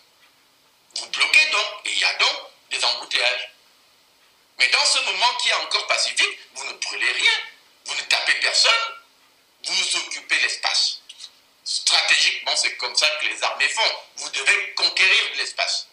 [0.96, 2.42] Vous bloquez donc, et il y a donc
[2.72, 3.50] des embouteillages.
[4.58, 7.32] Mais dans ce moment qui est encore pacifique, vous ne brûlez rien,
[7.86, 8.72] vous ne tapez personne,
[9.64, 11.02] vous occupez l'espace.
[11.64, 13.92] Stratégiquement, c'est comme ça que les armées font.
[14.18, 15.88] Vous devez conquérir l'espace.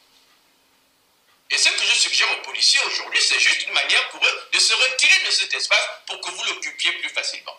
[1.51, 4.59] Et ce que je suggère aux policiers aujourd'hui, c'est juste une manière pour eux de
[4.59, 7.59] se retirer de cet espace pour que vous l'occupiez plus facilement.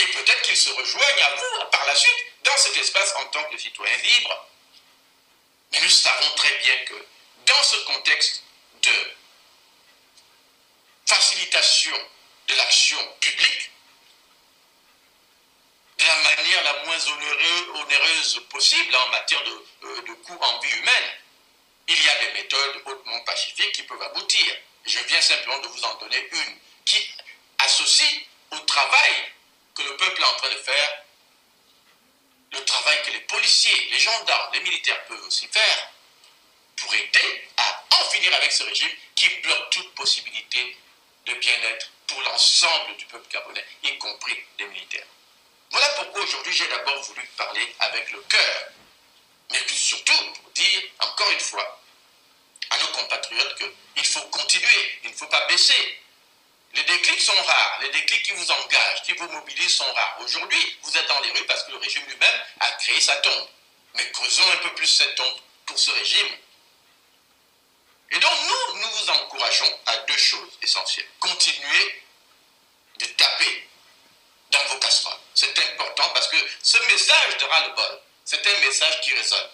[0.00, 3.44] Et peut-être qu'ils se rejoignent à vous par la suite dans cet espace en tant
[3.44, 4.46] que citoyens libres.
[5.72, 7.06] Mais nous savons très bien que
[7.44, 8.42] dans ce contexte
[8.82, 9.12] de
[11.04, 11.96] facilitation
[12.48, 13.70] de l'action publique,
[15.98, 17.06] de la manière la moins
[17.74, 21.10] onéreuse possible en matière de, euh, de coûts en vie humaine,
[21.88, 24.56] il y a des méthodes hautement pacifiques qui peuvent aboutir.
[24.86, 27.14] Je viens simplement de vous en donner une qui
[27.58, 28.22] associe
[28.52, 29.32] au travail
[29.80, 31.02] que le peuple est en train de faire,
[32.52, 35.90] le travail que les policiers, les gendarmes, les militaires peuvent aussi faire
[36.76, 40.76] pour aider à en finir avec ce régime qui bloque toute possibilité
[41.26, 45.06] de bien-être pour l'ensemble du peuple gabonais, y compris les militaires.
[45.70, 48.68] Voilà pourquoi aujourd'hui j'ai d'abord voulu parler avec le cœur,
[49.52, 51.80] mais surtout pour dire, encore une fois,
[52.70, 53.56] à nos compatriotes
[53.94, 56.00] qu'il faut continuer, il ne faut pas baisser,
[56.72, 60.18] les déclics sont rares, les déclics qui vous engagent, qui vous mobilisent sont rares.
[60.20, 63.48] Aujourd'hui, vous êtes dans les rues parce que le régime lui-même a créé sa tombe.
[63.94, 66.28] Mais creusons un peu plus cette tombe pour ce régime.
[68.12, 71.08] Et donc nous, nous vous encourageons à deux choses essentielles.
[71.18, 72.04] Continuez
[72.98, 73.68] de taper
[74.50, 75.18] dans vos casseroles.
[75.34, 79.50] C'est important parce que ce message de ras-le-bol, c'est un message qui résonne.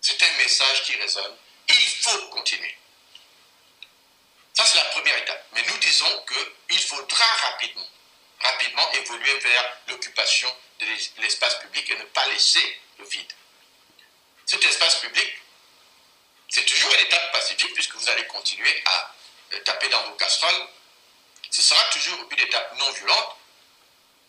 [0.00, 1.36] C'est un message qui résonne.
[1.68, 2.74] Il faut continuer.
[4.54, 5.46] Ça, c'est la première étape.
[5.52, 6.24] Mais nous disons
[6.68, 7.88] qu'il faudra rapidement,
[8.40, 10.86] rapidement évoluer vers l'occupation de
[11.18, 13.32] l'espace public et ne pas laisser le vide.
[14.46, 15.30] Cet espace public,
[16.48, 19.14] c'est toujours une étape pacifique puisque vous allez continuer à
[19.54, 20.68] euh, taper dans vos casseroles.
[21.50, 23.36] Ce sera toujours une étape non violente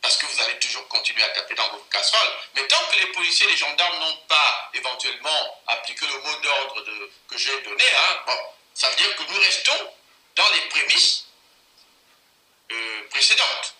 [0.02, 2.34] parce que vous allez toujours continuer à taper dans vos casseroles.
[2.56, 6.86] Mais tant que les policiers et les gendarmes n'ont pas éventuellement appliqué le mot d'ordre
[7.28, 8.36] que j'ai donné, hein,
[8.74, 9.94] ça veut dire que nous restons
[10.52, 11.26] les prémices
[12.72, 13.76] euh, précédentes.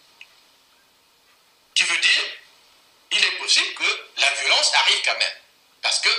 [1.74, 2.24] Qui veut dire,
[3.12, 5.38] il est possible que la violence arrive quand même.
[5.82, 6.10] Parce que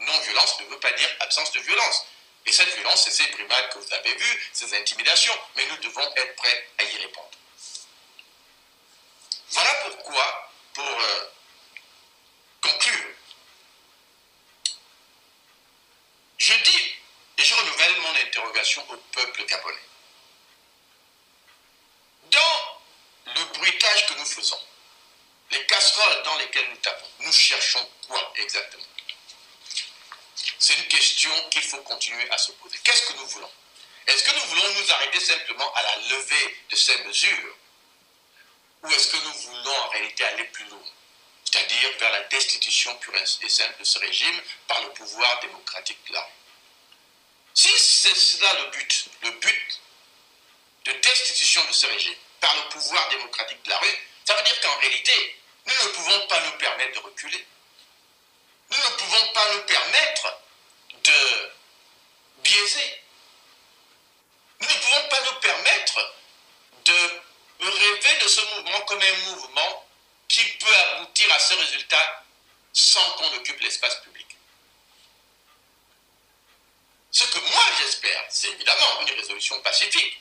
[0.00, 2.06] non-violence ne veut pas dire absence de violence.
[2.46, 6.14] Et cette violence, c'est ces brimades que vous avez vues, ces intimidations, mais nous devons
[6.16, 7.30] être prêts à y répondre.
[9.50, 11.30] Voilà pourquoi, pour euh,
[12.62, 13.14] conclure,
[16.38, 16.79] je dis
[17.50, 19.88] je renouvelle mon interrogation au peuple gabonais.
[22.30, 22.80] Dans
[23.26, 24.60] le bruitage que nous faisons,
[25.50, 28.84] les casseroles dans lesquelles nous tapons, nous cherchons quoi exactement?
[30.60, 32.78] C'est une question qu'il faut continuer à se poser.
[32.84, 33.50] Qu'est-ce que nous voulons?
[34.06, 37.56] Est-ce que nous voulons nous arrêter simplement à la levée de ces mesures?
[38.84, 40.84] Ou est-ce que nous voulons en réalité aller plus loin?
[41.44, 46.12] C'est-à-dire vers la destitution pure et simple de ce régime par le pouvoir démocratique de
[46.12, 46.28] la
[47.54, 49.80] Si c'est cela le but, le but
[50.84, 54.60] de destitution de ce régime par le pouvoir démocratique de la rue, ça veut dire
[54.60, 57.46] qu'en réalité, nous ne pouvons pas nous permettre de reculer.
[58.70, 60.40] Nous ne pouvons pas nous permettre
[61.04, 61.52] de
[62.42, 63.00] biaiser.
[64.60, 66.14] Nous ne pouvons pas nous permettre
[66.84, 67.20] de
[67.60, 69.86] rêver de ce mouvement comme un mouvement
[70.28, 72.24] qui peut aboutir à ce résultat
[72.72, 74.26] sans qu'on occupe l'espace public.
[77.10, 80.18] Ce que moi j'espère, c'est évidemment une résolution pacifique.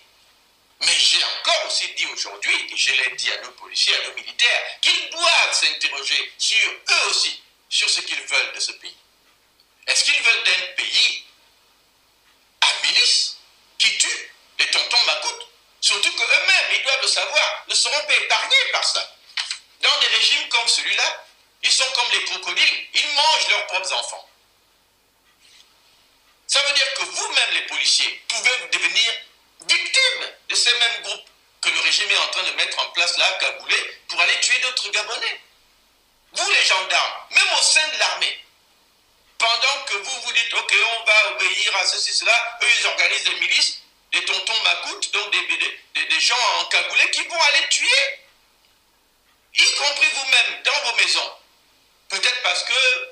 [0.82, 4.14] Mais j'ai encore aussi dit aujourd'hui, et je l'ai dit à nos policiers, à nos
[4.14, 8.96] militaires, qu'ils doivent s'interroger sur eux aussi, sur ce qu'ils veulent de ce pays.
[9.88, 11.26] Est-ce qu'ils veulent d'un pays
[12.62, 13.38] à milice
[13.78, 15.48] qui tue les tontons macoutes?
[15.82, 19.16] Surtout qu'eux-mêmes, ils doivent le savoir, ne seront pas épargnés par ça.
[19.82, 21.26] Dans des régimes comme celui-là,
[21.64, 24.29] ils sont comme les crocodiles, ils mangent leurs propres enfants.
[26.50, 29.14] Ça veut dire que vous-même, les policiers, pouvez devenir
[29.68, 31.30] victimes de ces mêmes groupes
[31.62, 34.40] que le régime est en train de mettre en place là à Kaboulé pour aller
[34.40, 35.42] tuer d'autres Gabonais.
[36.34, 38.46] Vous, les gendarmes, même au sein de l'armée,
[39.38, 43.24] pendant que vous vous dites, OK, on va obéir à ceci, cela, eux, ils organisent
[43.26, 43.82] des milices,
[44.12, 48.20] des tontons macoutes, donc des, des, gens en cagoulé qui vont aller tuer,
[49.54, 51.32] y compris vous-même, dans vos maisons.
[52.10, 53.09] Peut-être parce que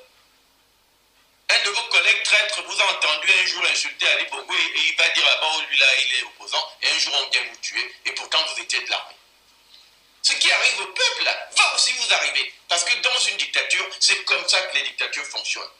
[1.50, 4.96] un de vos collègues traîtres vous a entendu un jour insulter Ali Bongo et, il
[4.96, 7.56] va dire là-bas, oh, lui là, il est opposant, et un jour on vient vous
[7.56, 9.14] tuer, et pourtant vous étiez de l'armée.
[10.22, 12.52] Ce qui arrive au peuple, va aussi vous arriver.
[12.68, 15.70] Parce que dans une dictature, c'est comme ça que les dictatures fonctionnent.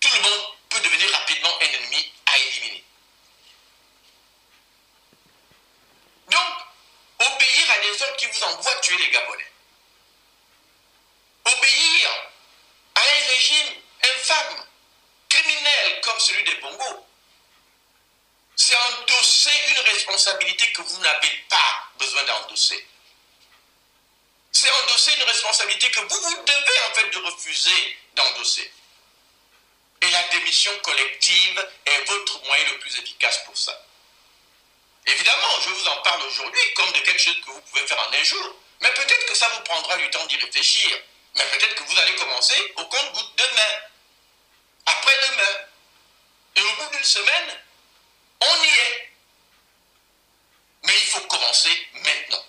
[0.00, 2.84] Tout le monde peut devenir rapidement un ennemi à éliminer.
[6.28, 6.54] Donc,
[7.20, 9.52] obéir à des ordres qui vous envoient tuer les Gabonais.
[11.46, 12.10] Obéir
[12.96, 14.66] à un régime infâme
[15.34, 17.06] criminel comme celui des Bongo,
[18.56, 22.86] c'est endosser une responsabilité que vous n'avez pas besoin d'endosser.
[24.52, 28.72] C'est endosser une responsabilité que vous, vous devez en fait de refuser d'endosser.
[30.02, 33.86] Et la démission collective est votre moyen le plus efficace pour ça.
[35.06, 38.12] Évidemment, je vous en parle aujourd'hui comme de quelque chose que vous pouvez faire en
[38.12, 38.54] un jour.
[38.80, 40.90] Mais peut-être que ça vous prendra du temps d'y réfléchir.
[41.34, 43.80] Mais peut-être que vous allez commencer au compte-goutte demain
[44.86, 45.58] après-demain.
[46.56, 47.60] Et au bout d'une semaine,
[48.40, 49.10] on y est.
[50.84, 52.44] Mais il faut commencer maintenant.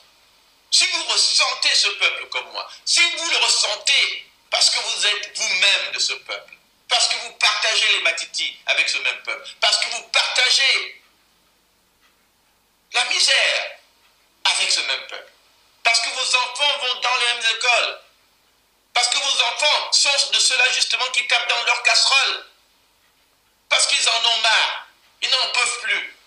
[0.72, 5.38] Si vous ressentez ce peuple comme moi, si vous le ressentez parce que vous êtes
[5.38, 6.54] vous-même de ce peuple,
[6.88, 11.02] parce que vous partagez les Matiti avec ce même peuple, parce que vous partagez
[12.94, 13.72] la misère
[14.46, 15.32] avec ce même peuple,
[15.84, 18.00] parce que vos enfants vont dans les mêmes écoles,
[18.96, 22.46] parce que vos enfants sont de ceux-là justement qui tapent dans leur casserole.
[23.70, 24.88] Parce qu'ils en ont marre.
[25.22, 26.18] Ils n'en peuvent plus.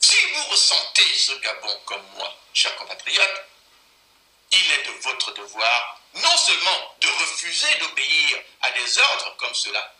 [0.00, 3.44] Si vous ressentez ce Gabon comme moi, chers compatriotes,
[4.52, 9.94] il est de votre devoir non seulement de refuser d'obéir à des ordres comme cela,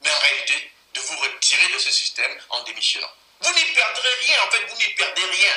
[0.00, 3.12] mais en réalité de vous retirer de ce système en démissionnant.
[3.40, 5.52] Vous n'y perdrez rien, en fait, vous n'y perdez rien.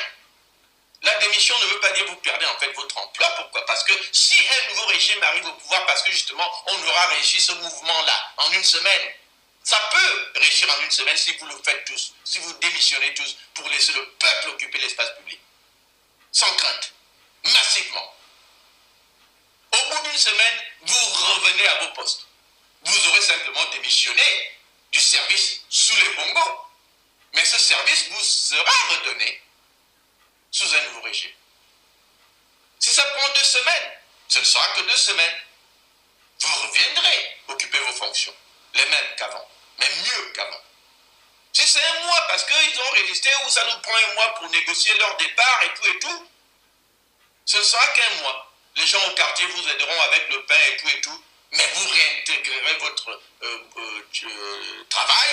[1.02, 3.26] La démission ne veut pas dire vous perdez en fait votre emploi.
[3.36, 3.66] Pourquoi?
[3.66, 7.40] Parce que si un nouveau régime arrive au pouvoir, parce que justement on aura régi
[7.40, 9.12] ce mouvement-là en une semaine,
[9.64, 13.36] Ça peut réussir en une semaine si vous le faites tous, si vous démissionnez tous
[13.54, 15.38] pour laisser le peuple occuper l'espace public.
[16.32, 16.92] Sans crainte,
[17.44, 18.14] massivement.
[19.72, 22.26] Au bout d'une semaine, vous revenez à vos postes.
[22.84, 24.58] Vous aurez simplement démissionné
[24.90, 26.66] du service sous les bongos.
[27.34, 29.42] Mais ce service vous sera redonné
[30.52, 31.32] sous un nouveau régime.
[32.78, 33.92] Si ça prend deux semaines,
[34.28, 35.40] ce ne sera que deux semaines.
[36.40, 38.34] Vous reviendrez occuper vos fonctions,
[38.74, 39.48] les mêmes qu'avant,
[39.78, 40.60] mais mieux qu'avant.
[41.52, 44.48] Si c'est un mois parce qu'ils ont résisté ou ça nous prend un mois pour
[44.50, 46.28] négocier leur départ et tout et tout,
[47.44, 48.52] ce ne sera qu'un mois.
[48.76, 51.88] Les gens au quartier vous aideront avec le pain et tout et tout, mais vous
[51.88, 53.10] réintégrerez votre
[53.42, 55.30] euh, euh, euh, travail.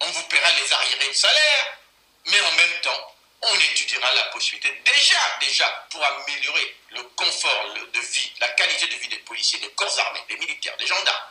[0.00, 1.78] On vous paiera les arriérés de salaire,
[2.26, 8.00] mais en même temps, on étudiera la possibilité, déjà, déjà, pour améliorer le confort de
[8.00, 11.26] vie, la qualité de vie des policiers, des corps armés, des militaires, des gendarmes,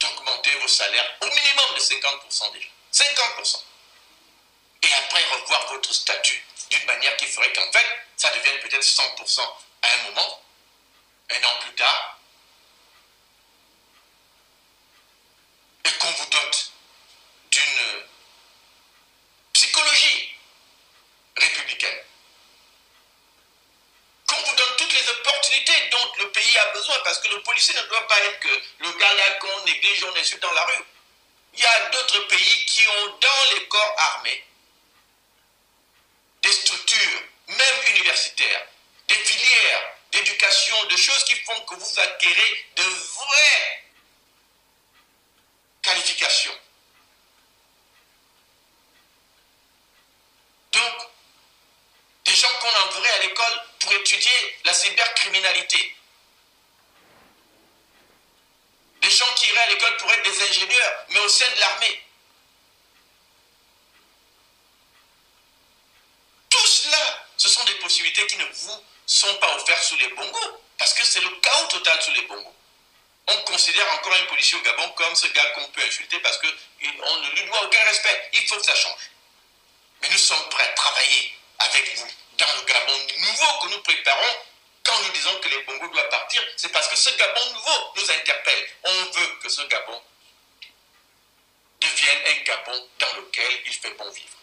[0.00, 2.68] d'augmenter vos salaires au minimum de 50% déjà.
[2.92, 3.62] 50%.
[4.82, 7.86] Et après revoir votre statut d'une manière qui ferait qu'en fait,
[8.16, 9.40] ça devienne peut-être 100%
[9.82, 10.42] à un moment,
[11.30, 12.18] un an plus tard,
[15.84, 16.72] et qu'on vous dote
[17.50, 18.06] d'une
[19.66, 20.34] psychologie
[21.36, 21.98] républicaine.
[24.26, 27.74] Qu'on vous donne toutes les opportunités dont le pays a besoin, parce que le policier
[27.74, 30.84] ne doit pas être que le gars là qu'on néglige, on insulte dans la rue.
[31.54, 34.44] Il y a d'autres pays qui ont dans les corps armés
[36.42, 38.66] des structures, même universitaires,
[39.08, 43.84] des filières d'éducation, de choses qui font que vous acquérez de vraies
[45.82, 46.58] qualifications.
[52.24, 55.96] Des gens qu'on enverrait à l'école pour étudier la cybercriminalité.
[59.00, 62.02] Des gens qui iraient à l'école pour être des ingénieurs, mais au sein de l'armée.
[66.50, 70.62] Tout cela, ce sont des possibilités qui ne vous sont pas offertes sous les bongos,
[70.78, 72.56] parce que c'est le chaos total sous les bongos.
[73.28, 77.16] On considère encore un policier au Gabon comme ce gars qu'on peut insulter parce qu'on
[77.20, 78.30] ne lui doit aucun respect.
[78.34, 79.10] Il faut que ça change.
[80.00, 82.08] Mais nous sommes prêts à travailler avec vous
[82.38, 84.36] dans le Gabon nouveau que nous préparons.
[84.84, 88.10] Quand nous disons que les Bongos doivent partir, c'est parce que ce Gabon nouveau nous
[88.10, 88.70] interpelle.
[88.84, 90.00] On veut que ce Gabon
[91.80, 94.36] devienne un Gabon dans lequel il fait bon vivre.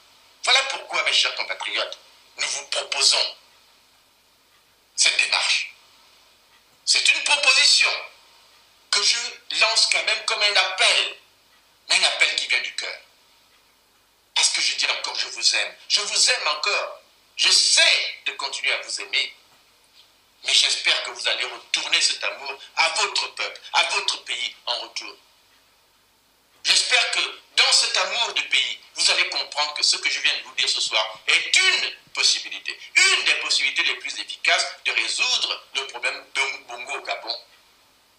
[0.43, 1.97] Voilà pourquoi, mes chers compatriotes,
[2.37, 3.35] nous vous proposons
[4.95, 5.73] cette démarche.
[6.85, 7.89] C'est une proposition
[8.91, 11.15] que je lance quand même comme un appel,
[11.89, 12.99] mais un appel qui vient du cœur.
[14.35, 15.75] Parce que je dis encore, je vous aime.
[15.87, 17.01] Je vous aime encore.
[17.37, 19.33] J'essaie de continuer à vous aimer.
[20.43, 24.79] Mais j'espère que vous allez retourner cet amour à votre peuple, à votre pays en
[24.79, 25.15] retour.
[26.63, 27.19] J'espère que
[27.55, 30.55] dans cet amour du pays, vous allez comprendre que ce que je viens de vous
[30.55, 35.87] dire ce soir est une possibilité, une des possibilités les plus efficaces de résoudre le
[35.87, 37.37] problème de Bongo au Gabon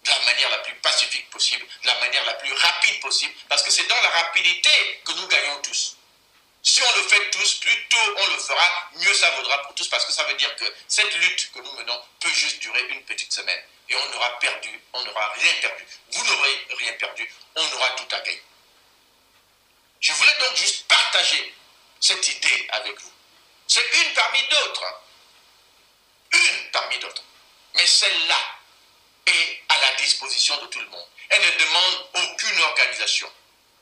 [0.05, 3.63] de la manière la plus pacifique possible, de la manière la plus rapide possible, parce
[3.63, 4.69] que c'est dans la rapidité
[5.03, 5.97] que nous gagnons tous.
[6.67, 9.87] Si on le fait tous, plus tôt on le fera, mieux ça vaudra pour tous,
[9.87, 13.03] parce que ça veut dire que cette lutte que nous menons peut juste durer une
[13.03, 13.63] petite semaine.
[13.87, 15.85] Et on aura perdu, on n'aura rien perdu.
[16.11, 18.41] Vous n'aurez rien perdu, on aura tout à gagner.
[19.99, 21.55] Je voulais donc juste partager
[21.99, 23.11] cette idée avec vous.
[23.67, 25.01] C'est une parmi d'autres.
[26.33, 27.23] Une parmi d'autres.
[27.75, 28.39] Mais celle-là
[29.27, 31.07] est à la disposition de tout le monde.
[31.29, 33.31] Elle ne demande aucune organisation.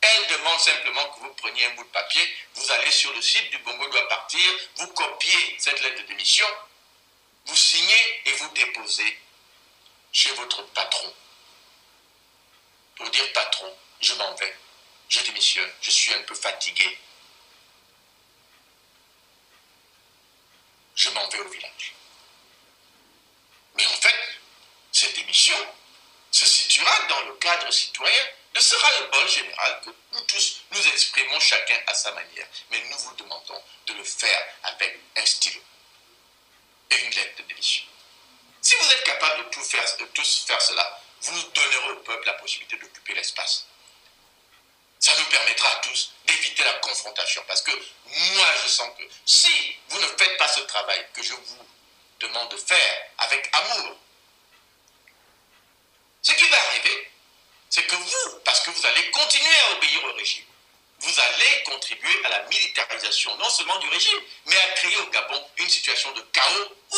[0.05, 3.49] Elle demande simplement que vous preniez un bout de papier, vous allez sur le site
[3.51, 4.41] du Bongo doit partir,
[4.75, 6.45] vous copiez cette lettre de démission,
[7.45, 9.17] vous signez et vous déposez
[10.11, 11.13] chez votre patron.
[12.97, 14.53] Pour dire patron, je m'en vais,
[15.07, 16.97] je démissionne, je suis un peu fatigué.
[20.95, 21.93] Je m'en vais au village.
[23.75, 24.39] Mais en fait,
[24.91, 25.55] cette démission
[26.33, 31.39] se situera dans le cadre citoyen de ce ras-le-bol général que nous tous nous exprimons
[31.39, 32.47] chacun à sa manière.
[32.71, 35.61] Mais nous vous demandons de le faire avec un stylo
[36.89, 37.83] et une lettre démission.
[38.61, 43.13] Si vous êtes capable de tous faire cela, vous donnerez au peuple la possibilité d'occuper
[43.13, 43.65] l'espace.
[44.99, 47.43] Ça nous permettra à tous d'éviter la confrontation.
[47.47, 47.71] Parce que
[48.05, 51.67] moi, je sens que si vous ne faites pas ce travail que je vous
[52.19, 53.97] demande de faire avec amour,
[56.23, 57.11] ce qui va arriver,
[57.69, 60.45] c'est que vous, parce que vous allez continuer à obéir au régime,
[60.99, 65.45] vous allez contribuer à la militarisation non seulement du régime, mais à créer au Gabon
[65.57, 66.97] une situation de chaos où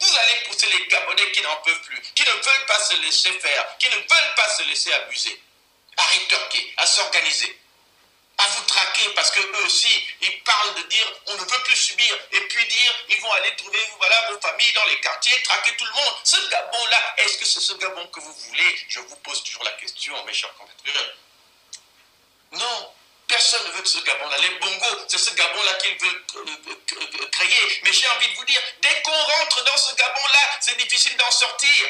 [0.00, 3.32] Vous allez pousser les Gabonais qui n'en peuvent plus, qui ne veulent pas se laisser
[3.40, 5.40] faire, qui ne veulent pas se laisser abuser,
[5.96, 7.58] à rétorquer, à s'organiser,
[8.38, 11.76] à vous traquer parce que eux aussi, ils parlent de dire on ne veut plus
[11.76, 15.76] subir et puis dire ils vont aller trouver voilà vos familles dans les quartiers, traquer
[15.76, 16.14] tout le monde.
[16.24, 18.86] Ce Gabon-là, est-ce que c'est ce Gabon que vous voulez?
[18.88, 21.16] Je vous pose toujours la question, mes chers compatriotes.
[22.52, 22.92] Non,
[23.28, 24.38] Personne ne veut de ce Gabon-là.
[24.38, 27.80] Les bongos, c'est ce Gabon-là qu'ils veulent euh, créer.
[27.84, 31.30] Mais j'ai envie de vous dire, dès qu'on rentre dans ce Gabon-là, c'est difficile d'en
[31.30, 31.88] sortir.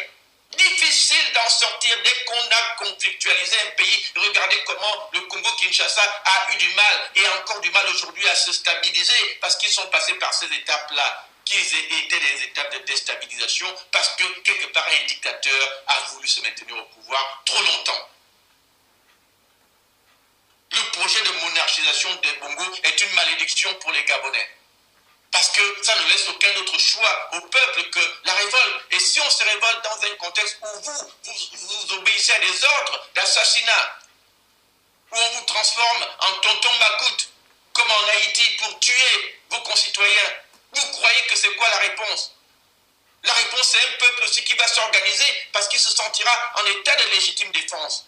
[0.59, 4.05] Difficile d'en sortir dès qu'on a conflictualisé un pays.
[4.17, 8.53] Regardez comment le Congo-Kinshasa a eu du mal et encore du mal aujourd'hui à se
[8.53, 14.09] stabiliser parce qu'ils sont passés par ces étapes-là qui étaient des étapes de déstabilisation parce
[14.17, 18.09] que quelque part un dictateur a voulu se maintenir au pouvoir trop longtemps.
[20.73, 24.58] Le projet de monarchisation des Bongo est une malédiction pour les Gabonais.
[25.39, 28.85] Parce que ça ne laisse aucun autre choix au peuple que la révolte.
[28.91, 31.13] Et si on se révolte dans un contexte où vous,
[31.53, 33.99] vous, obéissez à des ordres d'assassinat,
[35.13, 37.29] où on vous transforme en tonton Makout,
[37.73, 40.35] comme en Haïti, pour tuer vos concitoyens,
[40.73, 42.33] vous croyez que c'est quoi la réponse?
[43.23, 46.97] La réponse, c'est un peuple aussi qui va s'organiser parce qu'il se sentira en état
[46.97, 48.07] de légitime défense.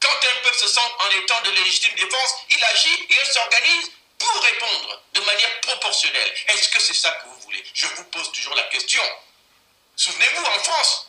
[0.00, 3.90] Quand un peuple se sent en état de légitime défense, il agit et il s'organise
[4.22, 6.34] pour répondre de manière proportionnelle.
[6.48, 7.64] Est-ce que c'est ça que vous voulez?
[7.74, 9.02] Je vous pose toujours la question.
[9.96, 11.08] Souvenez-vous, en France,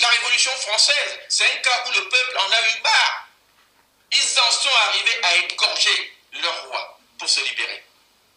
[0.00, 3.28] la Révolution française, c'est un cas où le peuple en a eu marre.
[4.12, 7.84] Ils en sont arrivés à égorger leur roi pour se libérer,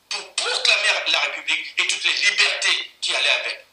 [0.09, 3.65] pour proclamer la République et toutes les libertés qui allaient avec.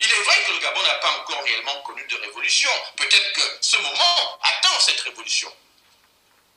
[0.00, 2.70] Il est vrai que le Gabon n'a pas encore réellement connu de révolution.
[2.96, 5.52] Peut-être que ce moment attend cette révolution.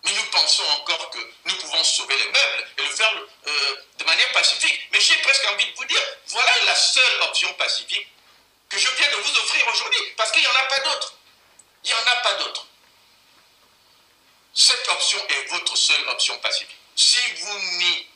[0.08, 3.14] Mais nous pensons encore que nous pouvons sauver les meubles et le faire
[3.48, 4.88] euh, de manière pacifique.
[4.94, 8.08] Mais j'ai presque envie de vous dire, voilà la seule option pacifique
[8.70, 11.14] que je viens de vous offrir aujourd'hui, parce qu'il n'y en a pas d'autre.
[11.84, 12.68] Il n'y en a pas d'autre.
[14.54, 16.78] Cette option est votre seule option pacifique.
[16.96, 18.08] Si vous n'y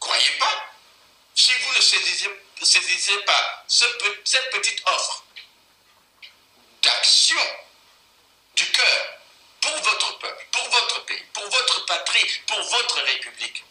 [0.00, 0.72] croyez pas,
[1.34, 1.82] si vous ne
[2.64, 5.24] saisissez pas cette petite offre
[6.80, 7.42] d'action
[8.56, 9.17] du cœur
[9.60, 13.64] pour votre peuple, pour votre pays, pour votre patrie, pour votre république,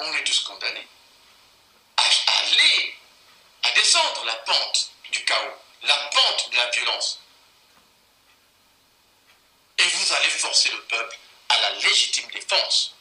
[0.00, 0.86] on est tous condamnés
[1.96, 2.94] à aller,
[3.64, 7.20] à descendre la pente du chaos, la pente de la violence.
[9.78, 11.18] Et vous allez forcer le peuple
[11.48, 12.94] à la légitime défense.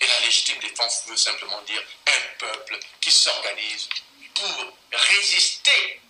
[0.00, 3.88] Et la légitime défense veut simplement dire un peuple qui s'organise
[4.34, 6.00] pour résister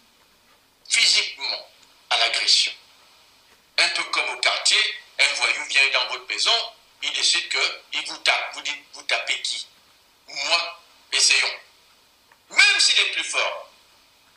[0.89, 1.71] physiquement
[2.11, 2.73] à l'agression.
[3.79, 4.79] Un peu comme au quartier,
[5.19, 6.73] un voyou vient dans votre maison,
[7.03, 8.55] il décide qu'il vous tape.
[8.55, 9.67] Vous dites, vous tapez qui?
[10.27, 10.83] Moi,
[11.13, 11.61] essayons.
[12.51, 13.71] Même s'il est plus fort,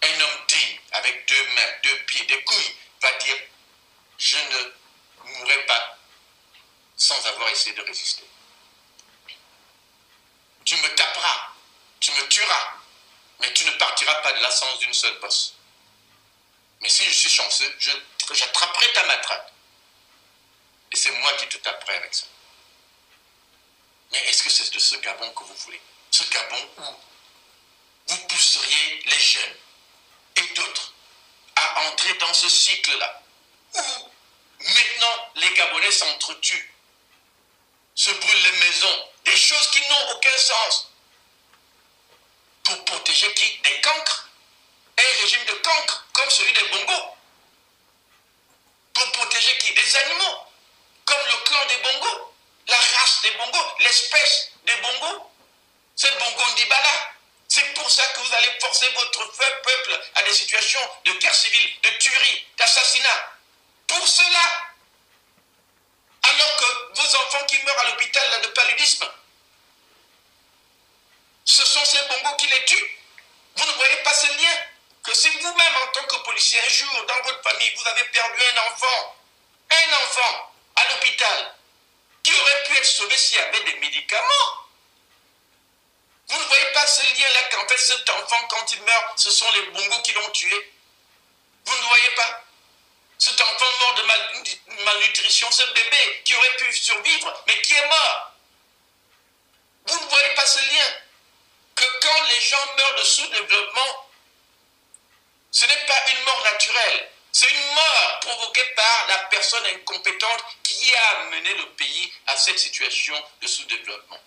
[0.03, 3.37] un homme digne, avec deux mains, deux pieds, des couilles, va dire,
[4.17, 5.97] je ne mourrai pas
[6.97, 8.23] sans avoir essayé de résister
[10.71, 11.49] tu me taperas,
[11.99, 12.73] tu me tueras,
[13.39, 14.49] mais tu ne partiras pas de la
[14.79, 15.55] d'une seule bosse.
[16.81, 17.77] Mais si je suis chanceux,
[18.31, 19.51] j'attraperai ta matraque.
[20.91, 22.25] Et c'est moi qui te taperai avec ça.
[24.11, 25.81] Mais est-ce que c'est de ce Gabon que vous voulez?
[26.09, 26.95] Ce Gabon où
[28.07, 29.55] vous pousseriez les jeunes
[30.35, 30.93] et d'autres
[31.55, 33.21] à entrer dans ce cycle-là.
[33.75, 34.11] Où
[34.59, 36.73] maintenant les Gabonais s'entretuent,
[37.95, 40.87] se brûlent les maisons, des choses qui n'ont aucun sens.
[42.63, 43.59] Pour protéger qui?
[43.59, 44.29] Des cancres?
[44.97, 47.15] Un régime de cancres comme celui des bongos.
[48.93, 49.73] Pour protéger qui?
[49.73, 50.47] Des animaux.
[51.05, 52.33] Comme le clan des bongos.
[52.67, 53.75] La race des bongos.
[53.79, 55.31] L'espèce des bongos.
[55.95, 57.13] C'est bongo Ndibala.
[57.47, 61.81] C'est pour ça que vous allez forcer votre peuple à des situations de guerre civile,
[61.83, 63.37] de tuerie, d'assassinat.
[63.87, 64.71] Pour cela,
[66.23, 69.05] alors que vos enfants qui meurent à l'hôpital de paludisme,
[71.43, 72.97] ce sont ces bongos qui les tuent.
[73.57, 74.57] Vous ne voyez pas ce lien?
[75.03, 78.41] Que si vous-même, en tant que policier, un jour, dans votre famille, vous avez perdu
[78.53, 79.15] un enfant,
[79.71, 81.55] un enfant à l'hôpital,
[82.23, 84.61] qui aurait pu être sauvé s'il y avait des médicaments,
[86.27, 89.51] vous ne voyez pas ce lien-là qu'en fait cet enfant, quand il meurt, ce sont
[89.51, 90.73] les bongos qui l'ont tué?
[91.65, 92.45] Vous ne voyez pas?
[93.17, 94.03] Cet enfant mort de
[94.85, 98.31] malnutrition, ce bébé qui aurait pu survivre, mais qui est mort.
[99.87, 100.95] Vous ne voyez pas ce lien?
[101.75, 104.10] Que quand les gens meurent de sous-développement,
[105.51, 110.95] ce n'est pas une mort naturelle, c'est une mort provoquée par la personne incompétente qui
[110.95, 114.19] a amené le pays à cette situation de sous-développement.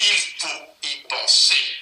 [0.00, 1.76] Il faut y penser.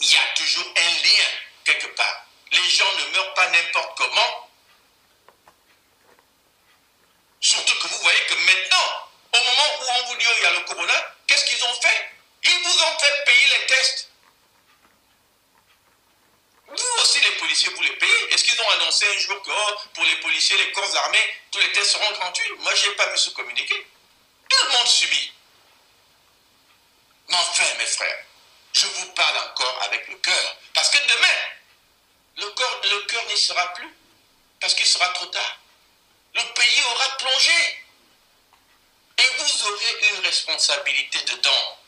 [0.00, 1.28] Il y a toujours un lien
[1.64, 2.26] quelque part.
[2.52, 4.50] Les gens ne meurent pas n'importe comment.
[7.40, 10.50] Surtout que vous voyez que maintenant, au moment où on vous dit qu'il y a
[10.52, 12.10] le corona, qu'est-ce qu'ils ont fait?
[12.44, 14.07] Ils vous ont fait payer les tests.
[16.68, 18.34] Vous aussi, les policiers, vous les payez.
[18.34, 21.58] Est-ce qu'ils ont annoncé un jour que oh, pour les policiers, les corps armés, tous
[21.60, 22.52] les tests seront gratuits?
[22.58, 23.86] Moi, je n'ai pas vu ce communiqué.
[24.48, 25.32] Tout le monde subit.
[27.28, 28.24] Mais enfin, mes frères,
[28.74, 30.56] je vous parle encore avec le cœur.
[30.74, 31.38] Parce que demain,
[32.36, 32.46] le,
[32.90, 33.94] le cœur n'y sera plus.
[34.60, 35.58] Parce qu'il sera trop tard.
[36.34, 37.84] Le pays aura plongé.
[39.18, 41.78] Et vous aurez une responsabilité dedans.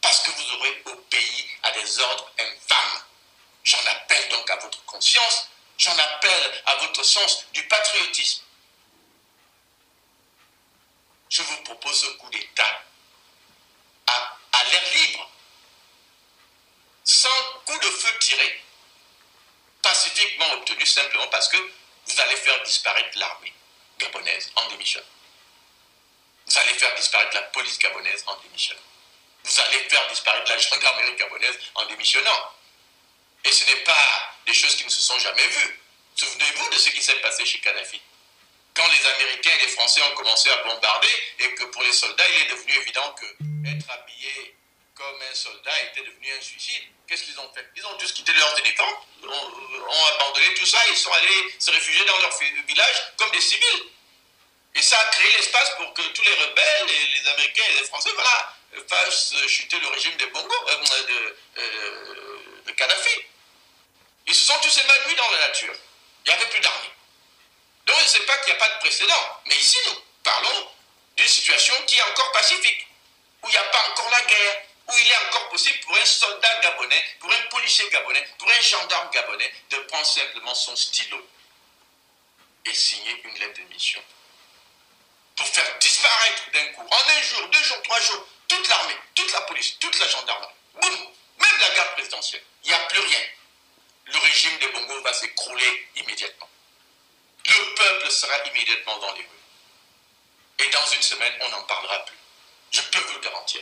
[0.00, 3.02] Parce que vous aurez au pays à des ordres infâmes.
[3.68, 5.46] J'en appelle donc à votre conscience,
[5.76, 8.42] j'en appelle à votre sens du patriotisme.
[11.28, 12.82] Je vous propose un coup d'État
[14.06, 15.30] à, à l'air libre,
[17.04, 17.28] sans
[17.66, 18.64] coup de feu tiré,
[19.82, 23.52] pacifiquement obtenu simplement parce que vous allez faire disparaître l'armée
[23.98, 25.02] gabonaise en démission.
[26.46, 28.80] Vous allez faire disparaître la police gabonaise en démissionnant.
[29.44, 32.57] Vous allez faire disparaître la gendarmerie gabonaise en démissionnant.
[33.48, 35.80] Et ce n'est pas des choses qui ne se sont jamais vues.
[36.16, 37.98] Souvenez-vous de ce qui s'est passé chez Kadhafi.
[38.74, 41.08] Quand les Américains et les Français ont commencé à bombarder
[41.38, 43.24] et que pour les soldats, il est devenu évident que
[43.72, 44.54] être habillé
[44.94, 47.66] comme un soldat était devenu un suicide, qu'est-ce qu'ils ont fait?
[47.74, 51.70] Ils ont tous quitté leurs éléphants, ont, ont abandonné tout ça, ils sont allés se
[51.70, 53.84] réfugier dans leur village comme des civils.
[54.74, 58.10] Et ça a créé l'espace pour que tous les rebelles, les Américains et les Français,
[58.12, 58.54] voilà,
[58.88, 63.24] fassent chuter le régime des Bongo, euh, de, euh, de Kadhafi.
[64.28, 65.74] Ils se sont tous évanouis dans la nature.
[66.24, 66.90] Il n'y avait plus d'armée.
[67.86, 69.40] Donc je ne sais pas qu'il n'y a pas de précédent.
[69.46, 70.70] Mais ici, nous parlons
[71.16, 72.86] d'une situation qui est encore pacifique,
[73.42, 76.04] où il n'y a pas encore la guerre, où il est encore possible pour un
[76.04, 81.26] soldat gabonais, pour un policier gabonais, pour un gendarme gabonais de prendre simplement son stylo
[82.66, 84.02] et signer une lettre de mission.
[85.36, 89.32] Pour faire disparaître d'un coup, en un jour, deux jours, trois jours, toute l'armée, toute
[89.32, 90.52] la police, toute la gendarmerie.
[90.74, 90.94] Boum
[91.38, 92.42] Même la garde présidentielle.
[92.64, 93.20] Il n'y a plus rien.
[94.12, 96.48] Le régime des Bongo va s'écrouler immédiatement.
[97.46, 99.38] Le peuple sera immédiatement dans les rues.
[100.60, 102.16] Et dans une semaine, on n'en parlera plus.
[102.70, 103.60] Je peux vous le garantir.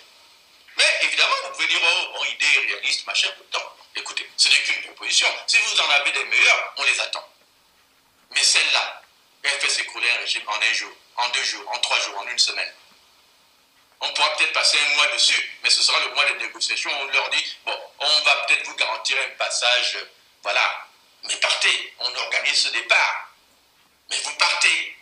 [0.76, 3.60] Mais évidemment, vous pouvez dire, oh, bon, idée réaliste, machin, non.
[3.94, 5.26] Écoutez, ce n'est qu'une proposition.
[5.46, 7.28] Si vous en avez des meilleures, on les attend.
[8.30, 9.02] Mais celle-là,
[9.42, 12.26] elle fait s'écrouler un régime en un jour, en deux jours, en trois jours, en
[12.28, 12.72] une semaine.
[14.00, 16.90] On pourra peut-être passer un mois dessus, mais ce sera le mois de négociation.
[17.00, 19.96] On leur dit, bon, on va peut-être vous garantir un passage,
[20.46, 20.88] voilà,
[21.24, 23.34] mais partez, on organise ce départ.
[24.08, 24.96] Mais vous partez.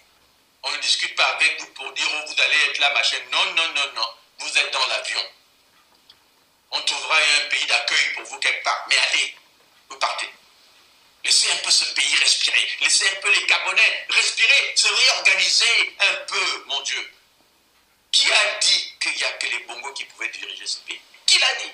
[0.63, 3.19] On ne discute pas avec vous pour dire, oh, vous allez être là, machin.
[3.31, 4.09] Non, non, non, non.
[4.39, 5.21] Vous êtes dans l'avion.
[6.71, 8.87] On trouvera un pays d'accueil pour vous quelque part.
[8.89, 9.37] Mais allez,
[9.91, 10.31] vous partez.
[11.25, 12.67] Laissez un peu ce pays respirer.
[12.81, 17.13] Laissez un peu les Gabonais respirer, se réorganiser un peu, mon Dieu.
[18.13, 21.03] Qui a dit qu'il n'y a que les Bongos qui pouvaient diriger ce pays?
[21.27, 21.73] Qui l'a dit?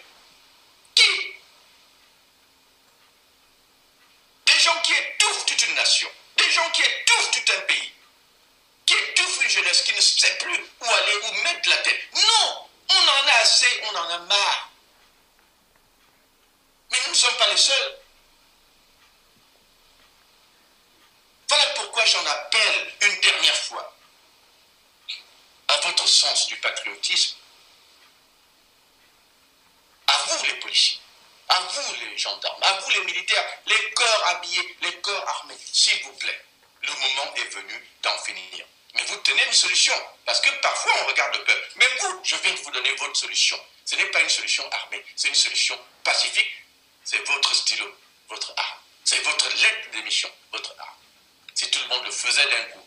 [0.97, 1.35] Qui
[4.51, 6.11] Des gens qui étouffent toute une nation.
[6.37, 7.93] Des gens qui étouffent tout un pays.
[8.87, 12.01] Qui étouffent une jeunesse qui ne sait plus où aller, où mettre la tête.
[12.15, 14.71] Non On en a assez, on en a marre.
[16.91, 17.99] Mais nous ne sommes pas les seuls.
[21.49, 23.97] Voilà pourquoi j'en appelle une dernière fois
[25.69, 27.37] à votre sens du patriotisme,
[30.07, 31.01] à vous les policiers,
[31.51, 36.01] à vous les gendarmes, à vous les militaires, les corps habillés, les corps armés, s'il
[36.05, 36.45] vous plaît,
[36.83, 38.65] le moment est venu d'en finir.
[38.95, 39.93] Mais vous tenez une solution,
[40.25, 41.73] parce que parfois on regarde le peuple.
[41.77, 43.61] Mais vous, je viens de vous donner votre solution.
[43.85, 46.51] Ce n'est pas une solution armée, c'est une solution pacifique.
[47.05, 47.97] C'est votre stylo,
[48.29, 48.81] votre arme.
[49.05, 50.99] C'est votre lettre d'émission, votre arme.
[51.55, 52.87] Si tout le monde le faisait d'un coup,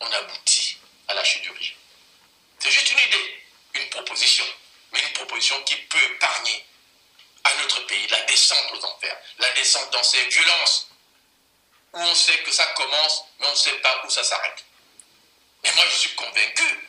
[0.00, 0.78] on aboutit
[1.08, 1.76] à la chute du régime.
[2.60, 3.42] C'est juste une idée,
[3.74, 4.44] une proposition,
[4.92, 6.66] mais une proposition qui peut épargner
[7.44, 10.88] à notre pays la descente aux enfers, la descente dans ces violences,
[11.92, 14.64] où on sait que ça commence, mais on ne sait pas où ça s'arrête.
[15.62, 16.88] Mais moi, je suis convaincu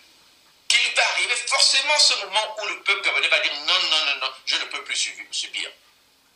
[0.67, 4.15] qu'il va arriver forcément ce moment où le peuple gabonais va dire non, non, non,
[4.21, 4.95] non, je ne peux plus
[5.31, 5.71] subir.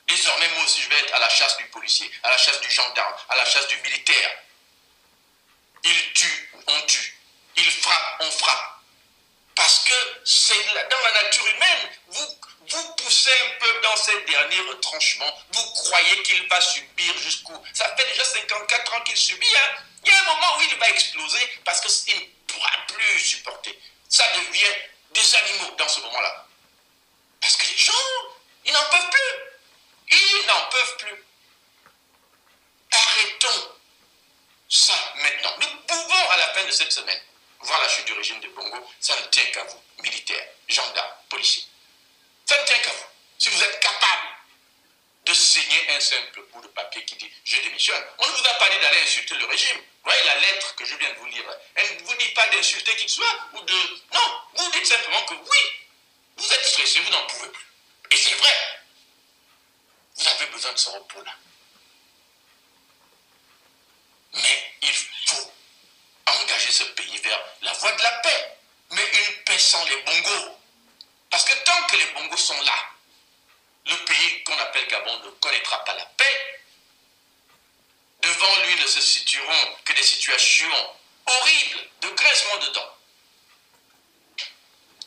[0.07, 2.69] Désormais, moi aussi, je vais être à la chasse du policier, à la chasse du
[2.69, 4.37] gendarme, à la chasse du militaire.
[5.83, 7.17] Il tue, on tue.
[7.57, 8.76] Il frappe, on frappe.
[9.57, 11.89] Parce que c'est dans la nature humaine.
[12.09, 15.33] Vous, vous poussez un peu dans ces derniers retranchements.
[15.51, 17.59] Vous croyez qu'il va subir jusqu'où?
[17.73, 19.47] Ça fait déjà 54 ans qu'il subit.
[19.57, 19.83] Hein?
[20.05, 23.79] Il y a un moment où il va exploser parce qu'il ne pourra plus supporter.
[24.07, 24.75] Ça devient
[25.09, 26.45] des animaux dans ce moment-là.
[27.41, 27.93] Parce que les gens,
[28.63, 30.17] ils n'en peuvent plus.
[30.19, 31.25] Ils n'en peuvent plus.
[32.91, 33.71] Arrêtons
[34.69, 35.55] ça maintenant.
[35.61, 37.21] Nous pouvons, à la fin de cette semaine,
[37.61, 38.89] voir la chute du régime de Bongo.
[38.99, 41.65] Ça ne tient qu'à vous, militaires, gendarmes, policiers.
[42.45, 43.05] Ça ne tient qu'à vous.
[43.37, 44.27] Si vous êtes capable
[45.27, 48.03] de signer un simple bout de papier qui dit je démissionne.
[48.17, 49.77] On ne vous a pas dit d'aller insulter le régime.
[50.03, 51.43] Voyez la lettre que je viens de vous lire.
[51.75, 53.73] Elle ne vous dit pas d'insulter qui que ce soit ou de.
[54.13, 55.59] Non, vous dites simplement que oui,
[56.37, 57.65] vous êtes stressé, vous n'en pouvez plus.
[58.11, 58.79] Et c'est vrai.
[60.15, 61.35] Vous avez besoin de ce repos-là.
[64.33, 65.51] Mais il faut
[66.27, 68.57] engager ce pays vers la voie de la paix.
[68.91, 70.57] Mais une paix sans les bongos.
[71.29, 72.75] Parce que tant que les bongos sont là,
[73.85, 76.61] le pays qu'on appelle Gabon ne connaîtra pas la paix.
[78.21, 80.95] Devant lui ne se situeront que des situations
[81.25, 82.97] horribles de graissement de dents.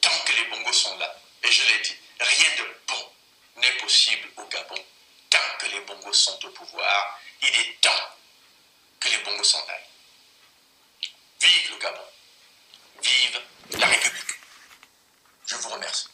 [0.00, 3.12] Tant que les bongos sont là, et je l'ai dit, rien de bon
[3.56, 4.82] n'est possible au Gabon.
[5.28, 8.16] Tant que les bongos sont au pouvoir, il est temps
[8.98, 9.89] que les bongos s'en aillent.
[11.40, 12.00] Vive le Gabon.
[13.02, 13.40] Vive
[13.78, 14.40] la République.
[15.46, 16.08] Je vous remercie.